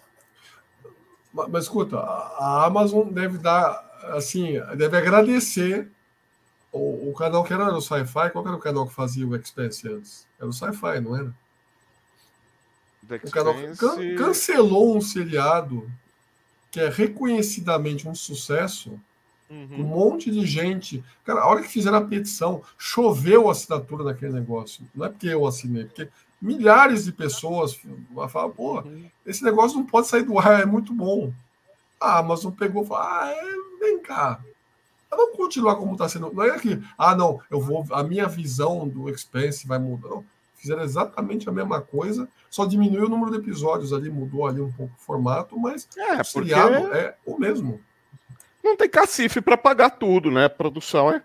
[1.32, 3.82] Mas, mas escuta, a Amazon deve dar,
[4.14, 5.90] assim, deve agradecer
[6.74, 9.86] O, o canal que era o Sci-Fi, qual era o canal que fazia o Expense
[9.88, 10.26] antes?
[10.38, 11.34] Era o Sci-Fi, não era?
[13.22, 15.90] O canal can, cancelou um seriado
[16.70, 18.98] que é reconhecidamente um sucesso.
[19.52, 19.80] Uhum.
[19.80, 21.04] Um monte de gente.
[21.24, 24.82] Cara, a hora que fizeram a petição, choveu assinatura naquele negócio.
[24.94, 26.08] Não é porque eu assinei, porque
[26.40, 27.78] milhares de pessoas
[28.30, 29.04] falam, pô, uhum.
[29.26, 31.32] esse negócio não pode sair do ar, é muito bom.
[32.00, 34.40] A Amazon pegou e falou, ah, é, vem cá.
[35.10, 36.32] Vamos continuar como está sendo.
[36.32, 37.84] Não é que, ah, não, eu vou.
[37.92, 40.08] A minha visão do Expense vai mudar.
[40.08, 40.24] Não.
[40.56, 44.70] Fizeram exatamente a mesma coisa, só diminuiu o número de episódios ali, mudou ali um
[44.70, 46.96] pouco o formato, mas é, o seriado porque...
[46.96, 47.80] é o mesmo.
[48.62, 50.44] Não tem cacife para pagar tudo, né?
[50.44, 51.22] A produção é,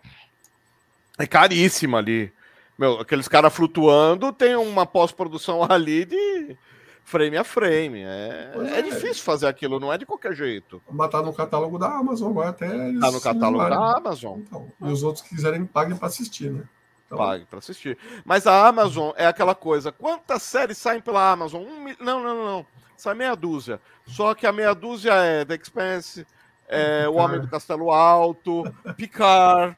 [1.17, 2.31] é caríssima ali.
[2.77, 6.57] Meu, aqueles caras flutuando tem uma pós-produção ali de
[7.03, 8.01] frame a frame.
[8.01, 10.81] É, é, é, difícil fazer aquilo, não é de qualquer jeito.
[10.91, 12.67] Mas tá no catálogo da Amazon agora até.
[12.67, 14.39] Tá no catálogo da Amazon.
[14.39, 16.63] Então, e os outros que quiserem paguem para assistir, né?
[17.05, 17.17] Então...
[17.17, 17.97] Pague para assistir.
[18.25, 19.91] Mas a Amazon é aquela coisa.
[19.93, 21.63] Quantas séries saem pela Amazon?
[21.63, 22.65] Um, não, não, não.
[22.97, 23.79] Sai meia dúzia.
[24.05, 26.27] Só que a meia dúzia é The Expanse,
[26.67, 28.63] é, O Homem do Castelo Alto,
[28.95, 29.77] Picard.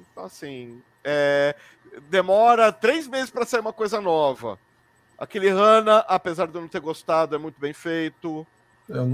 [0.00, 1.54] Então, assim, é,
[2.08, 4.58] demora três meses para sair uma coisa nova.
[5.18, 8.46] Aquele Hannah, apesar de eu não ter gostado, é muito bem feito.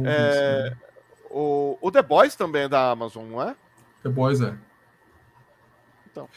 [0.06, 0.74] É,
[1.30, 3.56] o, o The Boys também é da Amazon, não é?
[4.02, 4.54] The Boys é.
[6.10, 6.28] Então.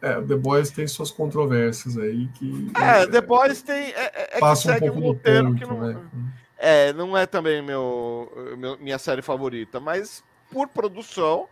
[0.00, 2.72] É, The Boys tem suas controvérsias aí que.
[2.76, 3.90] É, The Boys tem.
[3.92, 6.00] É, é, é passa um pouco um do ponto, que não, né?
[6.64, 11.48] É, não é também meu, meu, minha série favorita, mas por produção,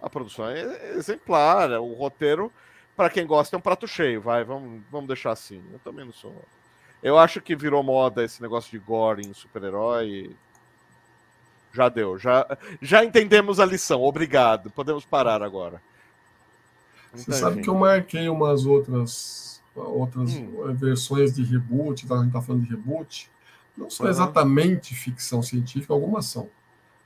[0.00, 1.70] a produção é exemplar.
[1.72, 2.50] O roteiro,
[2.96, 4.18] para quem gosta, é um prato cheio.
[4.18, 5.62] Vai, vamos, vamos deixar assim.
[5.70, 6.34] Eu também não sou.
[7.02, 10.34] Eu acho que virou moda esse negócio de gore em super-herói.
[11.70, 12.46] Já deu, já,
[12.80, 14.00] já entendemos a lição.
[14.00, 14.70] Obrigado.
[14.70, 15.82] Podemos parar agora.
[17.12, 20.72] Você sabe que eu marquei umas outras, outras hum.
[20.72, 22.14] versões de reboot, tá?
[22.14, 23.30] a gente está falando de reboot,
[23.76, 24.10] não são uhum.
[24.10, 26.48] exatamente ficção científica, algumas são.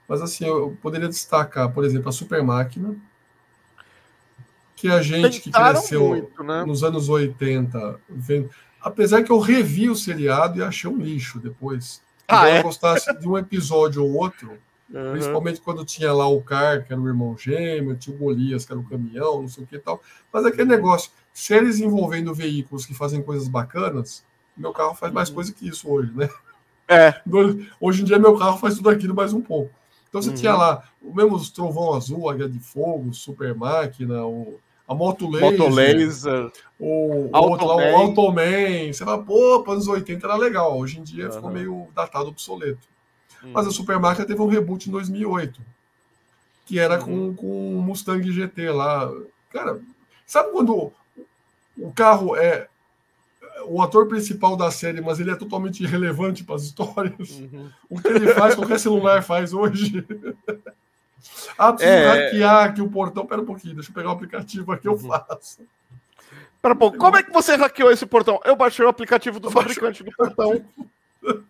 [0.08, 2.94] Mas assim, eu poderia destacar, por exemplo, a Super Máquina,
[4.76, 6.64] que a gente Tentaram que cresceu muito, né?
[6.64, 8.48] nos anos 80, vem...
[8.80, 12.02] apesar que eu revi o seriado e achei um lixo depois.
[12.28, 12.58] Ah, é?
[12.58, 14.58] eu gostasse de um episódio ou outro,
[14.94, 15.12] Uhum.
[15.12, 18.72] Principalmente quando tinha lá o Car, que era o irmão gêmeo, tinha o Golias, que
[18.72, 20.00] era o caminhão, não sei o que e tal.
[20.32, 24.24] Mas aquele negócio, séries envolvendo veículos que fazem coisas bacanas,
[24.56, 25.34] meu carro faz mais uhum.
[25.34, 26.28] coisa que isso hoje, né?
[26.88, 27.14] É.
[27.80, 29.70] Hoje em dia meu carro faz tudo aquilo mais um pouco.
[30.08, 30.34] Então você uhum.
[30.36, 35.58] tinha lá o mesmo Trovão Azul, Águia de Fogo, Super Máquina, o, a Moto Laser,
[35.58, 38.92] Moto Laser o, o outro lá, o Automan.
[38.92, 40.78] Você fala, pô, para anos 80 era legal.
[40.78, 41.32] Hoje em dia uhum.
[41.32, 42.86] ficou meio datado, obsoleto.
[43.52, 45.60] Mas a Supermarket teve um reboot em 2008,
[46.64, 49.10] que era com, com o Mustang GT lá.
[49.50, 49.80] Cara,
[50.26, 50.92] sabe quando
[51.76, 52.68] o carro é
[53.66, 57.30] o ator principal da série, mas ele é totalmente irrelevante para as histórias?
[57.30, 57.70] Uhum.
[57.88, 60.04] O que ele faz, qualquer celular faz hoje.
[61.58, 62.06] ah, preciso é...
[62.06, 63.26] hackear aqui o portão.
[63.26, 64.98] Pera um pouquinho, deixa eu pegar o aplicativo aqui, eu uhum.
[64.98, 65.60] faço.
[66.62, 68.40] Pera um pouco, como é que você hackeou esse portão?
[68.44, 70.64] Eu baixei o aplicativo do fabricante do portão.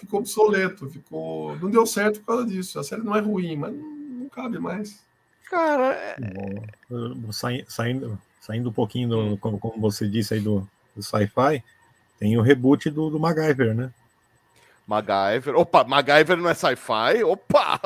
[0.00, 1.56] ficou obsoleto, ficou.
[1.56, 2.78] Não deu certo por causa disso.
[2.78, 5.00] A série não é ruim, mas não, cabe mais.
[5.50, 6.16] Cara, é...
[7.68, 10.68] saindo, saindo um pouquinho do, como, como você disse aí do,
[10.98, 11.62] do sci-fi,
[12.18, 13.90] tem o reboot do, do MacGyver, né?
[14.86, 15.56] MacGyver.
[15.56, 17.22] Opa, MacGyver não é sci-fi?
[17.22, 17.80] Opa!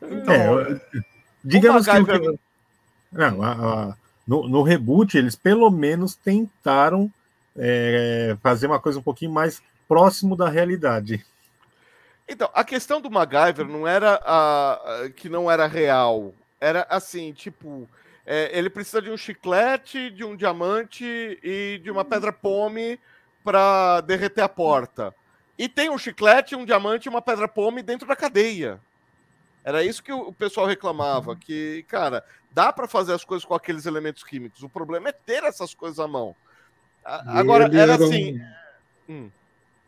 [0.00, 0.80] Então, é,
[1.44, 2.38] digamos que, que.
[3.12, 3.94] Não, a, a,
[4.26, 7.12] no, no reboot, eles pelo menos tentaram
[7.56, 11.24] é, fazer uma coisa um pouquinho mais próximo da realidade.
[12.26, 16.32] Então, a questão do MacGyver não era a que não era real.
[16.60, 17.88] Era assim, tipo,
[18.32, 21.04] é, ele precisa de um chiclete, de um diamante
[21.42, 22.96] e de uma pedra pome
[23.42, 25.12] para derreter a porta.
[25.58, 28.80] E tem um chiclete, um diamante e uma pedra pome dentro da cadeia.
[29.64, 33.84] Era isso que o pessoal reclamava, que, cara, dá para fazer as coisas com aqueles
[33.84, 34.62] elementos químicos.
[34.62, 36.36] O problema é ter essas coisas à mão.
[37.04, 38.40] Agora, era, assim.
[39.08, 39.12] Um...
[39.12, 39.30] Hum.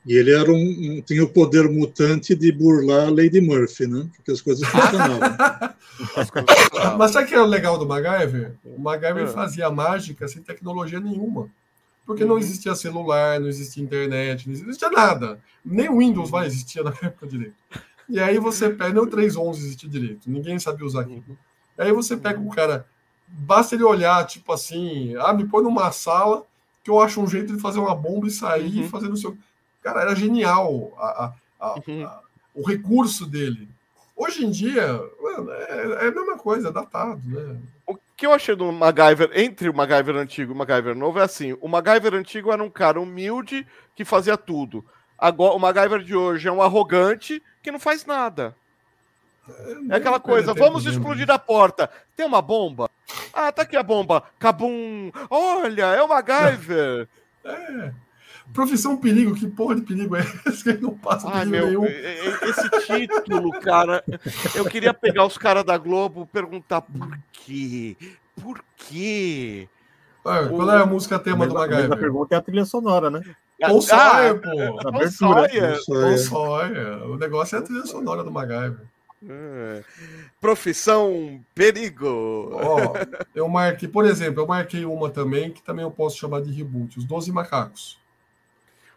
[0.04, 4.08] E ele era um, um, tinha o poder mutante de burlar a Lady Murphy, né?
[4.16, 5.20] Porque as coisas funcionavam.
[6.98, 8.54] Mas sabe o que é o legal do MacGyver?
[8.64, 9.28] O MacGyver é.
[9.28, 11.48] fazia mágica sem tecnologia nenhuma.
[12.04, 12.40] Porque não uhum.
[12.40, 15.38] existia celular, não existia internet, não existia nada.
[15.64, 17.54] Nem o Windows vai existia na época direito.
[18.08, 21.22] E aí você pega, nem o 3.11 existia direito, ninguém sabia usar aquilo.
[21.28, 21.36] Uhum.
[21.78, 22.86] Aí você pega o cara,
[23.26, 26.44] basta ele olhar, tipo assim, ah, me põe numa sala
[26.82, 28.88] que eu acho um jeito de fazer uma bomba e sair uhum.
[28.88, 29.36] fazendo o seu.
[29.82, 32.08] Cara, era genial a, a, uhum.
[32.54, 33.68] o recurso dele.
[34.16, 37.58] Hoje em dia, mano, é, é, a mesma coisa, é datado, né?
[37.86, 41.22] O que eu achei do MacGyver, entre o MacGyver antigo e o MacGyver novo, é
[41.22, 44.84] assim: o MacGyver antigo era um cara humilde que fazia tudo.
[45.18, 48.54] Agora, o MacGyver de hoje é um arrogante que não faz nada.
[49.90, 51.90] É aquela coisa, vamos explodir a porta.
[52.16, 52.88] Tem uma bomba?
[53.32, 54.22] Ah, tá aqui a bomba.
[54.38, 55.10] Cabum!
[55.28, 57.08] Olha, é o MacGyver.
[57.44, 57.92] É.
[58.52, 61.84] Profissão perigo, que porra de perigo é esse que não passa Ai, meu, nenhum?
[61.84, 64.04] Esse título, cara,
[64.54, 67.96] eu queria pegar os caras da Globo perguntar por quê?
[68.40, 69.68] Por quê?
[70.24, 71.92] Ah, qual é a música tema do MacGyver?
[71.92, 73.22] A pergunta é a trilha sonora, né?
[73.60, 74.90] Paul Sawyer, pô.
[74.90, 77.10] Paul Sawyer.
[77.10, 78.86] O negócio é a trilha sonora do MacGyver.
[79.28, 79.84] É.
[80.40, 82.50] Profissão perigo.
[82.52, 82.94] Ó,
[83.34, 86.98] eu marquei, por exemplo, eu marquei uma também que também eu posso chamar de reboot,
[86.98, 88.01] os Doze Macacos.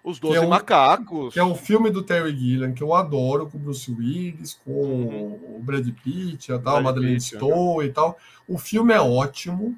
[0.06, 1.34] Os Doze é um, Macacos.
[1.34, 4.72] Que é um filme do Terry Gilliam que eu adoro, com o Bruce Willis, com
[4.72, 5.56] uhum.
[5.58, 8.16] o Brad Pitt, a tal, Madeleine Stowe e tal.
[8.48, 9.76] O filme é ótimo,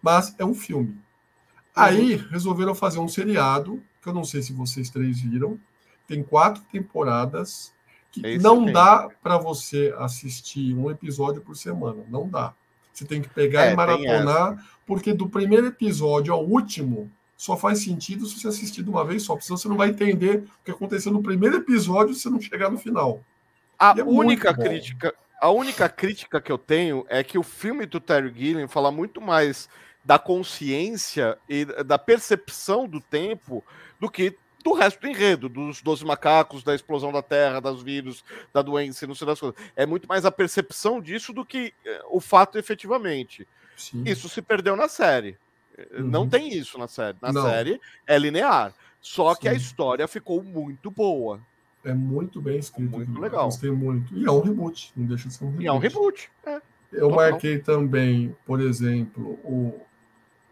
[0.00, 0.92] mas é um filme.
[0.92, 0.98] Uhum.
[1.76, 5.60] Aí resolveram fazer um seriado, que eu não sei se vocês três viram.
[6.06, 7.74] Tem quatro temporadas
[8.10, 12.02] que não dá para você assistir um episódio por semana.
[12.08, 12.54] Não dá.
[12.94, 17.82] Você tem que pegar é, e maratonar, porque do primeiro episódio ao último só faz
[17.82, 20.64] sentido se você assistir de uma vez só, porque senão você não vai entender o
[20.64, 23.20] que aconteceu no primeiro episódio se você não chegar no final.
[23.78, 28.00] A é única crítica, a única crítica que eu tenho é que o filme do
[28.00, 29.68] Terry Gilliam fala muito mais
[30.02, 33.62] da consciência e da percepção do tempo
[34.00, 38.24] do que do resto do enredo, dos 12 macacos, da explosão da Terra, das vírus,
[38.52, 39.56] da doença, não sei das coisas.
[39.76, 43.46] É muito mais a percepção disso do que eh, o fato efetivamente.
[43.76, 44.02] Sim.
[44.04, 45.38] Isso se perdeu na série.
[45.92, 46.06] Uhum.
[46.06, 47.16] Não tem isso na série.
[47.20, 47.42] Na não.
[47.42, 48.72] série é linear.
[49.00, 49.40] Só Sim.
[49.40, 51.40] que a história ficou muito boa.
[51.84, 52.90] É muito bem escrito.
[52.90, 53.44] Muito legal.
[53.44, 54.12] Gostei muito.
[54.16, 55.64] E é um reboot, não deixa de ser um reboot.
[55.64, 56.30] E é um reboot.
[56.44, 56.60] É.
[56.92, 57.30] Eu Total.
[57.30, 59.80] marquei também, por exemplo, o,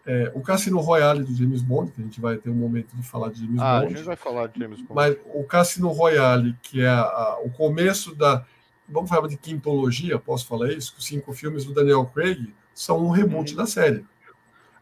[0.06, 3.02] é, o Cassino Royale do James Bond, que a gente vai ter um momento de
[3.02, 3.86] falar de James ah, Bond.
[3.86, 4.94] a gente vai falar de James Bond.
[4.94, 8.44] Mas o Cassino Royale, que é a, a, o começo da.
[8.88, 10.94] Vamos falar de quintologia, posso falar isso?
[10.98, 13.56] Os cinco filmes do Daniel Craig são um reboot uhum.
[13.56, 14.04] da série.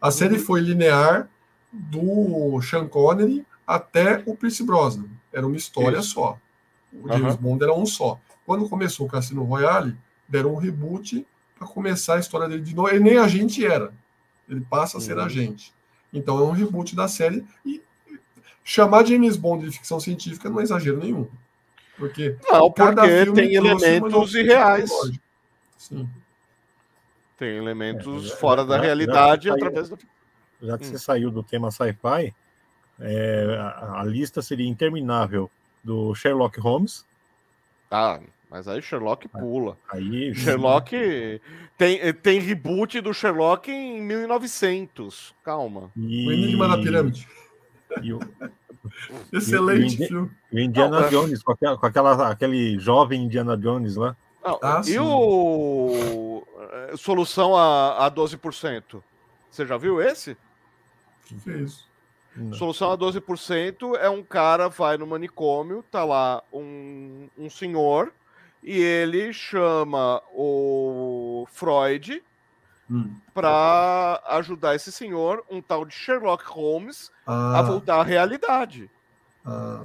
[0.03, 1.29] A série foi linear
[1.71, 5.07] do Sean Connery até o Pierce Brosnan.
[5.31, 6.15] Era uma história Isso.
[6.15, 6.37] só.
[6.91, 7.41] O James uhum.
[7.41, 8.19] Bond era um só.
[8.45, 9.95] Quando começou o Cassino Royale,
[10.27, 11.25] deram um reboot
[11.57, 12.89] para começar a história dele de novo.
[12.89, 13.93] Ele nem agente era.
[14.49, 15.23] Ele passa a ser uhum.
[15.23, 15.73] agente.
[16.11, 17.45] Então é um reboot da série.
[17.65, 17.81] E
[18.61, 21.29] chamar James Bond de ficção científica não é exagero nenhum.
[21.97, 24.91] Porque não, porque tem elementos irreais.
[25.77, 26.09] Sim.
[27.37, 29.97] Tem elementos é, fora já, da realidade já através do.
[30.61, 30.89] Já que hum.
[30.89, 32.33] você saiu do tema sci-fi,
[32.99, 35.49] é, a, a, lista seria interminável
[35.83, 37.05] do Sherlock Holmes.
[37.91, 38.19] Ah,
[38.49, 39.77] mas aí Sherlock pula.
[39.89, 40.95] Aí Sherlock
[41.77, 45.33] tem, tem reboot do Sherlock em 1900.
[45.43, 45.91] Calma.
[45.97, 46.27] E...
[46.27, 47.27] O Enigma da Pirâmide.
[48.01, 48.19] E o...
[49.31, 50.31] Excelente e o, filme.
[50.51, 54.15] O Indiana Não, Jones, com, aquela, com aquela, aquele jovem Indiana Jones lá.
[54.43, 54.99] Não, ah, e sim.
[54.99, 56.43] o
[56.97, 59.01] solução a, a 12%?
[59.49, 60.31] Você já viu esse?
[61.31, 61.87] O que, é isso?
[62.35, 62.53] Não.
[62.53, 68.11] Solução a 12% é um cara vai no manicômio, tá lá um, um senhor
[68.63, 72.23] e ele chama o Freud
[72.89, 73.15] hum.
[73.33, 77.59] para ajudar esse senhor, um tal de Sherlock Holmes, ah.
[77.59, 78.89] a voltar à realidade.
[79.45, 79.83] Ah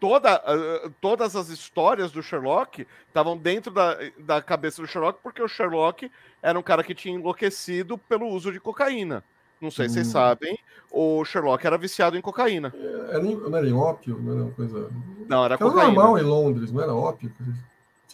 [0.00, 5.42] toda, uh, todas as histórias do Sherlock estavam dentro da, da cabeça do Sherlock, porque
[5.42, 6.10] o Sherlock
[6.42, 9.24] era um cara que tinha enlouquecido pelo uso de cocaína.
[9.60, 9.88] Não sei hum.
[9.88, 10.12] se vocês hum.
[10.12, 10.58] sabem,
[10.90, 12.72] o Sherlock era viciado em cocaína.
[12.74, 14.18] É, era, não era em ópio?
[14.20, 14.90] Não era uma coisa.
[15.28, 15.92] Não, era, era cocaína.
[15.92, 17.32] normal em Londres, não era ópio?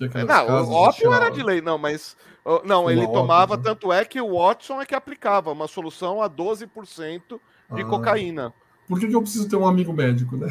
[0.01, 2.17] É, não, o ópio era de lei, não, mas.
[2.65, 3.63] Não, ele tomava, ópio, né?
[3.63, 7.41] tanto é que o Watson é que aplicava uma solução a 12%
[7.73, 8.53] de ah, cocaína.
[8.89, 10.49] Por que, que eu preciso ter um amigo médico, né?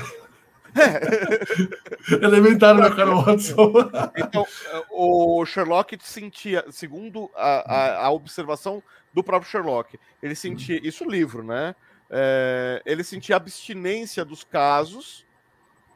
[2.22, 3.74] Elementar na cara Watson.
[4.16, 4.46] Então,
[4.92, 8.82] o Sherlock sentia, segundo a, a, a, observação
[9.14, 11.76] do próprio Sherlock, ele sentia, isso livro, né?
[12.10, 15.26] É, ele sentia abstinência dos casos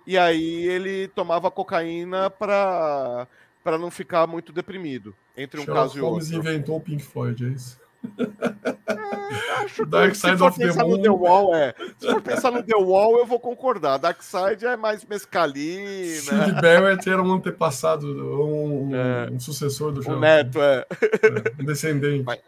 [0.06, 3.28] e aí ele tomava cocaína para
[3.64, 6.50] para não ficar muito deprimido entre um Sherlock caso Holmes e outro.
[6.50, 7.78] inventou o Pink Floyd, é isso?
[8.88, 11.74] É, acho Dark que Side se for pensar no The Wall, é.
[11.98, 13.98] Se for pensar no The Wall, eu vou concordar.
[13.98, 16.22] Dark Side é mais mescalina.
[16.22, 19.30] Sid Barrett era um antepassado, um, é.
[19.30, 20.18] um sucessor do Sherlock.
[20.18, 20.86] Um neto, é.
[21.60, 22.24] é um descendente.
[22.24, 22.40] Mas,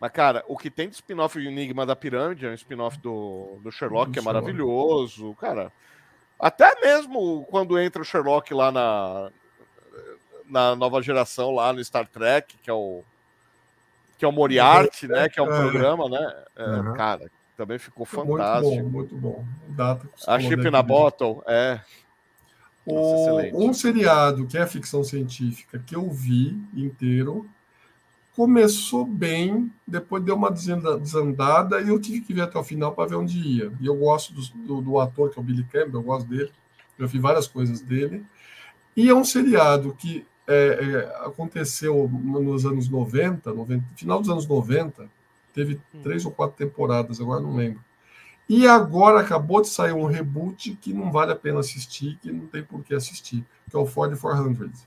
[0.00, 3.72] mas, cara, o que tem de spin-off Enigma da Pirâmide é um spin-off do, do
[3.72, 4.44] Sherlock, do que é Sherlock.
[4.44, 5.34] maravilhoso.
[5.40, 5.72] Cara,
[6.38, 9.30] até mesmo quando entra o Sherlock lá na,
[10.48, 13.02] na nova geração lá no Star Trek, que é o
[14.18, 15.28] que é o Moriarty, né?
[15.28, 15.60] Que é um é.
[15.60, 16.44] programa, né?
[16.56, 16.92] É, uhum.
[16.94, 18.82] Cara, também ficou fantástico.
[18.82, 19.44] Muito bom, muito bom.
[19.68, 21.80] Data a Chip na Bottle, é.
[22.84, 27.48] O, um seriado que é ficção científica que eu vi inteiro
[28.34, 33.08] começou bem, depois deu uma desandada e eu tive que ver até o final para
[33.08, 33.72] ver onde ia.
[33.80, 36.50] E eu gosto do, do, do, ator, que é o Billy Campbell, eu gosto dele,
[36.98, 38.24] já vi várias coisas dele.
[38.96, 44.46] E é um seriado que é, é, aconteceu nos anos 90, 90, final dos anos
[44.46, 45.06] 90,
[45.52, 46.00] teve hum.
[46.02, 47.84] três ou quatro temporadas, agora não lembro.
[48.48, 52.46] E agora acabou de sair um reboot que não vale a pena assistir, que não
[52.46, 54.80] tem por que assistir, que é o Ford 400,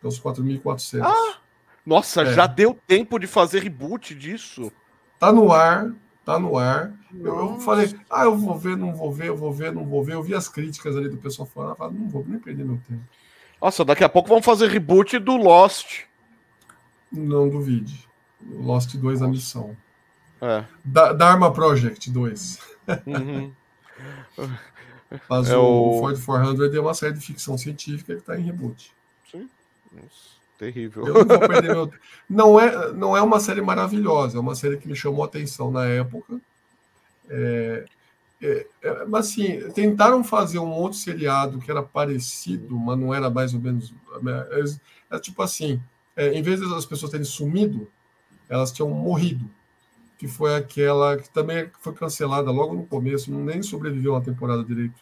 [0.00, 1.02] que é os 4.400.
[1.04, 1.38] Ah,
[1.84, 2.32] nossa, é.
[2.32, 4.72] já deu tempo de fazer reboot disso?
[5.18, 5.92] Tá no ar,
[6.24, 6.94] tá no ar.
[7.14, 10.02] Eu, eu, falei, ah, eu vou ver, não vou ver, eu vou ver, não vou
[10.02, 10.14] ver.
[10.14, 13.04] Eu vi as críticas ali do pessoal falando, não vou nem perder meu tempo.
[13.64, 16.02] Nossa, daqui a pouco vão fazer reboot do Lost.
[17.10, 18.06] Não duvide.
[18.46, 19.74] Lost 2 a missão.
[20.38, 20.66] É.
[20.84, 22.58] Da Dharma Project 2.
[23.06, 23.52] Uhum.
[25.30, 28.42] Mas é o, o Ford 400 é uma série de ficção científica que está em
[28.42, 28.92] reboot.
[29.32, 29.48] Sim.
[29.90, 30.08] Nossa,
[30.58, 31.06] terrível.
[31.06, 31.90] Eu não vou perder meu...
[32.28, 35.70] não, é, não é uma série maravilhosa, é uma série que me chamou a atenção
[35.70, 36.38] na época.
[37.30, 37.86] É,
[38.42, 43.30] é, é, mas assim, tentaram fazer um outro seriado que era parecido, mas não era
[43.30, 43.94] mais ou menos.
[45.10, 45.80] É, é tipo assim:
[46.16, 47.88] é, em vez das pessoas terem sumido,
[48.48, 49.48] elas tinham morrido
[50.18, 54.94] que foi aquela que também foi cancelada logo no começo, nem sobreviveu uma temporada direito.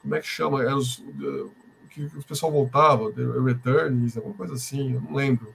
[0.00, 0.62] Como é que chama?
[0.62, 1.02] Era os,
[1.90, 5.52] que o pessoal voltava, The Returns, alguma coisa assim, eu não lembro.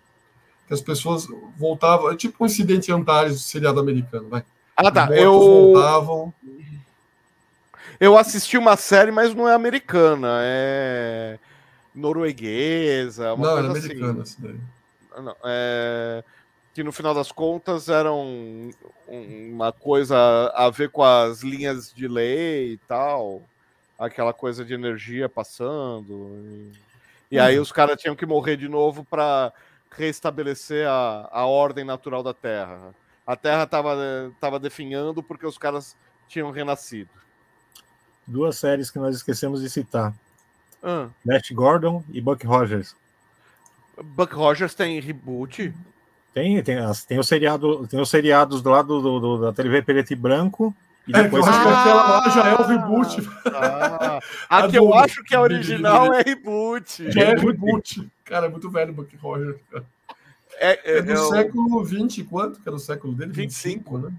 [0.68, 1.28] Que as pessoas
[1.58, 4.44] voltavam, é tipo um incidente Antares do seriado americano, vai.
[4.76, 5.08] Ah, tá.
[5.16, 6.34] Eu voltavam.
[8.00, 11.40] Eu assisti uma série, mas não é americana, é
[11.94, 14.42] norueguesa, uma não, coisa é americana assim.
[14.42, 15.24] daí.
[15.24, 16.24] Não, é
[16.76, 18.70] que no final das contas eram
[19.08, 20.18] uma coisa
[20.54, 23.42] a ver com as linhas de lei e tal,
[23.98, 26.38] aquela coisa de energia passando.
[27.32, 27.62] E, e aí uhum.
[27.62, 29.54] os caras tinham que morrer de novo para
[29.90, 32.94] restabelecer a, a ordem natural da Terra.
[33.26, 33.96] A Terra estava
[34.42, 35.96] tava definhando porque os caras
[36.28, 37.10] tinham renascido.
[38.28, 40.14] Duas séries que nós esquecemos de citar.
[40.82, 41.08] Ah.
[41.24, 42.96] Flash Gordon e Buck Rogers.
[44.04, 45.74] Buck Rogers tem reboot?
[46.34, 46.78] Tem, tem,
[47.08, 50.76] tem, o seriado, tem os seriados do lado do, do, da TV preto e branco.
[51.08, 51.46] E é, depois...
[51.46, 53.30] É, que aquela lá já é o reboot.
[53.46, 54.20] Ah,
[54.50, 57.12] a, a que eu acho que a original é reboot.
[57.12, 58.08] Já é reboot.
[58.26, 59.58] Cara, é muito velho o Buck Rogers.
[60.58, 61.30] É, é, é do eu...
[61.30, 62.60] século 20 quanto?
[62.60, 63.32] Que era o século dele?
[63.32, 64.18] 25, 25 né?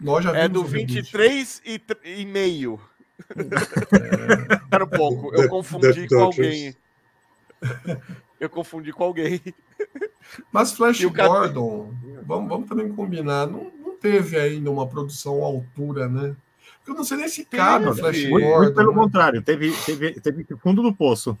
[0.00, 2.80] Nós já é do 23 e, e meio.
[3.30, 4.74] É...
[4.74, 5.34] Era um pouco.
[5.34, 6.74] Eu confundi com alguém.
[8.40, 9.40] Eu confundi com alguém.
[10.50, 11.92] Mas Flash Gordon,
[12.24, 16.34] vamos, vamos também combinar, não, não teve ainda uma produção à altura, né?
[16.86, 18.62] Eu não sei nem se cabe o Flash muito, Gordon.
[18.62, 18.98] Muito pelo né?
[18.98, 21.36] contrário, teve, teve, teve fundo do poço.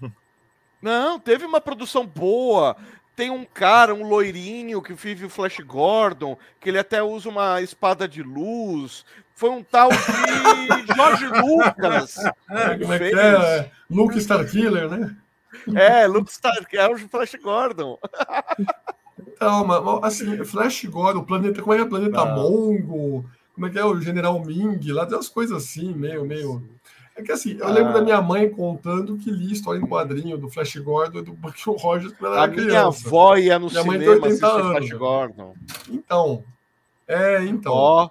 [0.80, 2.76] Não, teve uma produção boa.
[3.20, 7.60] Tem um cara, um loirinho que vive o Flash Gordon, que ele até usa uma
[7.60, 9.04] espada de luz.
[9.34, 9.98] Foi um tal de
[10.96, 12.16] Jorge Lucas.
[12.48, 13.70] É, como é que é?
[13.90, 15.14] Luke Starkiller, né?
[15.74, 17.98] É, Luke Stark, é o Flash Gordon.
[19.18, 22.36] Então, mas, assim, Flash Gordon, o planeta, como é que é o planeta Não.
[22.36, 23.30] Mongo?
[23.54, 24.80] Como é que é o General Ming?
[24.92, 26.66] Lá tem umas coisas assim, meio, meio.
[27.20, 27.70] É que assim, eu ah.
[27.70, 31.32] lembro da minha mãe contando que li história em quadrinho do Flash Gordon e do
[31.32, 32.66] Buck Rogers quando era criança.
[32.66, 35.54] Minha avó ia no minha cinema mãe tem 80 anos, Flash Gordon.
[35.88, 36.44] Então,
[37.06, 37.72] é, então.
[37.72, 38.10] Oh.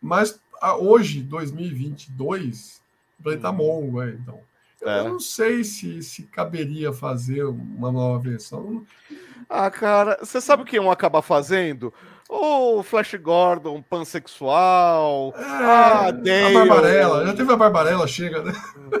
[0.00, 0.40] Mas
[0.80, 2.80] hoje, 2022,
[3.20, 3.54] o planeta hum.
[3.54, 4.40] Mongo, é, então.
[4.82, 5.00] É.
[5.00, 8.86] Eu não sei se, se caberia fazer uma nova versão.
[9.48, 11.92] Ah, cara, você sabe o que iam acabar fazendo?
[12.28, 16.56] O Flash Gordon pansexual, é, a Dale.
[16.56, 18.52] A Barbarella, já teve a Barbarella, chega, né?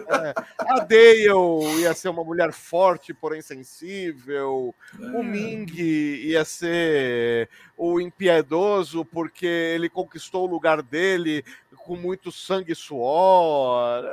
[0.08, 4.72] É, a Dale ia ser uma mulher forte, porém sensível.
[5.00, 5.06] É.
[5.18, 11.44] O Ming ia ser o impiedoso, porque ele conquistou o lugar dele
[11.76, 14.04] com muito sangue e suor.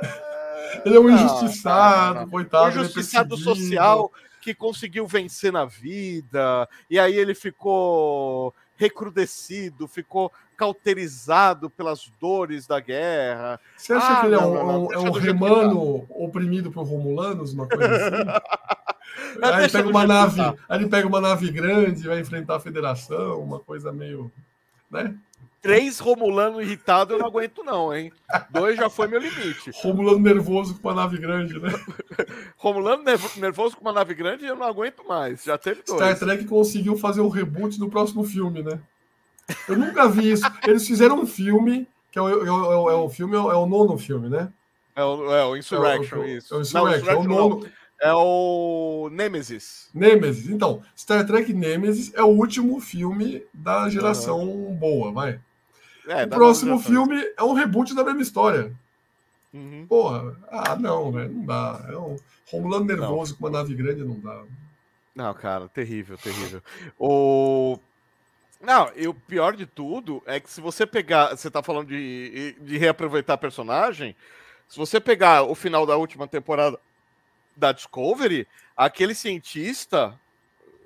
[0.84, 2.64] Ele é um injustiçado, não, coitado.
[2.64, 10.32] Um é injustiçado social que conseguiu vencer na vida, e aí ele ficou recrudescido, ficou
[10.56, 13.60] cauterizado pelas dores da guerra.
[13.76, 17.52] Você acha ah, que ele é um, não, não, é um remano oprimido por Romulanos,
[17.52, 19.40] uma coisa assim?
[19.42, 23.40] aí, ele pega uma nave, aí ele pega uma nave grande, vai enfrentar a federação,
[23.40, 24.30] uma coisa meio.
[24.90, 25.14] Né?
[25.64, 28.12] Três Romulano irritado eu não aguento, não, hein?
[28.50, 29.70] Dois já foi meu limite.
[29.76, 31.70] Romulano nervoso com uma nave grande, né?
[32.58, 33.02] Romulano
[33.38, 35.42] nervoso com uma nave grande eu não aguento mais.
[35.42, 35.98] Já teve dois.
[35.98, 38.78] Star Trek conseguiu fazer um reboot do próximo filme, né?
[39.66, 40.44] Eu nunca vi isso.
[40.66, 43.96] Eles fizeram um filme, que é o, é o, é o filme, é o nono
[43.96, 44.52] filme, né?
[44.94, 46.54] É o, é o Insurrection, é o, isso.
[46.54, 47.70] É o Insurrection, não, o, Insurrection é o nono.
[48.02, 49.88] É o Nemesis.
[49.94, 50.50] Nemesis.
[50.50, 54.74] Então, Star Trek Nemesis é o último filme da geração uhum.
[54.74, 55.40] boa, vai.
[56.06, 58.72] É, o próximo filme é um reboot da mesma história.
[59.52, 59.86] Uhum.
[59.88, 61.86] Porra, ah, não, velho, não dá.
[61.88, 62.16] É um
[62.50, 63.38] Romulano nervoso não.
[63.38, 64.42] com uma nave grande, não dá.
[65.14, 66.62] Não, cara, terrível, terrível.
[66.98, 67.78] O.
[68.60, 71.36] Não, e o pior de tudo é que se você pegar.
[71.36, 74.16] Você tá falando de, de reaproveitar personagem.
[74.68, 76.78] Se você pegar o final da última temporada
[77.56, 80.18] da Discovery, aquele cientista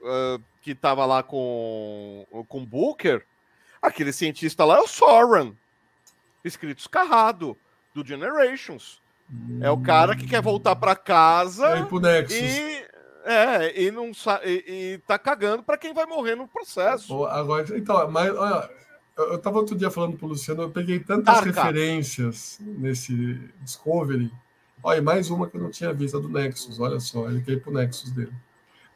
[0.02, 3.24] uh, que tava lá com com Booker,
[3.80, 5.52] aquele cientista lá é o Soren,
[6.44, 7.56] escrito escarrado,
[7.94, 9.00] do Generations.
[9.60, 12.86] É o cara que quer voltar para casa é, e
[13.24, 14.10] é, e não
[14.44, 17.26] e, e tá cagando para quem vai morrer no processo.
[17.26, 18.70] Agora, então, mas olha,
[19.16, 21.50] eu tava outro dia falando pro Luciano, eu peguei tantas Arca.
[21.50, 23.12] referências nesse
[23.60, 24.32] Discovery
[24.82, 26.78] Olha, mais uma que eu não tinha visto, a do Nexus.
[26.78, 28.32] Olha só, ele quer ir pro Nexus dele.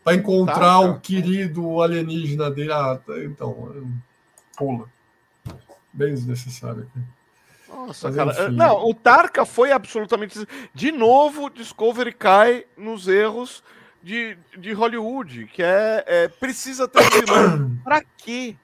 [0.04, 2.72] Para encontrar o querido alienígena dele.
[2.72, 3.92] Ah, tá, então,
[4.56, 4.88] pula.
[5.92, 7.00] Bem desnecessário aqui.
[7.68, 8.32] Nossa, Mas, cara.
[8.32, 8.56] Enfim.
[8.56, 10.46] Não, o Tarka foi absolutamente.
[10.74, 13.62] De novo, Discovery cai nos erros
[14.02, 17.78] de, de Hollywood, que é, é precisa ter um vilão.
[17.84, 18.56] pra quê?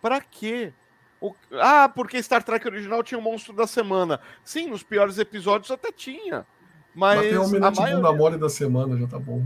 [0.00, 0.72] Pra quê?
[1.20, 1.34] O...
[1.52, 4.20] Ah, porque Star Trek original tinha o um monstro da semana.
[4.44, 6.46] Sim, nos piores episódios até tinha.
[6.94, 7.96] Mas, mas tem o Almirante maioria...
[7.96, 9.42] Bunda Mole da semana, já tá bom.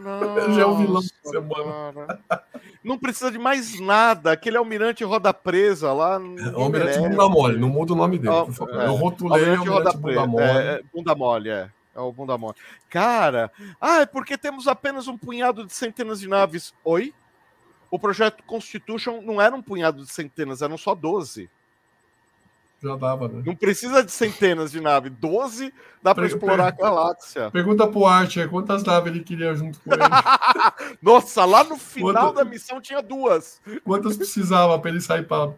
[0.00, 2.20] Nossa, já é o vilão da semana.
[2.82, 4.32] Não precisa de mais nada.
[4.32, 6.14] Aquele almirante roda presa lá.
[6.14, 7.00] É, o almirante merece.
[7.00, 8.80] Bunda Mole, não muda o nome dele, por favor.
[8.80, 10.44] É, Eu rotulei almirante, almirante Bunda Mole.
[10.44, 11.70] É, é, bunda Mole, é.
[11.94, 12.56] É o Bunda Mole.
[12.88, 13.50] Cara,
[13.80, 16.72] ah, é porque temos apenas um punhado de centenas de naves.
[16.84, 17.12] Oi?
[17.90, 21.50] o projeto Constitution não era um punhado de centenas, eram só 12.
[22.82, 23.42] Já dava, né?
[23.44, 27.50] Não precisa de centenas de naves, 12 dá para explorar a galáxia.
[27.50, 30.02] Pergunta pro Archer quantas naves ele queria junto com ele.
[31.02, 33.60] Nossa, lá no final da missão tinha duas.
[33.84, 35.52] Quantas precisava para ele sair para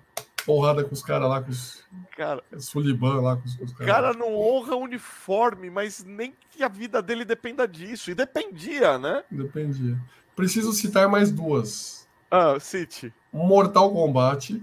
[0.44, 1.84] porrada com os caras lá, com os.
[2.16, 3.94] Cara, Suliban lá com os, com os caras.
[3.94, 8.10] cara não honra uniforme, mas nem que a vida dele dependa disso.
[8.10, 9.22] E dependia, né?
[9.30, 9.98] Dependia.
[10.34, 12.08] Preciso citar mais duas.
[12.30, 13.12] Ah, City.
[13.32, 14.60] Mortal Kombat.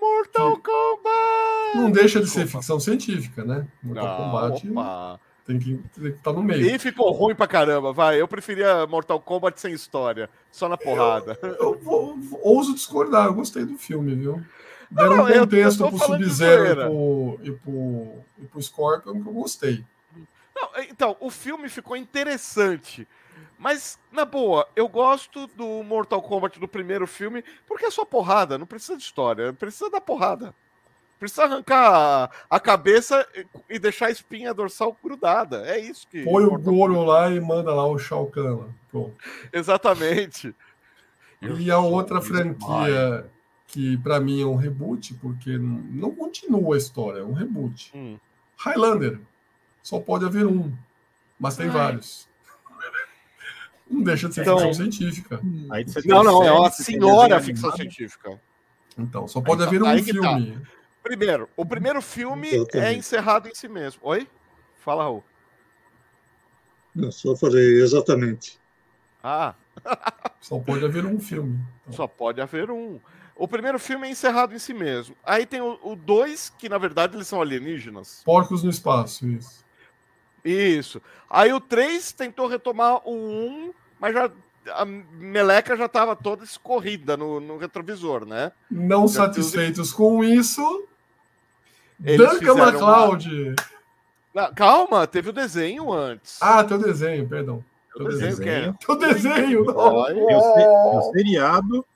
[0.00, 1.76] Mortal Kombat!
[1.76, 3.66] Não deixa de ser ficção científica, né?
[3.82, 5.20] Mortal ah, Kombat opa.
[5.46, 6.66] tem que estar tá no meio.
[6.66, 8.20] E ficou ruim pra caramba, vai.
[8.20, 11.38] Eu preferia Mortal Kombat sem história, só na porrada.
[11.42, 14.42] Eu, eu, eu ouso discordar, eu gostei do filme, viu?
[14.90, 19.22] Deram não, um contexto eu, eu pro Sub-Zero e pro, e, pro, e pro Scorpion
[19.22, 19.84] que eu gostei.
[20.54, 23.06] Não, então, o filme ficou interessante.
[23.58, 28.58] Mas, na boa, eu gosto do Mortal Kombat do primeiro filme porque é só porrada,
[28.58, 30.54] não precisa de história, precisa da porrada.
[31.18, 33.26] Precisa arrancar a cabeça
[33.70, 35.66] e deixar a espinha dorsal grudada.
[35.66, 36.22] É isso que.
[36.22, 38.68] Põe o Goro lá e manda lá o Shao Kahn.
[38.90, 39.14] Pronto.
[39.50, 40.54] Exatamente.
[41.40, 43.30] E a outra franquia
[43.66, 47.92] que para mim é um reboot, porque não continua a história, é um reboot.
[47.94, 48.18] Hum.
[48.58, 49.20] Highlander.
[49.82, 50.72] Só pode haver um,
[51.38, 51.72] mas tem Ai.
[51.72, 52.28] vários.
[53.88, 55.40] Não deixa de ser então, ficção científica.
[56.04, 58.40] não, não, é uma senhora ficção científica.
[58.98, 60.02] Então, só pode haver um tá.
[60.02, 60.52] filme.
[60.52, 60.70] Tá.
[61.02, 64.00] Primeiro, o primeiro filme é encerrado em si mesmo.
[64.04, 64.26] Oi?
[64.74, 65.22] Fala, Raul.
[66.94, 68.58] Não, só falei, exatamente.
[69.22, 69.54] Ah.
[70.40, 71.60] só pode haver um filme.
[71.82, 71.92] Então.
[71.92, 72.98] Só pode haver um.
[73.36, 75.14] O primeiro filme é encerrado em si mesmo.
[75.22, 78.22] Aí tem o 2, que na verdade eles são alienígenas.
[78.24, 79.65] Porcos no espaço, isso.
[80.48, 81.02] Isso.
[81.28, 84.30] Aí o 3 tentou retomar o 1, mas já
[84.72, 88.52] a meleca já estava toda escorrida no, no retrovisor, né?
[88.70, 90.86] Não já satisfeitos com isso,
[91.98, 93.54] Duncan MacLeod.
[94.34, 94.52] Uma...
[94.52, 96.38] calma, teve o desenho antes.
[96.40, 97.64] Ah, tem o desenho, perdão.
[97.94, 98.72] O desenho, desenho que é?
[98.72, 100.98] Tem o desenho, não.
[100.98, 101.86] o, seriado.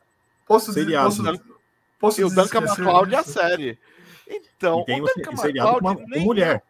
[0.47, 1.17] Posso seriado.
[1.17, 1.41] Posso,
[1.99, 3.79] posso e o Duncan MacLeod é a série.
[4.27, 6.25] Então, o Duncan MacLeod com, nem...
[6.25, 6.63] mulher.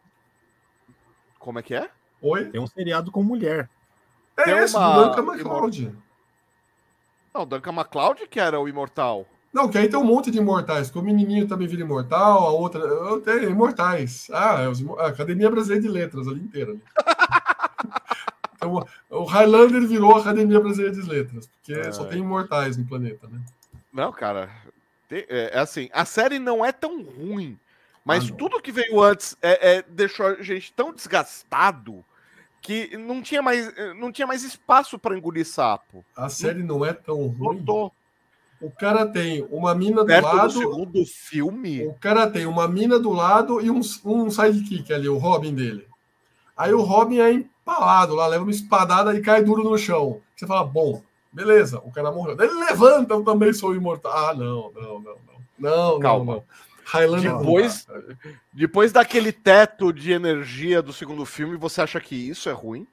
[1.41, 1.89] Como é que é?
[2.21, 2.45] Oi?
[2.45, 3.67] Tem um seriado com mulher.
[4.37, 4.93] É Tem esse, uma...
[4.93, 5.97] do Duncan MacLeod.
[7.33, 9.25] Não, o Duncan MacLeod que era o imortal.
[9.51, 12.51] Não, que aí tem um monte de imortais, que o menininho também vira imortal, a
[12.51, 12.81] outra.
[13.21, 14.29] Tem imortais.
[14.31, 16.71] Ah, é os, a Academia Brasileira de Letras ali inteira.
[16.71, 16.81] Ali.
[18.55, 21.91] então, o Highlander virou a Academia Brasileira de Letras, porque é.
[21.91, 23.41] só tem imortais no planeta, né?
[23.91, 24.49] Não, cara.
[25.09, 27.59] É, é, assim, a série não é tão ruim,
[28.03, 32.03] mas ah, tudo que veio antes é, é, deixou a gente tão desgastado
[32.61, 36.05] que não tinha mais, não tinha mais espaço para engolir sapo.
[36.15, 37.57] A série não é tão ruim.
[37.57, 37.91] Notou.
[38.61, 40.53] O cara tem uma mina do Perto lado.
[40.53, 41.87] Do segundo filme.
[41.87, 45.87] O cara tem uma mina do lado e um, um sidekick ali, o Robin dele.
[46.55, 50.21] Aí o Robin é empalado lá, leva uma espadada e cai duro no chão.
[50.35, 51.01] Você fala, bom,
[51.33, 52.37] beleza, o cara morreu.
[52.39, 54.11] Ele levanta, eu também sou imortal.
[54.15, 55.31] Ah, não, não, não, não.
[55.57, 56.25] Não, Calma.
[56.25, 56.43] não, não.
[56.91, 57.87] Highlander depois,
[58.51, 62.85] depois daquele teto de energia do segundo filme, você acha que isso é ruim?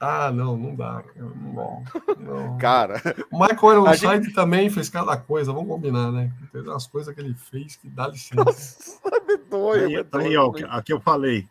[0.00, 1.04] Ah, não, não dá.
[1.14, 1.84] Não,
[2.18, 2.58] não.
[2.58, 3.00] Cara.
[3.30, 4.34] O Michael Ironside gente...
[4.34, 6.32] também fez cada coisa, vamos combinar, né?
[6.52, 8.44] Tem umas coisas que ele fez que dá licença.
[8.44, 11.46] Nossa, medonho, aí, medonho, aí, ó, aqui eu falei.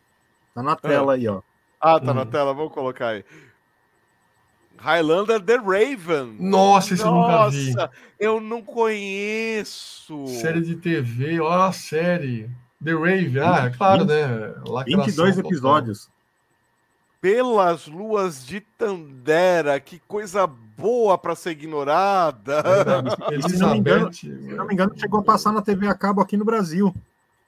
[0.54, 1.16] Tá na tela é.
[1.16, 1.40] aí, ó.
[1.80, 2.14] Ah, tá hum.
[2.14, 3.24] na tela, vamos colocar aí.
[4.76, 6.36] Highlander The Raven.
[6.38, 7.90] Nossa, esse Nossa, eu nunca vi.
[8.18, 10.26] Eu não conheço.
[10.26, 12.50] Série de TV, ó, a série.
[12.84, 14.54] The Raven, ah, é claro, 20, né?
[14.66, 16.10] Lacração 22 episódios.
[17.18, 22.62] Pelas luas de Tandera, que coisa boa para ser ignorada.
[23.48, 26.20] se, não me engano, se não me engano, chegou a passar na TV a cabo
[26.20, 26.94] aqui no Brasil.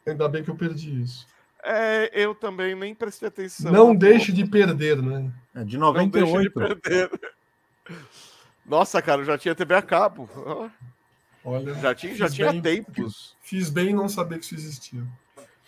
[0.06, 1.26] Ainda bem que eu perdi isso.
[1.68, 3.72] É, eu também nem prestei atenção.
[3.72, 5.28] Não deixe de perder, né?
[5.52, 6.60] É de 98.
[6.60, 7.20] Não de perder.
[8.64, 10.30] Nossa, cara, eu já tinha TV a cabo.
[11.44, 13.36] Olha, já tinha, já tinha bem, tempos.
[13.40, 15.02] Fiz bem não saber que isso existia.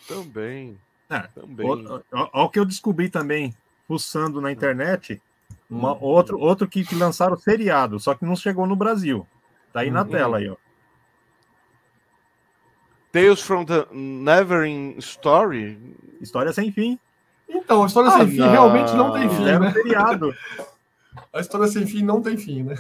[0.06, 0.78] Também.
[1.10, 1.66] É, também.
[1.66, 3.52] Olha o que eu descobri também
[3.88, 5.20] fuçando na internet,
[5.68, 5.98] uma, hum.
[6.00, 9.26] outro, outro que, que lançaram seriado, só que não chegou no Brasil.
[9.72, 9.94] Tá aí hum.
[9.94, 10.56] na tela aí, ó.
[13.12, 15.78] Tales from the Neverending Story?
[16.20, 16.98] História sem fim.
[17.48, 19.72] Então, a história ah, sem fim realmente não tem fim, né?
[19.72, 20.34] Seriado.
[21.32, 22.76] A história sem fim não tem fim, né?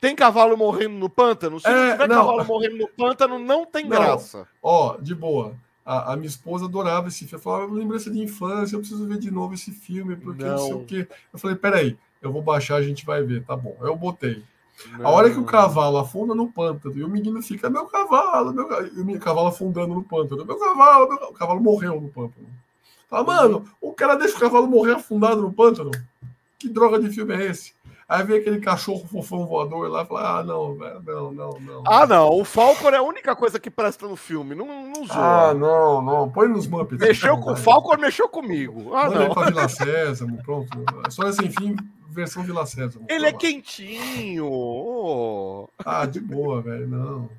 [0.00, 1.60] Tem cavalo morrendo no pântano?
[1.60, 2.16] Se é, não tiver não.
[2.16, 3.90] cavalo morrendo no pântano, não tem não.
[3.90, 4.46] graça.
[4.62, 5.54] Ó, de boa.
[5.84, 7.42] A, a, minha esposa adorava esse filme.
[7.42, 10.72] Falava, lembrança de infância, eu preciso ver de novo esse filme, porque não, não sei
[10.74, 11.08] o quê.
[11.32, 13.44] Eu falei, peraí, eu vou baixar, a gente vai ver.
[13.44, 13.76] Tá bom.
[13.80, 14.42] Eu botei.
[14.98, 15.06] Não.
[15.06, 18.68] A hora que o cavalo afunda no pântano e o menino fica, meu cavalo, meu
[18.86, 21.28] E o cavalo afundando no pântano, meu cavalo, meu...
[21.28, 22.46] o cavalo morreu no pântano.
[23.08, 25.90] Fala, mano, o cara deixa o cavalo morrer afundado no pântano?
[26.58, 27.74] Que droga de filme é esse?
[28.08, 31.82] Aí vem aquele cachorro fofão voador lá e fala: Ah, não, não, não, não.
[31.84, 32.28] Ah, não.
[32.38, 34.54] O Falcon é a única coisa que presta no filme.
[34.54, 35.48] Não, não zoa.
[35.50, 36.30] Ah, não, não.
[36.30, 37.04] Põe nos Muppets.
[37.04, 38.94] Mexeu com o Falcon, mexeu comigo.
[38.94, 39.34] Ah, Manda não.
[39.34, 40.68] pra Vila Sésamo, pronto.
[41.10, 41.74] Só sem fim,
[42.16, 43.06] versão Vila Sésamo.
[43.08, 44.46] Ele é quentinho.
[44.50, 45.68] Oh.
[45.78, 46.88] Ah, de boa, velho.
[46.88, 47.30] Não.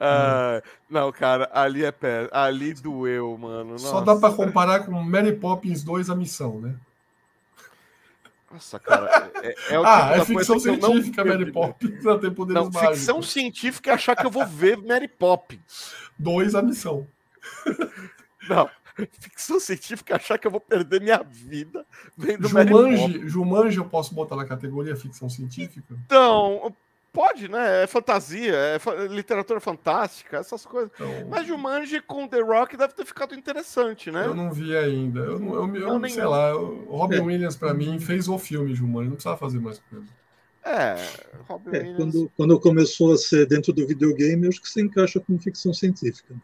[0.00, 2.28] Ah, não, cara, ali é pé.
[2.32, 3.72] Ali doeu, mano.
[3.72, 3.86] Nossa.
[3.86, 6.74] Só dá pra comparar com Mary Poppins 2 a missão, né?
[8.50, 12.62] Nossa, cara, é, é o ah, tipo é ficção científica, Mary Poppins, não tem poderes
[12.62, 12.98] não, mágicos.
[12.98, 15.94] Ficção científica é achar que eu vou ver Mary Poppins.
[16.18, 17.06] Dois, a missão.
[18.46, 18.68] Não,
[19.18, 21.86] ficção científica achar que eu vou perder minha vida
[22.16, 23.28] vendo Jumanji.
[23.28, 25.94] Jumanji eu posso botar na categoria ficção científica?
[26.06, 26.74] Então,
[27.12, 27.82] Pode, né?
[27.82, 28.78] É fantasia, é
[29.08, 30.90] literatura fantástica, essas coisas.
[30.94, 34.24] Então, Mas Jumanji com The Rock deve ter ficado interessante, né?
[34.24, 35.20] Eu não vi ainda.
[35.20, 36.52] Eu, eu, eu, eu não, sei lá.
[36.52, 37.20] Robin.
[37.20, 39.08] Williams, para mim, fez o filme Jumanji.
[39.08, 40.06] Não precisava fazer mais coisa.
[40.64, 40.96] É,
[41.46, 41.96] Robin é, Williams...
[41.96, 46.34] Quando, quando começou a ser dentro do videogame, acho que se encaixa com ficção científica.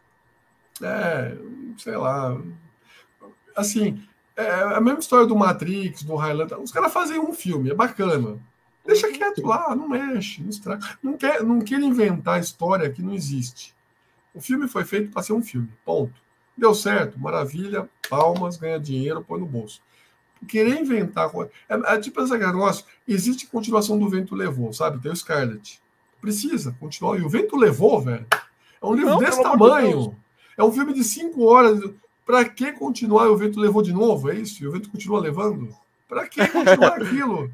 [0.81, 1.37] É,
[1.77, 2.39] sei lá.
[3.55, 4.01] Assim,
[4.35, 6.59] é a mesma história do Matrix, do Highlander.
[6.59, 8.39] Os caras fazem um filme, é bacana.
[8.85, 10.97] Deixa quieto lá, não mexe, não estraga.
[11.03, 13.75] Não quer, não quer inventar história que não existe.
[14.33, 16.13] O filme foi feito para ser um filme, ponto.
[16.57, 19.81] Deu certo, maravilha, palmas, ganha dinheiro, põe no bolso.
[20.47, 21.29] Querer inventar.
[21.67, 22.85] É, é tipo esse negócio.
[23.07, 25.01] Existe continuação do Vento Levou, sabe?
[25.01, 25.81] Tem o Scarlet.
[26.21, 27.19] Precisa continuar.
[27.19, 28.25] E o Vento Levou, velho.
[28.81, 30.15] É um livro não, desse tamanho.
[30.59, 31.79] É um filme de cinco horas.
[32.25, 34.29] Para que continuar o vento levou de novo?
[34.29, 34.61] É isso?
[34.61, 35.73] E o vento continua levando?
[36.07, 37.49] Para que continuar aquilo?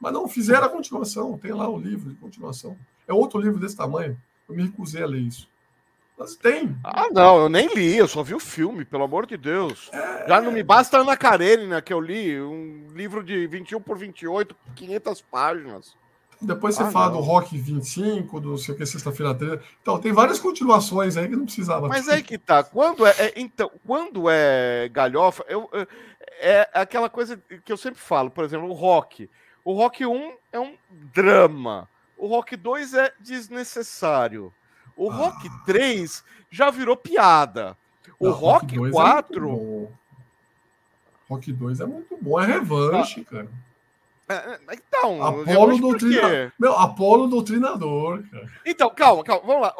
[0.00, 1.36] Mas não fizeram a continuação.
[1.36, 2.76] Tem lá o livro de continuação.
[3.08, 4.16] É outro livro desse tamanho.
[4.48, 5.48] Eu me recusei a ler isso.
[6.16, 6.76] Mas tem.
[6.84, 9.90] Ah, não, eu nem li, eu só vi o filme, pelo amor de Deus.
[9.92, 10.28] É...
[10.28, 13.98] Já não me basta a Ana Karenina, que eu li, um livro de 21 por
[13.98, 15.96] 28, 500 páginas.
[16.42, 17.20] Depois você ah, fala não.
[17.20, 19.60] do Rock 25, do sei o que, Sexta-feira 13.
[19.80, 21.88] Então, tem várias continuações aí que não precisava.
[21.88, 22.64] Mas aí que tá.
[22.64, 25.68] Quando é, é então, quando é galhofa, eu,
[26.40, 29.30] é aquela coisa que eu sempre falo, por exemplo, o Rock.
[29.64, 31.88] O Rock 1 é um drama.
[32.18, 34.52] O Rock 2 é desnecessário.
[34.96, 35.14] O ah.
[35.14, 37.76] Rock 3 já virou piada.
[38.18, 39.48] O Não, Rock, Rock 4.
[39.48, 40.02] É
[41.28, 43.48] Rock 2 é muito bom, é revanche, cara.
[44.32, 46.52] É, então, Apolo doutrinador.
[46.58, 48.52] Meu, Apolo doutrinador, cara.
[48.64, 49.74] Então, calma, calma, vamos lá.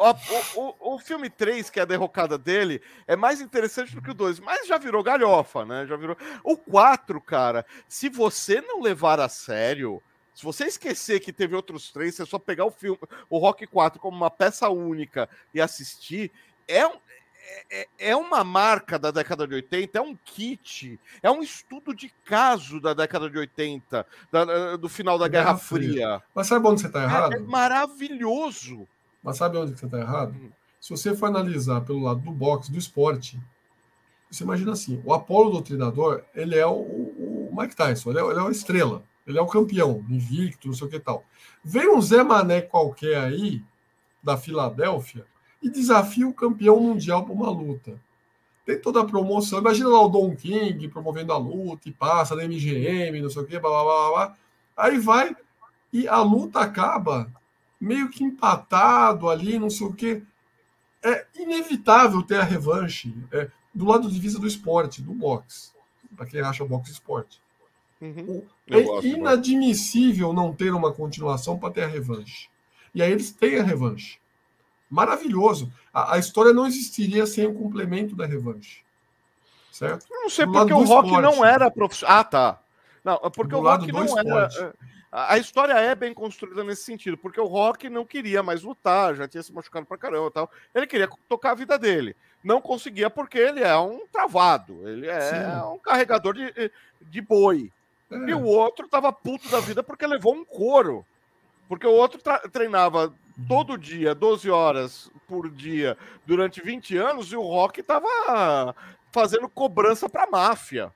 [0.55, 4.11] O, o, o, filme 3, que é a derrocada dele, é mais interessante do que
[4.11, 5.85] o 2, mas já virou galhofa, né?
[5.87, 6.17] Já virou.
[6.43, 10.01] O 4, cara, se você não levar a sério,
[10.33, 12.99] se você esquecer que teve outros três, você só pegar o filme,
[13.29, 16.31] o Rock 4 como uma peça única e assistir,
[16.67, 16.95] é um,
[17.45, 21.93] é, é, é uma marca da década de 80, é um kit, é um estudo
[21.93, 25.91] de caso da década de 80, da, do final da Guerra, Guerra Fria.
[25.91, 26.23] Fria.
[26.33, 27.33] Mas sabe onde você está errado?
[27.33, 28.87] É, é, maravilhoso.
[29.21, 30.33] Mas sabe onde você está errado?
[30.33, 30.51] Hum.
[30.79, 33.39] Se você for analisar pelo lado do boxe, do esporte,
[34.29, 38.39] você imagina assim: o Apolo Doutrinador, ele é o, o Mike Tyson, ele é, ele
[38.39, 41.23] é uma estrela, ele é o campeão, invicto, não sei o que tal.
[41.63, 43.61] Vem um Zé Mané qualquer aí,
[44.21, 45.25] da Filadélfia,
[45.63, 47.97] e desafia o campeão mundial para uma luta.
[48.65, 49.59] Tem toda a promoção.
[49.59, 53.45] Imagina lá o Don King promovendo a luta e passa na MGM, não sei o
[53.45, 54.37] quê, blá, blá, blá, blá.
[54.75, 55.35] Aí vai
[55.91, 57.31] e a luta acaba
[57.79, 60.21] meio que empatado ali, não sei o quê.
[61.01, 65.71] É inevitável ter a revanche é, do lado de vista do esporte, do boxe.
[66.15, 67.41] Para quem acha boxe esporte.
[68.01, 68.43] Uhum.
[68.69, 72.49] É inadmissível não ter uma continuação para ter a revanche.
[72.93, 74.19] E aí eles têm a revanche
[74.93, 75.73] maravilhoso.
[75.91, 78.83] A, a, história não existiria sem o complemento da revanche.
[79.71, 80.05] Certo?
[80.09, 81.21] Não sei do porque o Rock esporte.
[81.23, 82.19] não era profissional.
[82.19, 82.59] Ah, tá.
[83.03, 84.59] Não, é porque do o Rock não esporte.
[84.59, 84.67] era.
[84.67, 84.73] É,
[85.11, 89.27] a história é bem construída nesse sentido, porque o Rock não queria mais lutar, já
[89.27, 90.51] tinha se machucado pra caramba e tal.
[90.73, 92.15] Ele queria tocar a vida dele.
[92.43, 95.73] Não conseguia porque ele é um travado, ele é Sim.
[95.73, 96.71] um carregador de,
[97.01, 97.71] de boi.
[98.11, 98.15] É.
[98.15, 101.05] E o outro tava puto da vida porque levou um couro.
[101.73, 102.21] Porque o outro
[102.51, 103.11] treinava
[103.47, 108.75] todo dia, 12 horas por dia, durante 20 anos, e o Rock tava
[109.11, 110.93] fazendo cobrança pra máfia.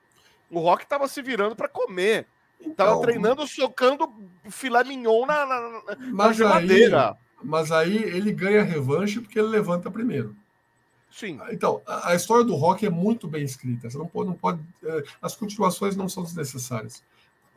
[0.52, 2.28] O Rock tava se virando para comer.
[2.62, 4.08] Então, tava treinando, socando
[4.52, 5.82] filé mignon na, na,
[6.14, 7.10] na geladeira.
[7.10, 10.36] Aí, mas aí ele ganha revanche porque ele levanta primeiro.
[11.10, 11.40] Sim.
[11.49, 13.90] Então, a, a história do Rock é muito bem escrita.
[13.90, 14.62] Você não pode, não pode.
[14.84, 17.04] Eh, as continuações não são desnecessárias.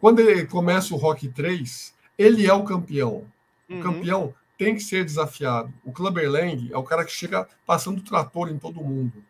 [0.01, 3.25] Quando ele começa o Rock 3, ele é o campeão.
[3.69, 3.81] O uhum.
[3.81, 5.73] campeão tem que ser desafiado.
[5.83, 9.25] O Clubber Lang é o cara que chega passando trator em todo mundo.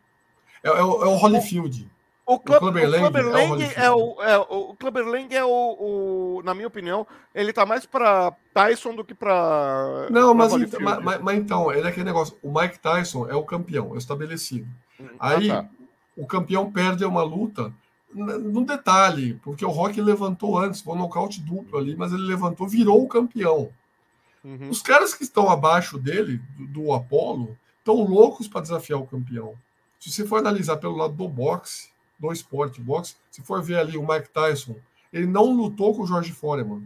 [0.61, 1.89] É, é, o, é o Holyfield.
[2.25, 6.41] O, Club, o Lang, Clubber Lang é, o, é, o, Clubber Lang é o, o,
[6.43, 11.03] na minha opinião, ele tá mais para Tyson do que para Não, mas, então, mas,
[11.03, 14.67] mas, mas, então, ele é aquele negócio, o Mike Tyson é o campeão, é estabelecido.
[14.99, 15.69] Hum, Aí ah, tá.
[16.15, 17.73] o campeão perde uma luta
[18.13, 22.67] num detalhe, porque o Rock levantou antes, foi um nocaute duplo ali, mas ele levantou,
[22.67, 23.71] virou o campeão.
[24.43, 24.69] Uhum.
[24.69, 29.55] Os caras que estão abaixo dele, do, do Apollo, estão loucos para desafiar o campeão.
[29.99, 31.89] Se você for analisar pelo lado do boxe,
[32.19, 34.75] do esporte boxe, se for ver ali o Mike Tyson,
[35.11, 36.83] ele não lutou com o George Foreman.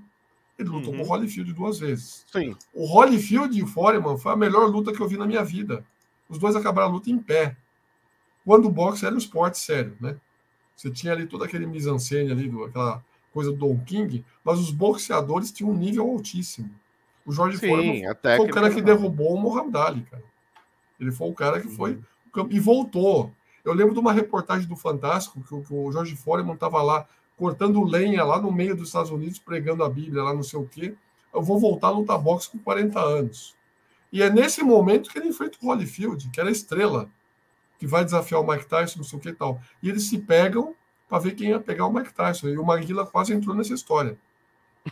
[0.57, 0.99] Ele lutou uhum.
[0.99, 2.26] com o Holyfield duas vezes.
[2.31, 2.56] Sim.
[2.73, 5.85] O Holyfield e o Foreman foi a melhor luta que eu vi na minha vida.
[6.30, 7.56] Os dois acabaram a luta em pé.
[8.45, 10.18] Quando o boxe era um esporte sério, né?
[10.76, 14.72] Você tinha ali todo aquele mise-en-scène ali, do, aquela coisa do Don King, mas os
[14.72, 16.69] boxeadores tinham um nível altíssimo.
[17.26, 18.02] O Jorge Sim, Foreman
[18.38, 20.23] foi o cara que derrubou o Muhammad Ali, cara.
[20.99, 21.99] Ele foi o cara que foi
[22.35, 22.47] uhum.
[22.49, 23.31] e voltou.
[23.64, 27.84] Eu lembro de uma reportagem do Fantástico que, que o Jorge Foreman estava lá cortando
[27.84, 30.95] lenha lá no meio dos Estados Unidos, pregando a Bíblia lá, não sei o quê.
[31.34, 33.56] Eu vou voltar a lutar boxe com 40 anos.
[34.11, 37.10] E é nesse momento que ele enfrenta o Holyfield, que era estrela,
[37.77, 39.60] que vai desafiar o Mike Tyson, não sei o que e tal.
[39.81, 40.73] E eles se pegam
[41.10, 42.47] para ver quem ia pegar o Mike Tyson.
[42.47, 44.18] E o Maguila quase entrou nessa história.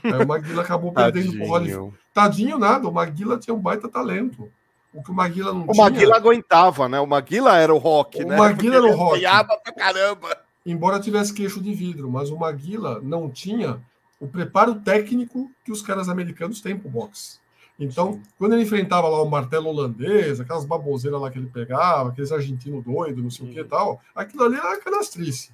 [0.04, 1.94] Aí o Maguila acabou perdendo pro Holyfield.
[2.14, 4.52] Tadinho nada, o Maguila tinha um baita talento.
[4.94, 5.74] O que o Maguila não o tinha.
[5.74, 7.00] O Maguila aguentava, né?
[7.00, 8.36] O Maguila era o rock, o né?
[8.36, 9.22] O Maguila era o rock.
[9.64, 10.38] pra caramba.
[10.66, 13.82] Embora tivesse queixo de vidro, mas o Maguila não tinha
[14.20, 17.40] o preparo técnico que os caras americanos têm pro boxe.
[17.80, 18.22] Então, Sim.
[18.38, 22.84] quando ele enfrentava lá o martelo holandês, aquelas baboseiras lá que ele pegava, aqueles argentinos
[22.84, 23.52] doidos, não sei Sim.
[23.52, 25.52] o que e tal, aquilo ali era canastrice.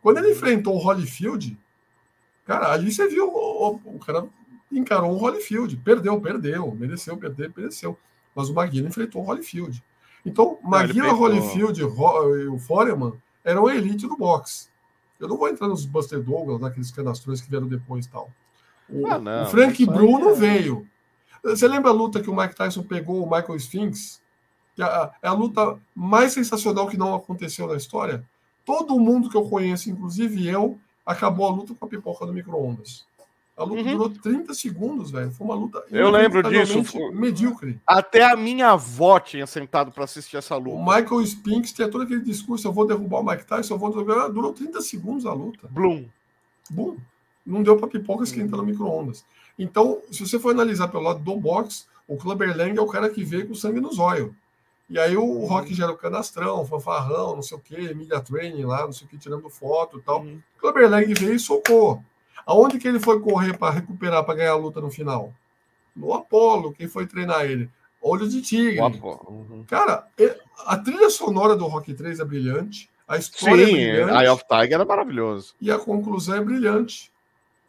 [0.00, 1.56] Quando ele enfrentou o Holyfield,
[2.44, 4.26] cara, ali você viu o, o, o cara
[4.72, 5.76] encarou o Holyfield.
[5.76, 6.74] Perdeu, perdeu.
[6.74, 7.96] Mereceu perder, mereceu.
[8.34, 9.82] Mas o Maguila enfrentou o Holyfield.
[10.24, 13.12] Então, Maguila, Holyfield e o Foreman
[13.44, 14.68] eram a elite do boxe.
[15.20, 18.30] Eu não vou entrar nos Buster Douglas, naqueles canastrões que vieram depois e tal.
[18.88, 20.34] O, ah, não, o Frank Bruno é...
[20.34, 20.88] veio.
[21.42, 24.22] Você lembra a luta que o Mike Tyson pegou o Michael Sphinx?
[24.78, 28.24] É a, é a luta mais sensacional que não aconteceu na história.
[28.64, 33.04] Todo mundo que eu conheço, inclusive eu, acabou a luta com a pipoca do micro-ondas.
[33.56, 33.92] A luta uhum.
[33.92, 35.30] durou 30 segundos, velho.
[35.30, 35.84] Foi uma luta.
[35.90, 36.82] Eu lembro disso.
[37.12, 37.78] Medíocre.
[37.86, 40.70] Até a minha avó tinha sentado para assistir essa luta.
[40.70, 43.90] O Michael Spinks tinha todo aquele discurso: eu vou derrubar o Mike Tyson, eu vou
[43.90, 44.28] derrubar.
[44.28, 45.68] Durou 30 segundos a luta.
[45.70, 46.06] Bloom.
[46.70, 46.96] Boom.
[47.44, 49.24] não deu para pipoca esquentar no micro-ondas.
[49.58, 53.08] Então, se você for analisar pelo lado do box, o Clubber Lang é o cara
[53.10, 54.32] que veio com sangue nos olhos.
[54.88, 58.82] E aí o Rock gera o canastrão, fanfarrão, não sei o que, media training lá,
[58.82, 60.20] não sei o que, tirando foto e tal.
[60.20, 60.40] Uhum.
[61.18, 62.02] Veio e socou.
[62.44, 65.32] Aonde que ele foi correr para recuperar, para ganhar a luta no final?
[65.94, 67.70] No Apollo, quem foi treinar ele?
[68.00, 68.80] Olho de Tigre.
[68.80, 69.64] Uhum.
[69.66, 70.06] Cara,
[70.66, 72.90] a trilha sonora do Rock 3 é brilhante.
[73.06, 74.24] A história Sim, é brilhante.
[74.24, 75.54] Eye of Tiger é maravilhoso.
[75.60, 77.11] E a conclusão é brilhante.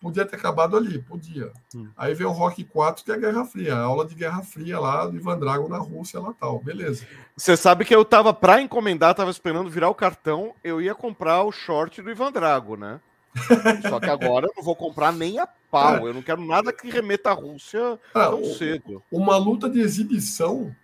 [0.03, 1.49] Podia ter acabado ali, podia.
[1.73, 1.87] Hum.
[1.95, 4.77] Aí vem o Rock 4, que é a Guerra Fria, a aula de Guerra Fria
[4.77, 7.07] lá do Ivan Drago na Rússia lá tal, beleza.
[7.37, 11.43] Você sabe que eu tava para encomendar, tava esperando virar o cartão, eu ia comprar
[11.43, 12.99] o short do Ivan Drago, né?
[13.89, 16.89] Só que agora eu não vou comprar nem a pau, eu não quero nada que
[16.89, 19.01] remeta à Rússia ah, tão cedo.
[19.09, 20.75] Uma luta de exibição,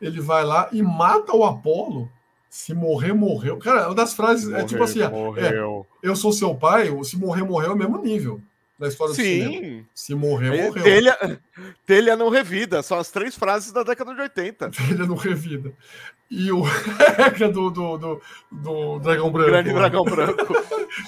[0.00, 2.10] ele vai lá e mata o Apolo
[2.50, 3.56] se morrer, morreu.
[3.58, 5.60] Cara, uma das frases morrer, é tipo assim: é,
[6.02, 8.42] eu sou seu pai, se morrer, morreu é o mesmo nível
[8.76, 9.22] da história Sim.
[9.22, 9.84] do cinema.
[9.94, 10.82] Se morrer, é, morreu.
[10.82, 11.40] Telha,
[11.86, 14.70] telha não revida, são as três frases da década de 80.
[14.72, 15.72] Telha não revida.
[16.30, 16.62] E o
[17.52, 18.20] do, do, do,
[18.50, 19.50] do Dragão Branco.
[19.50, 20.54] Grande Dragão Branco.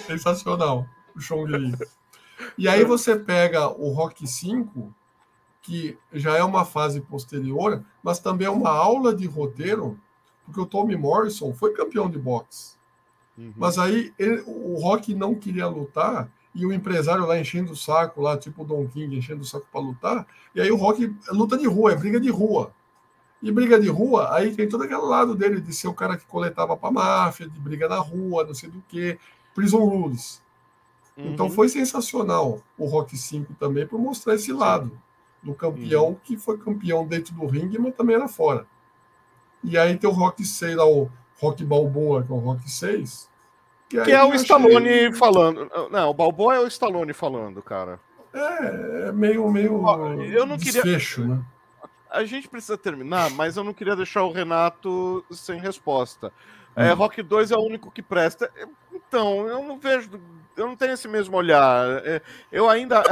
[0.06, 0.86] Sensacional.
[1.16, 1.74] O Chong.
[2.56, 4.94] E aí você pega o Rock 5,
[5.62, 9.98] que já é uma fase posterior, mas também é uma aula de roteiro
[10.44, 12.76] porque o Tommy Morrison foi campeão de boxe.
[13.36, 13.52] Uhum.
[13.56, 18.20] Mas aí ele, o Rock não queria lutar e o empresário lá enchendo o saco,
[18.20, 20.26] lá tipo o Don King enchendo o saco para lutar.
[20.54, 22.72] E aí o Rock luta de rua, é briga de rua.
[23.42, 26.24] E briga de rua, aí tem todo aquele lado dele de ser o cara que
[26.26, 29.18] coletava para máfia, de briga na rua, não sei do que,
[29.52, 30.40] prison rules.
[31.16, 31.32] Então uhum.
[31.32, 34.92] Então foi sensacional o Rock 5 também por mostrar esse lado
[35.42, 36.16] do campeão uhum.
[36.22, 38.66] que foi campeão dentro do ringue, mas também era fora.
[39.62, 41.10] E aí tem o Rock 6 lá, o
[41.40, 43.30] Rock Balboa, que é o Rock 6.
[43.88, 45.12] Que, que é o Stallone achei...
[45.12, 45.70] falando.
[45.90, 48.00] Não, o Balboa é o Stallone falando, cara.
[48.32, 49.84] É, é meio, meio
[50.32, 51.36] eu não desfecho, queria...
[51.36, 51.44] né?
[52.10, 56.32] A gente precisa terminar, mas eu não queria deixar o Renato sem resposta.
[56.74, 56.96] É, hum.
[56.96, 58.50] Rock 2 é o único que presta.
[58.92, 60.10] Então, eu não vejo.
[60.56, 61.86] Eu não tenho esse mesmo olhar.
[62.04, 62.20] É,
[62.50, 63.02] eu ainda.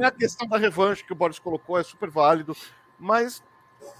[0.00, 2.56] É, a questão da revanche que o Boris colocou é super válido.
[2.98, 3.42] Mas,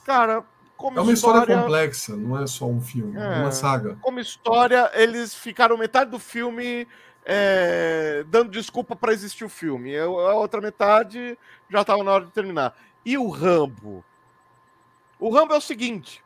[0.04, 0.44] cara,
[0.76, 3.96] como é uma história, história, complexa, não é só um filme, é, é uma saga.
[4.00, 6.86] Como história, eles ficaram metade do filme
[7.24, 9.96] é, dando desculpa para existir o filme.
[9.96, 11.38] A outra metade
[11.70, 12.76] já estava na hora de terminar.
[13.04, 14.04] E o Rambo?
[15.18, 16.22] O Rambo é o seguinte: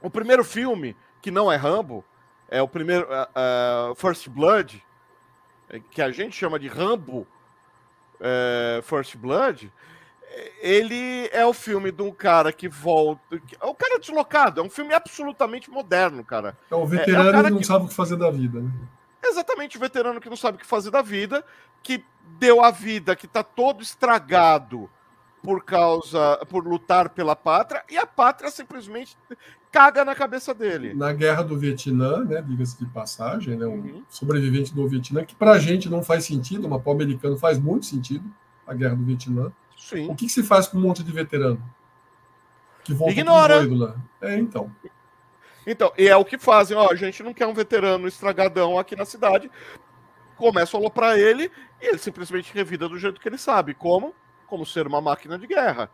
[0.00, 2.04] o primeiro filme, que não é Rambo,
[2.48, 4.82] é o primeiro uh, uh, First Blood,
[5.90, 7.26] que a gente chama de Rambo
[8.20, 9.72] uh, First Blood
[10.60, 13.40] ele é o filme de um cara que volta.
[13.60, 16.56] É o cara deslocado, é um filme absolutamente moderno, cara.
[16.70, 17.66] É o veterano é, é que não que...
[17.66, 18.70] sabe o que fazer da vida, né?
[19.24, 21.44] Exatamente, o veterano que não sabe o que fazer da vida,
[21.82, 22.04] que
[22.38, 24.88] deu a vida, que tá todo estragado
[25.42, 26.38] por causa.
[26.48, 29.16] por lutar pela pátria, e a pátria simplesmente
[29.70, 30.94] caga na cabeça dele.
[30.94, 32.42] Na guerra do Vietnã, né?
[32.42, 33.66] Diga-se de passagem, né?
[33.66, 34.02] Um uhum.
[34.08, 37.86] sobrevivente do Vietnã, que pra gente não faz sentido, mas para o americano faz muito
[37.86, 38.24] sentido,
[38.66, 39.52] a guerra do Vietnã.
[39.76, 40.10] Sim.
[40.10, 41.62] O que, que, se faz com um monte de veterano?
[42.82, 43.58] Que volta Ignora.
[43.58, 43.96] doido lá.
[44.20, 44.74] É, então.
[45.66, 48.94] Então, e é o que fazem, ó, a gente não quer um veterano estragadão aqui
[48.94, 49.50] na cidade.
[50.36, 51.50] Começa a aloprar ele
[51.80, 53.74] e ele simplesmente revida do jeito que ele sabe.
[53.74, 54.14] Como?
[54.46, 55.90] Como ser uma máquina de guerra.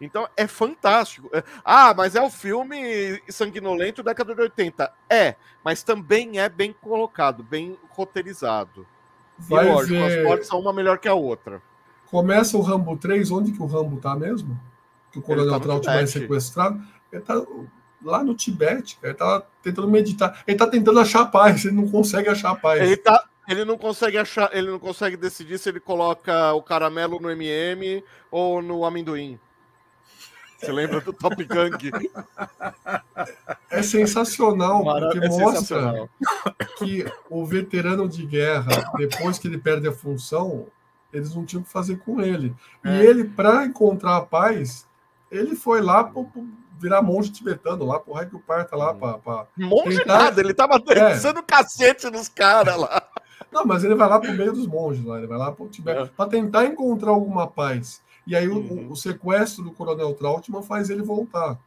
[0.00, 1.30] Então é fantástico.
[1.32, 4.92] É, ah, mas é o filme sanguinolento década de 80.
[5.08, 5.34] É,
[5.64, 8.86] mas também é bem colocado, bem roteirizado.
[9.38, 10.18] Vai e lógico, ver...
[10.18, 11.62] as mortes são uma melhor que a outra.
[12.10, 14.58] Começa o Rambo 3, onde que o Rambo tá mesmo?
[15.12, 16.82] Que o Coronel tá Traut vai sequestrado.
[17.12, 17.42] Ele tá
[18.02, 20.42] lá no Tibete, ele tá tentando meditar.
[20.46, 22.80] Ele tá tentando achar paz, ele não consegue achar paz.
[22.80, 27.20] Ele tá, ele não consegue achar, ele não consegue decidir se ele coloca o caramelo
[27.20, 29.38] no MM ou no amendoim.
[30.58, 31.78] Você lembra do Top Gang?
[33.70, 36.10] É sensacional, porque é mostra sensacional.
[36.78, 40.66] que o veterano de guerra, depois que ele perde a função,
[41.12, 42.54] eles não tinham o que fazer com ele.
[42.84, 42.96] É.
[42.96, 44.86] E ele, para encontrar a paz,
[45.30, 46.22] ele foi lá para
[46.78, 49.18] virar monge tibetano, lá pro Raio Parta, lá para.
[49.18, 50.18] Pra monge tentar...
[50.18, 51.42] nada, ele tava dançando é.
[51.42, 53.02] cacete nos caras lá.
[53.50, 56.02] Não, mas ele vai lá pro meio dos monges, lá, ele vai lá pro Tibete,
[56.02, 56.06] é.
[56.06, 58.02] para tentar encontrar alguma paz.
[58.26, 58.88] E aí uhum.
[58.88, 61.58] o, o, sequestro do Coronel Trautmann faz ele voltar.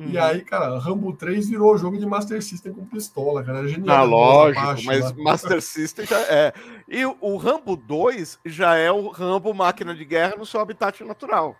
[0.00, 0.08] Uhum.
[0.08, 3.58] E aí, cara, Rambo 3 virou jogo de Master System com pistola, cara.
[3.58, 3.96] Era genial.
[3.98, 5.12] Ah, lógico, mas lá.
[5.22, 6.54] Master System já é.
[6.88, 11.04] E o, o Rambo 2 já é o Rambo máquina de guerra no seu habitat
[11.04, 11.54] natural.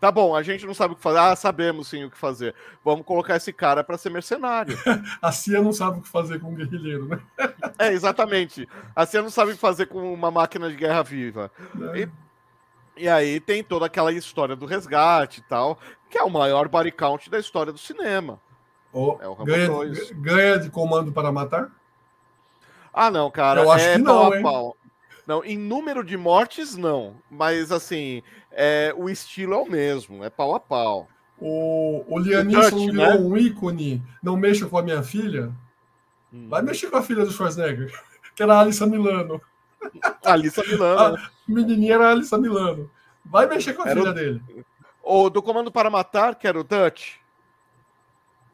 [0.00, 1.18] Tá bom, a gente não sabe o que fazer.
[1.18, 2.56] Ah, sabemos sim o que fazer.
[2.84, 4.76] Vamos colocar esse cara para ser mercenário.
[5.22, 7.20] a CIA não sabe o que fazer com um guerrilheiro, né?
[7.78, 8.66] é, exatamente.
[8.96, 11.52] A CIA não sabe o que fazer com uma máquina de guerra viva.
[11.94, 12.00] É.
[12.00, 12.08] E,
[13.00, 15.78] e, aí tem toda aquela história do resgate e tal,
[16.08, 18.40] que é o maior body count da história do cinema.
[18.92, 19.68] Oh, é o ganha,
[20.14, 21.70] ganha de comando para matar?
[22.92, 23.62] Ah, não, cara.
[23.62, 24.42] Eu acho é que não, hein?
[24.42, 24.76] Pau.
[25.26, 27.14] Não, em número de mortes, não.
[27.30, 31.08] Mas, assim, é, o estilo é o mesmo, é pau a pau.
[31.38, 33.14] O, o Lianisson virou né?
[33.14, 34.02] um ícone.
[34.22, 35.52] Não mexa com a minha filha.
[36.32, 36.48] Hum.
[36.48, 37.92] Vai mexer com a filha do Schwarzenegger,
[38.34, 39.40] que era a Alissa Milano.
[40.24, 41.16] Alissa Milano.
[41.39, 42.90] A menininha era a Alissa Milano.
[43.24, 44.14] Vai mexer com a era filha o...
[44.14, 44.42] dele.
[45.02, 47.16] O do Comando para Matar, que era o Dutch.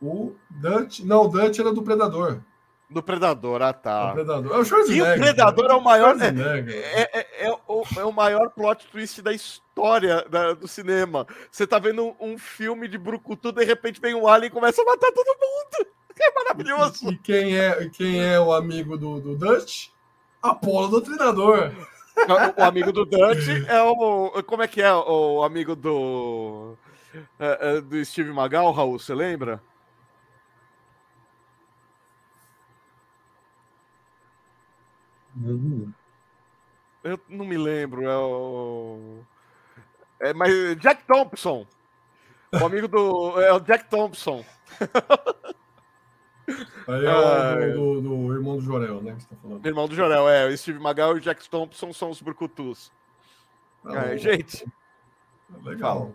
[0.01, 1.01] O Dutch.
[1.01, 2.41] Não, o Dutch era do Predador.
[2.89, 4.11] Do Predador, ah tá.
[4.11, 4.55] O Predador.
[4.55, 5.09] É o Schwarzenegger.
[5.09, 6.17] E o Predador é o maior.
[6.21, 6.29] É,
[7.03, 11.27] é, é, é, o, é o maior plot twist da história da, do cinema.
[11.51, 14.83] Você tá vendo um, um, filme de Brucutu, de repente vem um alien e começa
[14.83, 15.91] a matar todo mundo.
[16.19, 17.11] É maravilhoso.
[17.11, 19.89] E, e quem, é, quem é o amigo do, do Dutch?
[20.41, 21.03] Apolo do
[22.59, 24.43] O amigo do Dutch é o.
[24.45, 26.75] Como é que é o amigo do.
[27.39, 29.63] É, é, do Steve Magal, Raul, você lembra?
[35.37, 35.93] Uhum.
[37.05, 38.03] Eu não me lembro.
[38.03, 39.19] É o.
[40.21, 41.67] É, mas Jack Thompson.
[42.53, 43.41] O amigo do.
[43.41, 44.45] É o Jack Thompson.
[46.89, 49.15] Aí é, o do, do, do, irmão do Jorel, né?
[49.15, 49.67] Que você tá falando.
[49.67, 50.47] Irmão do Jorel, é.
[50.47, 52.93] O Steve Magal e o Jack Thompson são os brucutus.
[53.85, 54.65] Ah, é, gente.
[55.63, 56.13] Legal.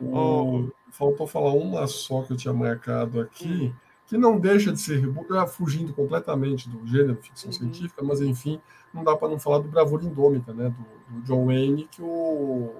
[0.00, 0.70] O...
[0.90, 3.72] Faltou falar uma só que eu tinha marcado aqui.
[3.74, 3.82] Hum
[4.12, 5.02] que não deixa de ser
[5.48, 7.56] fugindo completamente do gênero ficção uhum.
[7.56, 8.60] científica, mas enfim,
[8.92, 12.74] não dá para não falar do Bravura Indômita, né, do, do John Wayne, que o,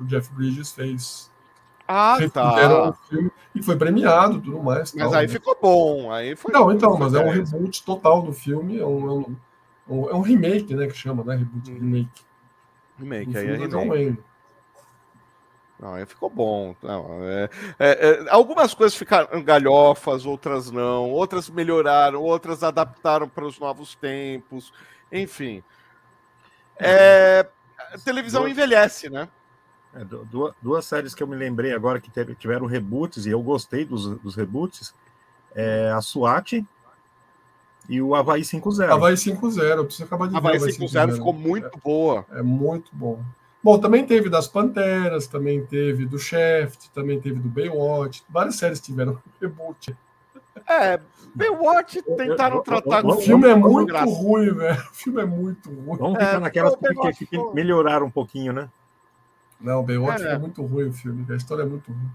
[0.00, 1.30] o, Jeff Bridges fez.
[1.90, 2.92] Ah, tá.
[3.08, 4.92] Filme, e foi premiado tudo mais.
[4.92, 5.32] Mas tal, aí né?
[5.32, 6.12] ficou bom.
[6.12, 10.10] Aí foi não, então, mas é um reboot total do filme, é um, é um,
[10.10, 11.78] é um remake, né, que chama, né, reboot, uhum.
[11.78, 12.22] remake.
[12.98, 14.18] Remake, aí é remake.
[15.80, 16.74] Não, aí ficou bom.
[16.82, 17.48] Não, é,
[17.78, 21.10] é, é, algumas coisas ficaram galhofas, outras não.
[21.10, 24.72] Outras melhoraram, outras adaptaram para os novos tempos.
[25.10, 25.62] Enfim.
[26.76, 27.46] É,
[28.04, 29.28] televisão envelhece, né?
[29.94, 33.84] É, duas, duas, séries que eu me lembrei agora que tiveram reboots e eu gostei
[33.84, 34.94] dos, dos reboots.
[35.54, 36.64] É a SWAT
[37.88, 38.90] e o Havaí 5.0.
[38.90, 40.64] Havaí 5.0, preciso acabar de Havaí ver.
[40.64, 42.26] Havaí 5.0 ficou muito é, boa.
[42.30, 43.22] É muito bom.
[43.62, 48.22] Bom, também teve das Panteras, também teve do Shaft, também teve do Baywatch.
[48.28, 49.96] Várias séries tiveram reboot.
[50.68, 51.00] É,
[51.34, 54.82] Baywatch tentaram tratar O filme é muito ruim, velho.
[54.90, 55.96] O filme é muito ruim.
[55.98, 58.68] Vamos ficar é, naquelas que, que, que melhoraram um pouquinho, né?
[59.60, 60.32] Não, Baywatch é.
[60.32, 61.26] é muito ruim o filme.
[61.30, 62.10] A história é muito ruim.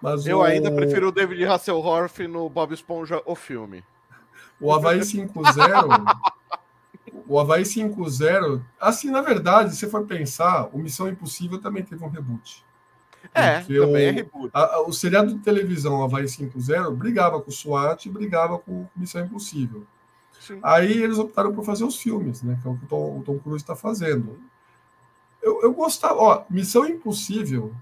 [0.00, 0.42] Mas Eu o...
[0.42, 3.84] ainda prefiro o David Hasselhoff no Bob Esponja, o filme.
[4.60, 5.30] O Havaí 5-0
[7.30, 12.08] o Havaí 5-0, assim, na verdade, se for pensar, o Missão Impossível também teve um
[12.08, 12.64] reboot.
[13.32, 14.50] É, também o, é reboot.
[14.52, 18.84] A, a, o seriado de televisão Havaí 5-0 brigava com o SWAT e brigava com
[18.96, 19.86] Missão Impossível.
[20.40, 20.58] Sim.
[20.60, 22.58] Aí eles optaram por fazer os filmes, né?
[22.60, 24.36] Que é o que o Tom, o Tom Cruise está fazendo.
[25.42, 27.72] Eu, eu gostava, ó, Missão Impossível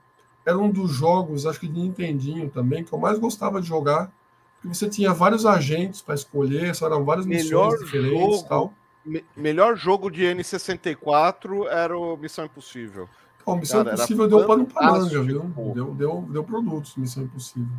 [0.44, 4.10] era um dos jogos, acho que de Nintendinho também, que eu mais gostava de jogar,
[4.54, 8.74] porque você tinha vários agentes para escolher, eram várias Melhor missões diferentes jogo, tal
[9.08, 13.08] me, melhor jogo de N64 era o Missão Impossível.
[13.44, 15.42] Pô, Missão Cara, Impossível deu pano pra manga, viu?
[15.74, 17.76] Deu, deu, deu produtos, Missão Impossível.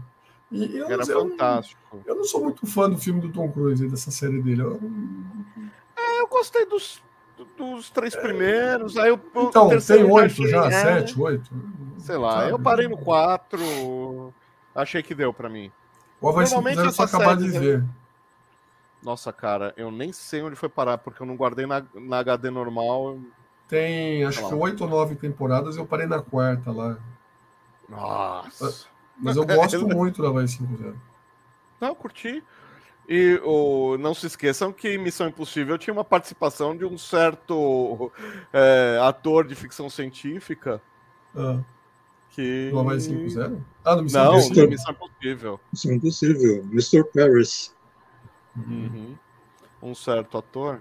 [0.52, 1.80] E eu, era eu, fantástico.
[1.94, 4.64] Eu, eu, não sou muito fã do filme do Tom Cruise, dessa série dele.
[4.64, 4.80] Eu...
[5.96, 7.04] É, eu gostei dos,
[7.58, 8.98] dos três primeiros.
[8.98, 11.50] Aí eu, então, tem oito já, é, sete, oito.
[11.98, 12.52] Sei lá, sabe?
[12.52, 14.34] eu parei no quatro.
[14.74, 15.72] Achei que deu para mim.
[16.22, 17.86] Ou vai ser só acabar de ver.
[19.02, 22.50] Nossa, cara, eu nem sei onde foi parar, porque eu não guardei na, na HD
[22.50, 23.18] normal.
[23.68, 26.98] Tem, acho que oito ou nove temporadas, eu parei na quarta lá.
[27.88, 28.88] Nossa.
[29.18, 30.96] Mas eu gosto muito da Vice 5.0.
[31.80, 32.44] Não, curti.
[33.12, 38.12] E o, não se esqueçam que Missão Impossível tinha uma participação de um certo
[38.54, 40.80] é, ator de ficção científica.
[41.36, 41.60] Ah.
[42.30, 42.70] Que...
[42.70, 43.58] Do Havaí 5.0?
[43.84, 44.70] Ah, do Missão não, Impossível.
[44.70, 45.60] Missão Impossível.
[45.74, 46.64] Missão Impossível.
[46.72, 47.04] Mr.
[47.06, 47.76] Paris.
[48.56, 49.16] Uhum.
[49.82, 50.80] Um certo ator.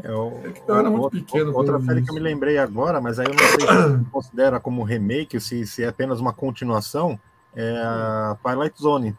[0.00, 1.52] É, o, é eu era muito pequeno.
[1.56, 4.84] Outra série que eu me lembrei agora, mas aí eu não sei se considera como
[4.84, 7.18] remake, se, se é apenas uma continuação,
[7.52, 9.16] é a Twilight Zone.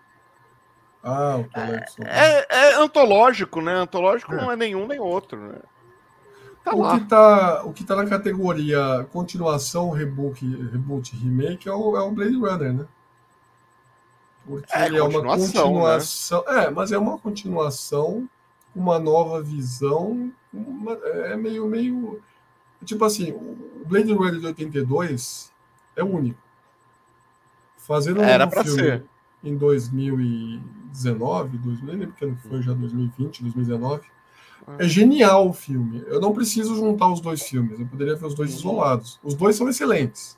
[1.03, 2.09] Ah, o Zone.
[2.09, 3.73] É, é, é antológico, né?
[3.73, 4.37] Antológico é.
[4.37, 5.59] não é nenhum nem outro, né?
[6.63, 6.99] Tá o, lá.
[6.99, 12.11] que tá, o que tá na categoria continuação, reboot, reboot remake é o, é o
[12.11, 12.85] Blade Runner, né?
[14.45, 16.63] Porque É, é uma continuação, né?
[16.65, 18.27] É, mas é uma continuação,
[18.75, 20.31] uma nova visão.
[20.53, 22.21] uma- é meio, meio.
[22.83, 25.51] Tipo assim, o Blade Runner de 82
[25.95, 26.39] é único.
[27.77, 29.05] Fazendo um Era pra filme ser.
[29.43, 29.55] em
[30.89, 34.01] 2019, 2000, nem lembro que ano foi, já 2020, 2019.
[34.77, 36.03] É genial o filme.
[36.07, 37.79] Eu não preciso juntar os dois filmes.
[37.79, 39.19] Eu poderia ver os dois isolados.
[39.23, 40.37] Os dois são excelentes.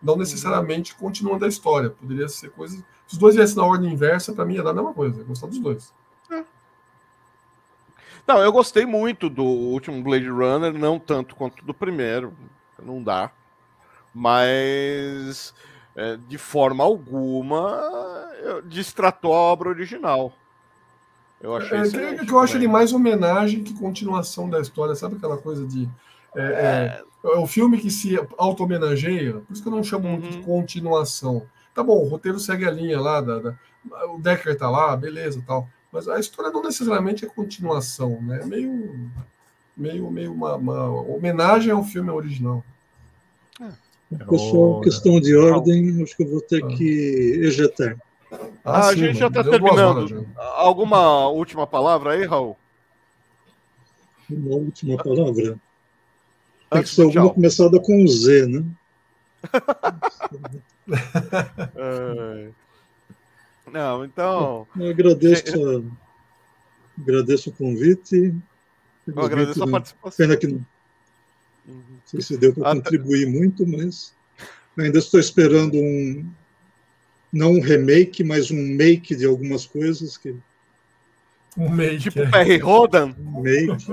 [0.00, 1.90] Não necessariamente continuando a história.
[1.90, 2.76] Poderia ser coisa.
[3.06, 5.20] Se os dois viessem na ordem inversa, para mim ia dar a mesma coisa.
[5.20, 5.92] Eu gostar dos dois.
[8.26, 12.32] Não, eu gostei muito do último Blade Runner, não tanto quanto do primeiro,
[12.80, 13.32] não dá.
[14.14, 15.52] Mas
[15.96, 18.29] é, de forma alguma
[18.66, 20.32] distratou a obra original.
[21.40, 21.82] Eu achei É,
[22.16, 22.68] que, que eu acho ele também.
[22.72, 24.94] mais homenagem que continuação da história.
[24.94, 25.88] Sabe aquela coisa de.
[26.36, 30.28] É, é, é o filme que se auto-homenageia, por isso que eu não chamo muito
[30.28, 30.42] de Uhum.
[30.44, 31.46] continuação.
[31.74, 33.54] Tá bom, o roteiro segue a linha lá, da, da-
[34.12, 35.66] o Decker tá lá, beleza tal.
[35.92, 38.40] Mas a história não necessariamente é continuação, né?
[38.42, 39.10] É meio.
[39.76, 42.62] Meio, meio uma, uma homenagem ao filme original.
[44.28, 46.68] Pessoal, O- questão de ordem, acho que eu vou ter Ah.
[46.68, 47.96] que ejetar.
[48.64, 50.08] Ah, a gente já mano, tá deu duas terminando.
[50.08, 50.42] já.
[50.54, 52.56] Alguma última palavra aí, Raul?
[54.30, 55.58] Uma última palavra.
[56.70, 57.34] Tem que ser alguma tchau.
[57.34, 58.64] começada com Z, né?
[61.76, 62.50] É.
[63.70, 64.66] Não, então.
[64.76, 65.82] Eu agradeço, a-
[67.00, 68.34] agradeço o convite.
[69.06, 70.16] Eu agradeço a participação.
[70.16, 70.64] Pena que não
[71.68, 71.82] Uhum.
[72.06, 74.12] sei se deu para Ah, contribuir muito, mas
[74.76, 76.28] ainda estou esperando um
[77.32, 80.34] não um remake, mas um make de algumas coisas que
[81.56, 81.98] Um make.
[81.98, 82.30] Tipo é.
[82.30, 83.86] Perry Rodan, make.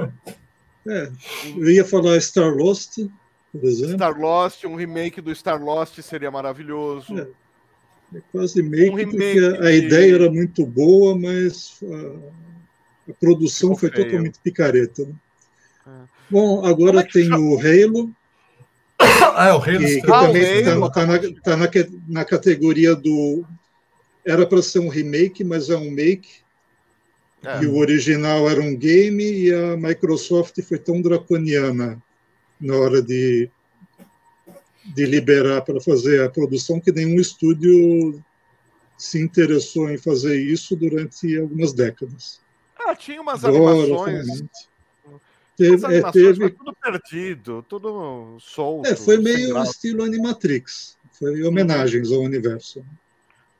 [0.88, 1.12] É,
[1.56, 2.98] eu ia falar Star Lost,
[3.52, 3.96] por exemplo.
[3.96, 7.18] Star Lost, um remake do Star Lost seria maravilhoso.
[7.20, 7.28] É.
[8.16, 13.14] É quase make, Um remake porque a de- ideia era muito boa, mas a, a
[13.20, 14.06] produção Ficou foi feio.
[14.06, 15.04] totalmente picareta.
[15.06, 15.14] né?
[15.86, 15.92] É.
[16.30, 17.38] Bom, agora é tem chama?
[17.40, 18.16] o Halo,
[19.36, 21.70] Ah, é o Rei dos que, que Ah, também está na, tá na,
[22.08, 23.46] na categoria do.
[24.26, 26.42] Era para ser um remake, mas é um make.
[27.44, 27.62] É.
[27.64, 32.02] E o original era um game, e a Microsoft foi tão draconiana
[32.60, 33.50] na hora de,
[34.84, 38.22] de liberar para fazer a produção que nenhum estúdio
[38.98, 42.42] se interessou em fazer isso durante algumas décadas.
[42.80, 44.22] Ah, tinha umas Agora, animações.
[44.24, 44.50] finalmente.
[45.58, 48.88] Teve, é, teve, tudo perdido, tudo solto.
[48.88, 49.72] é, foi meio graça.
[49.72, 50.96] estilo Animatrix.
[51.14, 52.86] Foi homenagens ao universo.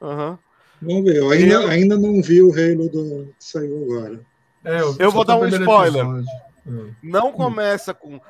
[0.02, 0.38] Aham.
[0.80, 1.16] Vamos ver.
[1.18, 4.20] Eu ainda, Eu- ainda não vi o Halo do, que saiu agora.
[4.64, 6.04] É, Eu só vou dar um spoiler.
[6.06, 6.30] episódio.
[6.68, 6.92] É.
[7.02, 8.22] Não começa com.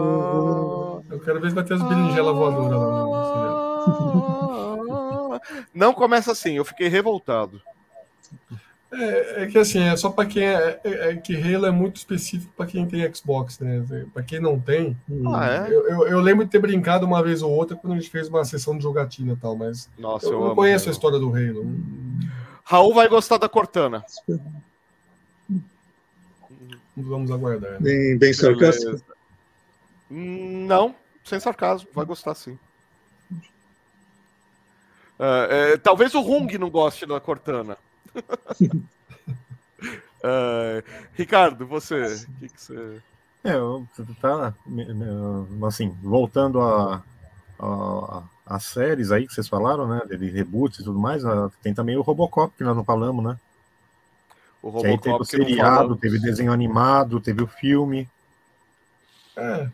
[0.00, 3.80] Ah, Eu quero ver se vai ter as berinjelas voadoras lá.
[5.74, 7.60] Não começa assim, eu fiquei revoltado.
[8.92, 11.96] É, é que assim, é só para quem é, é- é que Halo é muito
[11.96, 13.84] específico para quem tem Xbox, né?
[14.12, 14.96] Para quem não tem,
[15.32, 15.72] Ah, é?
[15.72, 18.26] eu, eu, eu lembro de ter brincado uma vez ou outra quando a gente fez
[18.28, 21.18] uma sessão de jogatina e tal, mas Nossa, eu, eu, não amo conheço a história
[21.20, 21.64] do Halo.
[22.64, 24.04] Raul vai gostar da Cortana.
[26.96, 27.72] Vamos aguardar.
[27.72, 27.78] né?
[27.80, 29.00] Bem, bem sarcástico.
[30.10, 30.94] Não,
[31.24, 32.58] sem sarcasmo, vai gostar sim.
[35.18, 37.76] É, talvez o Rung não goste da Cortana.
[40.22, 40.84] É,
[41.14, 43.00] Ricardo, você, o que, que você.
[43.42, 43.86] É, eu-
[44.20, 44.52] tá,
[45.66, 47.02] assim, voltando a,
[47.58, 51.22] a, as séries aí que vocês falaram, né, de reboots e tudo mais,
[51.62, 53.38] tem também o Robocop que nós não falamos, né?
[54.62, 58.06] O Que aí teve o Robocop seriado, teve desenho animado, teve o filme.
[59.36, 59.70] É,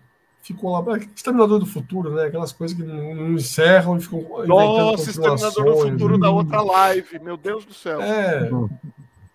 [0.46, 0.96] ficou lá.
[0.96, 2.24] é, Exterminador do Futuro, né?
[2.24, 5.76] Aquelas coisas que não, não encerram e ficam Nossa, Exterminador do.
[5.90, 8.00] Futuro da outra live, meu Deus do céu.
[8.00, 8.48] É,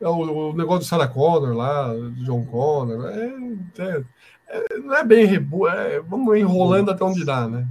[0.01, 3.07] é o, o negócio do Sarah Connor lá, do John Connor.
[3.07, 3.33] É,
[3.77, 4.03] é-
[4.47, 7.65] é- não é bem reboot, é, vamos enrolando até onde dá, né?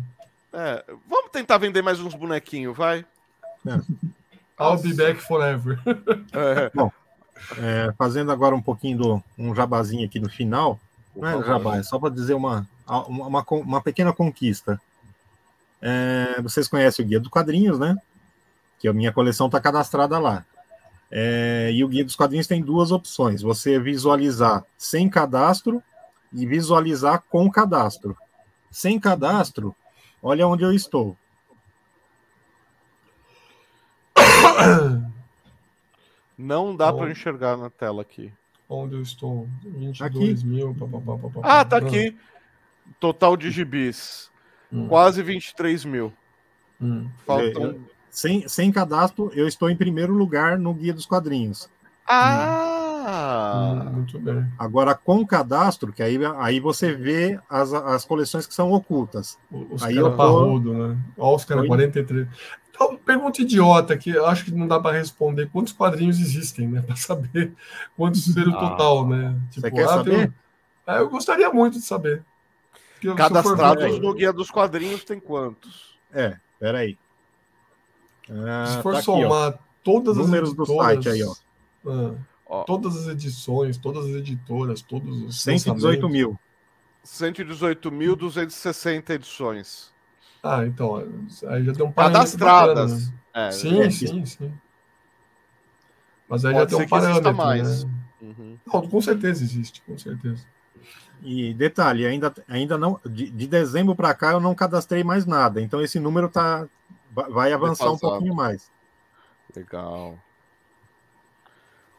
[0.52, 3.04] É, vamos tentar vender mais uns bonequinhos, vai.
[4.58, 5.78] I'll be back forever.
[6.32, 6.70] É,
[7.58, 10.78] É, fazendo agora um pouquinho do um jabazinho aqui no final,
[11.16, 12.66] não é jabá, é só para dizer uma,
[12.98, 14.80] uma, uma, pequena conquista.
[15.80, 17.96] É, vocês conhecem o Guia dos Quadrinhos, né?
[18.78, 20.44] Que a minha coleção está cadastrada lá.
[21.10, 25.82] É, e o Guia dos Quadrinhos tem duas opções: você visualizar sem cadastro
[26.32, 28.16] e visualizar com cadastro.
[28.70, 29.74] Sem cadastro,
[30.22, 31.16] olha onde eu estou.
[36.38, 38.32] Não dá para enxergar na tela aqui.
[38.68, 39.48] Onde eu estou?
[39.64, 40.00] 22
[40.38, 40.46] aqui.
[40.46, 40.74] mil.
[40.74, 42.16] Pá, pá, pá, ah, tá aqui.
[42.98, 44.30] Total de gibis.
[44.72, 44.88] Hum.
[44.88, 46.12] Quase 23 mil.
[46.80, 47.08] Hum.
[47.26, 47.70] Faltam.
[47.70, 47.74] É,
[48.10, 51.70] sem, sem cadastro, eu estou em primeiro lugar no Guia dos Quadrinhos.
[52.06, 53.86] Ah!
[53.86, 54.46] Hum, muito bem.
[54.58, 59.38] Agora, com cadastro, que aí, aí você vê as, as coleções que são ocultas.
[59.50, 60.16] Os aí eu tô...
[60.16, 60.98] parrudo, né?
[61.16, 62.26] Olha os caras, 43.
[62.70, 66.80] Então, pergunta idiota que eu acho que não dá para responder quantos quadrinhos existem, né?
[66.86, 67.52] Para saber
[67.96, 69.38] quantos seria o ah, total, né?
[69.50, 70.32] Tipo, você quer ah, saber?
[70.86, 72.24] Ah, eu gostaria muito de saber.
[73.16, 75.98] Cadastrados no Guia dos Quadrinhos tem quantos?
[76.12, 76.98] É, peraí.
[78.30, 81.34] Ah, Se for tá somar aqui, todas as números editoras, do site aí, ó.
[82.50, 86.38] Ah, todas as edições, todas as editoras, todos os 118 mil.
[87.04, 89.92] 118.260 edições.
[90.42, 90.96] Ah, então,
[91.48, 92.92] aí já deu um Cadastradas.
[92.92, 93.48] Bacana, né?
[93.48, 94.52] é, sim, é, sim, sim.
[96.28, 97.84] Mas aí Pode já tem um parâmetro, mais.
[97.84, 97.90] Né?
[98.22, 98.56] Uhum.
[98.66, 100.46] Não, com certeza existe, com certeza.
[101.22, 102.98] E detalhe, ainda, ainda não.
[103.04, 105.60] De, de dezembro para cá eu não cadastrei mais nada.
[105.60, 106.66] Então esse número tá,
[107.12, 108.70] vai avançar um pouquinho mais.
[109.54, 110.18] Legal.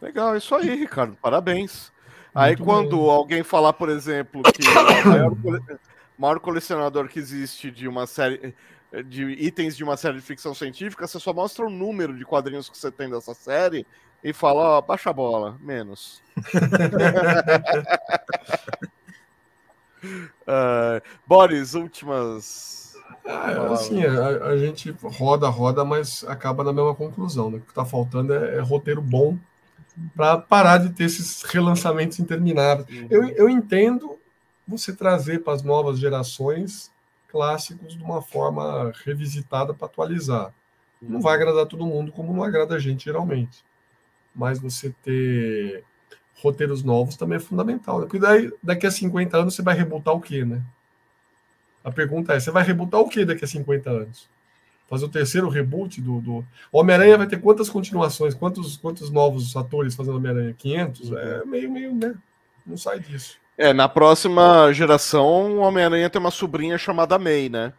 [0.02, 1.16] Legal, isso aí, Ricardo.
[1.22, 1.92] Parabéns.
[2.34, 3.10] Aí quando bem.
[3.10, 5.36] alguém falar, por exemplo, que o maior,
[6.18, 8.56] maior, colecionador que existe de uma série
[9.06, 12.70] de itens de uma série de ficção científica, você só mostra o número de quadrinhos
[12.70, 13.86] que você tem dessa série
[14.24, 16.22] e fala, ó, baixa a bola, menos.
[20.04, 22.96] uh, Boris, últimas.
[23.26, 27.52] Ah, assim, a, a, gente roda, roda, mas acaba na mesma conclusão.
[27.52, 27.58] Né?
[27.58, 29.38] O que está faltando é, é, roteiro bom
[30.16, 32.88] para parar de ter esses relançamentos intermináveis.
[32.90, 33.08] Uhum.
[33.10, 34.18] Eu, eu entendo
[34.68, 36.92] você trazer para as novas gerações
[37.28, 40.54] clássicos de uma forma revisitada para atualizar.
[41.02, 41.42] Não vai uhum.
[41.42, 43.64] agradar todo mundo, como não agrada a gente geralmente.
[44.34, 45.84] Mas você ter
[46.42, 48.00] roteiros novos também é fundamental.
[48.00, 48.06] Né?
[48.06, 50.62] Porque daí, daqui a 50 anos você vai rebutar o quê, né?
[51.84, 54.30] A pergunta é: você vai rebutar o quê daqui a 50 anos?
[54.88, 56.20] Fazer o terceiro reboot do.
[56.20, 56.46] do...
[56.72, 58.34] Homem-Aranha vai ter quantas continuações?
[58.34, 60.54] Quantos, quantos novos atores fazendo Homem-Aranha?
[60.58, 61.12] 500?
[61.14, 62.14] É meio, meio, né?
[62.66, 63.38] Não sai disso.
[63.58, 67.74] É, na próxima geração, o Homem-Aranha tem uma sobrinha chamada May, né?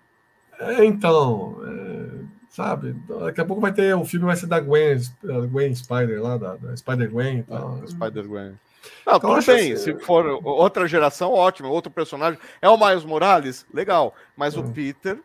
[0.59, 1.61] É, então.
[1.67, 1.82] É
[2.53, 2.95] sabe?
[3.25, 4.99] Daqui a pouco vai ter, o filme vai ser da Gwen,
[5.51, 7.81] Gwen Spider lá, da, da Spider-Gwen e tal.
[7.83, 8.53] Ah, Spider-Gwen.
[9.07, 9.85] Não, então, tudo bem, assim...
[9.85, 12.39] se for outra geração, ótimo, outro personagem.
[12.61, 13.67] É o Miles Morales?
[13.73, 14.61] Legal, mas é.
[14.61, 15.19] o Peter...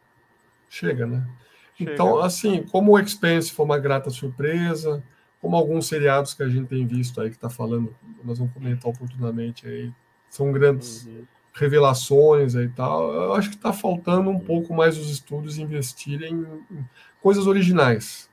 [0.69, 1.27] Chega, né?
[1.75, 1.93] Chega.
[1.93, 5.03] Então, assim, como o Expense foi uma grata surpresa,
[5.41, 8.89] como alguns seriados que a gente tem visto aí, que está falando, nós vamos comentar
[8.89, 9.91] oportunamente aí,
[10.29, 11.05] são grandes...
[11.05, 11.25] Uhum
[11.59, 13.11] revelações e tal.
[13.11, 16.33] Eu acho que está faltando um pouco mais os estúdios investirem
[16.71, 16.85] em
[17.27, 18.29] coisas originais.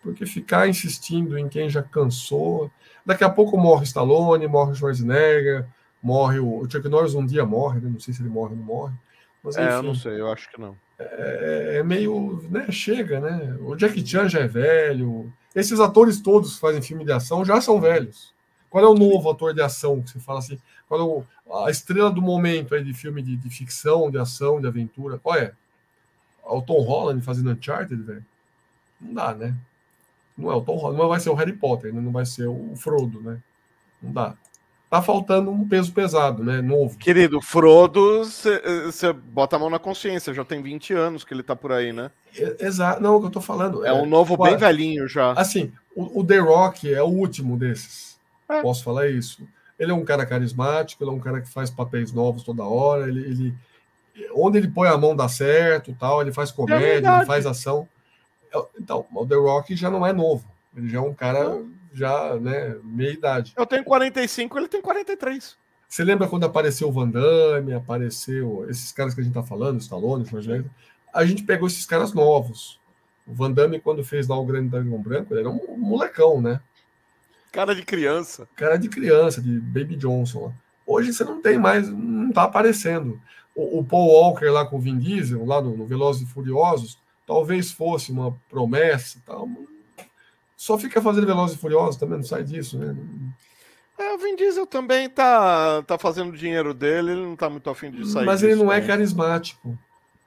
[0.00, 2.70] Porque ficar insistindo em quem já cansou.
[3.04, 5.66] Daqui a pouco morre Stallone, morre Schwarzenegger,
[6.00, 7.90] morre o, o Chuck Norris um dia morre, né?
[7.90, 8.94] não sei se ele morre ou não morre.
[9.42, 10.76] Mas, enfim, é, eu não sei, eu acho que não.
[10.96, 13.56] É, é, meio, né, chega, né?
[13.60, 15.32] O Jack Chan já é velho.
[15.52, 18.32] Esses atores todos que fazem filme de ação já são velhos.
[18.70, 20.60] Qual é o novo ator de ação que você fala assim?
[20.86, 24.68] Qual é a estrela do momento aí de filme de, de ficção, de ação, de
[24.68, 25.18] aventura?
[25.18, 25.52] Qual é?
[26.44, 28.24] O Tom Holland fazendo Uncharted, velho,
[29.00, 29.54] não dá, né?
[30.36, 32.00] Não é o Tom Holland, não vai ser o Harry Potter, né?
[32.00, 33.38] não vai ser o Frodo, né?
[34.02, 34.34] Não dá.
[34.90, 36.60] Tá faltando um peso pesado, né?
[36.60, 36.96] Novo.
[36.98, 41.56] Querido, Frodo, você bota a mão na consciência, já tem 20 anos que ele tá
[41.56, 42.10] por aí, né?
[42.60, 43.84] Exato, não, é o que eu tô falando.
[43.84, 45.32] É, é um novo bem velhinho já.
[45.32, 48.18] Assim, o, o, The Rock é o último desses.
[48.48, 48.60] É.
[48.60, 49.46] Posso falar isso?
[49.78, 53.08] Ele é um cara carismático, ele é um cara que faz papéis novos toda hora,
[53.08, 53.54] ele, ele
[54.34, 57.88] onde ele põe a mão dá certo, tal, ele faz comédia, é ele faz ação.
[58.52, 60.44] É, então, o The Rock já não é novo.
[60.76, 61.62] Ele já é um cara
[61.92, 63.52] já, né, meia idade.
[63.56, 65.56] Eu tenho 45, ele tem 43.
[65.88, 69.80] Você lembra quando apareceu o Van Damme, apareceu esses caras que a gente tá falando,
[69.80, 70.70] Stallone, Schwarzenegger?
[71.12, 72.80] A gente pegou esses caras novos.
[73.26, 76.60] O Van Damme, quando fez lá o Grande Dragão Branco, ele era um molecão, né?
[77.52, 78.48] Cara de criança.
[78.56, 80.52] Cara de criança, de Baby Johnson.
[80.84, 83.20] Hoje você não tem mais, não tá aparecendo
[83.54, 86.98] o, o, Paul Walker lá com o Vin Diesel, lá no, no Velozes e Furiosos,
[87.26, 89.48] talvez fosse uma promessa tal.
[90.56, 92.96] Só fica fazendo Velozes e Furiosos, também não sai disso, né?
[93.98, 97.90] É, o Vin Diesel também tá, tá fazendo dinheiro dele, ele não tá muito afim
[97.90, 98.26] de sair.
[98.26, 99.78] Mas ele não é carismático.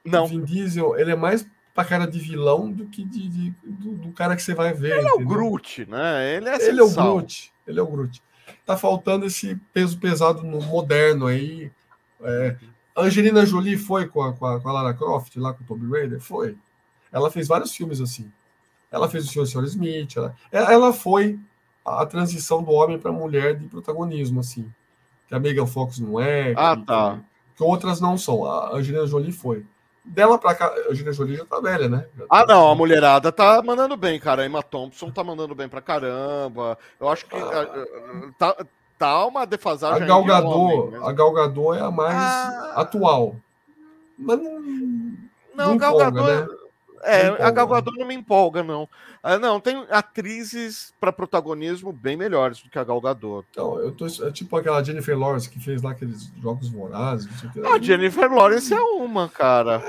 [0.04, 0.24] Não.
[0.24, 3.92] O Vin Diesel, ele é mais pra cara de vilão do que de, de do,
[3.92, 4.92] do, cara que você vai ver.
[4.92, 5.20] Ele entendeu?
[5.20, 6.36] é o Groot, né?
[6.36, 7.52] Ele é Ele é o Groot.
[7.66, 8.22] Ele é o Groot.
[8.64, 11.70] Tá faltando esse peso pesado no moderno aí.
[12.22, 12.56] É,
[13.02, 15.90] Angelina Jolie foi com a, com a, com a Lara Croft, lá com o Tomb
[15.90, 16.20] Raider?
[16.20, 16.56] Foi.
[17.12, 18.30] Ela fez vários filmes assim.
[18.90, 20.16] Ela fez o Senhor e Senhora Smith.
[20.16, 21.38] Ela, ela foi
[21.84, 24.70] a transição do homem para a mulher de protagonismo, assim.
[25.26, 26.54] Que a Megan Fox não é.
[26.56, 27.18] Ah, que, tá.
[27.56, 28.44] Que outras não são.
[28.44, 29.64] A Angelina Jolie foi.
[30.04, 32.06] Dela pra cá, a Angelina Jolie já tá velha, né?
[32.16, 34.42] Já Ah, tá- não, a mulherada tá mandando bem, cara.
[34.42, 36.78] A Emma Thompson tá mandando bem pra caramba.
[36.98, 37.84] Eu acho que ah,
[38.38, 38.56] tá,
[38.98, 40.00] tá uma defasagem.
[40.00, 40.30] A aí Gal de
[41.02, 42.72] a Gal Gadot é a mais Ah.
[42.76, 43.36] atual.
[44.18, 46.50] Mas não, Não, não Gal empolga, Gadot.
[46.52, 46.56] né?
[47.02, 47.50] É, a empolga.
[47.52, 48.88] Gal Gadot não me empolga, não.
[49.22, 53.46] Ah, não, tem atrizes pra protagonismo bem melhores do que a Gal Gadot.
[53.50, 57.26] Então, eu tô é tipo aquela Jennifer Lawrence que fez lá aqueles jogos vorazes.
[57.30, 57.60] não sei o que.
[57.66, 59.82] A Jennifer Lawrence é uma, cara.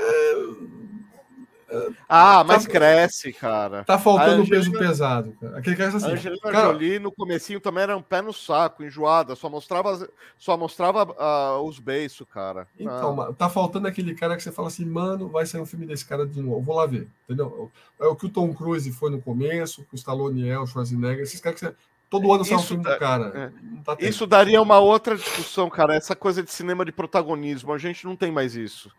[2.08, 3.84] Ah, mas Tá- cresce, cara.
[3.84, 5.34] Tá faltando A peso Angelina- pesado.
[5.40, 5.58] Cara.
[5.58, 6.12] Aquele cara A assim.
[6.12, 10.58] Angelina cara, Jolie no comecinho também era um pé no saco, enjoada, só mostrava, só
[10.58, 12.68] mostrava ah, os beiços, cara.
[12.80, 13.34] Então, Ah.
[13.34, 16.26] tá faltando aquele cara que você fala assim, mano, vai sair um filme desse cara
[16.26, 16.62] de novo.
[16.62, 17.72] Vou lá ver, entendeu?
[18.00, 21.40] É o que o Tom Cruise foi no começo, o Stallone é, o Schwarzenegger, esses
[21.40, 21.76] caras que você...
[22.10, 23.32] todo ano sai um filme tá- do cara.
[23.36, 23.84] é.
[23.84, 23.98] Tá.
[24.00, 25.96] Isso daria uma outra discussão, cara.
[25.96, 27.72] Essa coisa de cinema de protagonismo.
[27.74, 28.92] A gente não tem mais isso.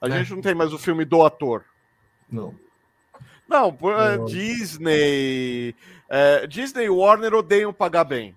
[0.00, 0.10] A É.
[0.12, 1.64] gente não tem mais o filme do ator.
[2.30, 2.54] Não.
[3.48, 5.74] Não, por, Eu- Disney.
[6.08, 8.36] eh, Disney e Warner odeiam pagar bem.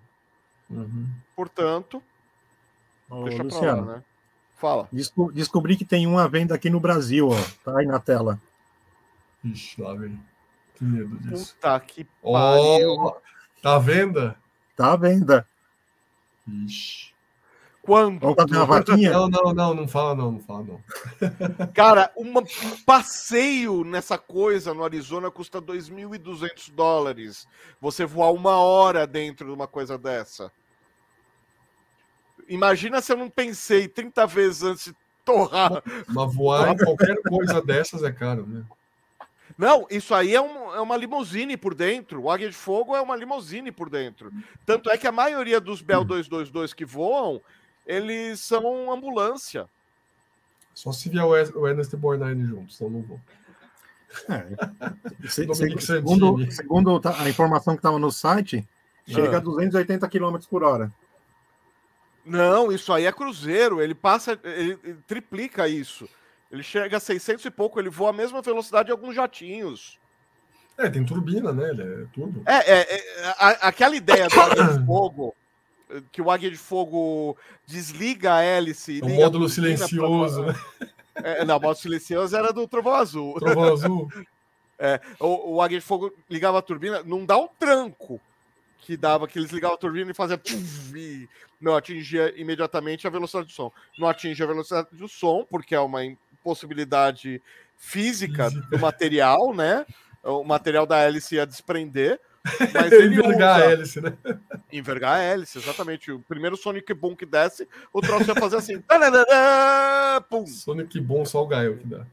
[0.69, 1.07] Uhum.
[1.35, 2.01] Portanto,
[3.09, 4.03] Ô, deixa pra Luciano, lá, né?
[4.55, 4.87] Fala.
[4.91, 7.35] desco- descobri que tem uma venda aqui no Brasil, ó.
[7.65, 8.39] Tá aí na tela.
[9.43, 10.17] Ixi, lá vem.
[10.75, 11.55] Que medo disso.
[11.55, 12.91] Puta que pariu.
[12.93, 13.17] Ó,
[13.61, 14.37] tá à venda?
[14.77, 15.47] Tá à venda.
[16.47, 17.10] Ixi.
[17.82, 18.19] Quando?
[18.19, 19.11] Vamos fazer uma vaquinha?
[19.11, 20.82] Não, não, não, não fala não, não fala não.
[21.74, 27.48] Cara, uma- um passeio nessa coisa no Arizona custa 2.200 dólares.
[27.80, 30.51] Você voar uma hora dentro de uma coisa dessa.
[32.48, 35.82] Imagina se eu não pensei 30 vezes antes de torrar.
[36.08, 38.64] Mas voar em qualquer coisa dessas é caro, né?
[39.58, 42.22] Não, isso aí é, um- é uma limusine por dentro.
[42.24, 44.32] O Águia de Fogo é uma limusine por dentro.
[44.66, 47.42] Tanto é que a maioria dos Bell 222 que voam,
[47.85, 49.68] eles são ambulância.
[50.74, 51.35] Só se vier o
[51.68, 53.19] Ernest- Borgnine junto, senão não vou.
[54.30, 54.45] É.
[55.30, 58.68] Se- se- segundo segundo tá- a informação que estava no site,
[59.08, 59.38] chega Ah.
[59.38, 60.92] a 280 km por hora.
[62.26, 63.82] Não, isso aí é cruzeiro.
[63.82, 66.08] Ele passa, ele, ele triplica isso.
[66.51, 69.98] Ele chega a 600 e pouco, ele voa a mesma velocidade de alguns jatinhos.
[70.77, 71.69] É, tem turbina, né?
[71.69, 72.43] Ele é turbo.
[72.45, 75.34] É, é, é, a- aquela ideia do Fogo,
[76.11, 78.93] que o Águia de Fogo desliga a hélice.
[78.93, 80.55] e É um módulo turbina pra- silencioso, né?
[81.15, 83.33] É, não, o módulo silencioso era do Trovão Azul.
[83.39, 84.09] Trovão azul.
[85.19, 88.19] O, o Águia de Fogo ligava a turbina, não dá o tranco
[88.79, 91.29] que dava, que eles ligavam a turbina e fazia puf, e
[91.61, 93.71] não atingia imediatamente a velocidade do som.
[93.99, 97.39] Não atinge a velocidade do som, porque é uma impossibilidade
[97.77, 98.67] física Física.
[98.71, 99.85] do material, né?
[100.23, 102.19] O material da hélice ia desprender.
[102.73, 104.17] Mas ele Envergar usa- a hélice, né?
[104.71, 106.11] Envergar a hélice, exatamente.
[106.11, 108.83] O primeiro Sonic Boom que desce, o troço ia fazer assim.
[110.29, 110.45] pum.
[110.47, 112.05] Sonic bom, só o Gaio que dá.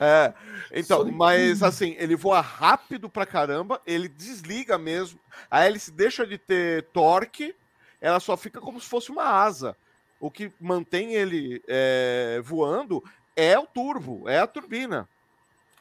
[0.00, 0.34] É,
[0.72, 1.68] então, Sonic mas Boom.
[1.68, 5.18] assim, ele voa rápido pra caramba, ele desliga mesmo,
[5.48, 7.54] a hélice deixa de ter torque,
[8.00, 9.76] ela só fica como se fosse uma asa.
[10.18, 13.02] O que mantém ele é, voando
[13.36, 15.08] é o turbo, é a turbina.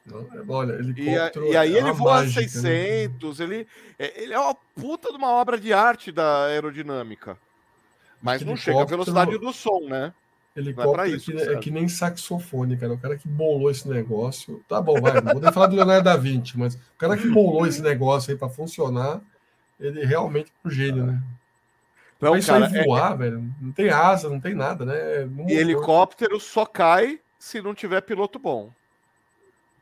[0.06, 1.46] Não, é- Olha, E, helicóptero.
[1.46, 2.48] e aí é ele voa mágica, né?
[2.48, 3.68] 600, ele,
[4.00, 7.38] é- ele é uma puta de uma obra de arte da aerodinâmica.
[8.22, 10.14] Mas não chega à velocidade do som, né?
[10.56, 12.94] Helicóptero é isso que- é, que nem saxofone, cara.
[12.94, 14.62] O cara que bolou esse negócio.
[14.68, 15.14] Tá bom, vai.
[15.22, 18.32] Não vou nem falar do Leonardo da Vinci, mas o cara que bolou esse negócio
[18.32, 19.22] aí pra funcionar,
[19.80, 21.22] ele realmente é um gênio, né?
[22.20, 23.44] Não, isso cara, aí é- voar, velho.
[23.62, 24.96] Não tem asa, não tem nada, né?
[24.96, 28.72] É e helicóptero só cai se não tiver piloto bom.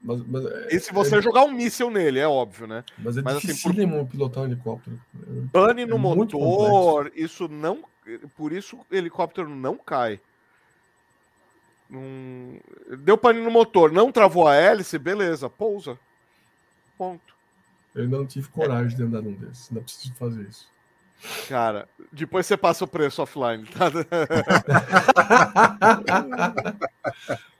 [0.01, 2.83] Mas, mas, é, E se você jogar um míssil nele, é óbvio, né?
[2.97, 4.99] mas é mas assim, dificílimo pilotar um helicóptero.
[5.51, 7.83] Pane no É muito motor, isso não.
[8.35, 10.19] Por isso o helicóptero não cai.
[11.89, 12.59] Não-
[12.99, 15.99] Deu pane no motor, não travou a hélice, beleza, pousa.
[16.97, 17.35] Ponto.
[17.93, 19.69] Eu ainda não tive coragem de andar num desses.
[19.69, 20.69] Ainda preciso fazer isso.
[21.49, 23.89] Cara, depois você passa o preço offline, tá?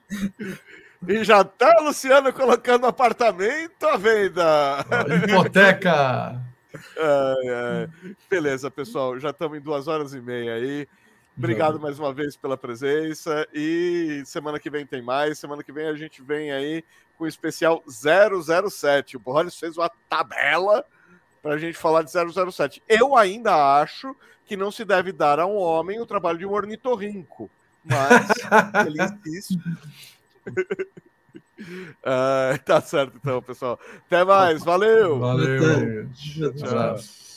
[1.07, 4.85] E já tá Luciano colocando apartamento à venda.
[4.89, 6.41] Ó, hipoteca!
[8.29, 9.19] Beleza, pessoal.
[9.19, 10.87] Já estamos em duas horas e meia aí.
[11.37, 13.47] Obrigado mais uma vez pela presença.
[13.53, 15.39] E semana que vem tem mais.
[15.39, 16.83] Semana que vem a gente vem aí
[17.17, 19.15] com o especial 007.
[19.15, 20.83] O Boris fez uma tabela
[21.41, 22.83] para a gente falar de 007.
[22.89, 24.13] Eu ainda acho
[24.45, 27.49] que não se deve dar a um homem o trabalho de um ornitorrinco.
[27.85, 28.27] Mas
[28.85, 29.57] ele insiste.
[32.03, 33.77] Ah, tá certo, então, pessoal.
[34.05, 34.63] Até mais.
[34.63, 35.19] Valeu.
[35.19, 36.09] Valeu.
[36.13, 36.67] Tchau.
[36.67, 37.28] Abraço.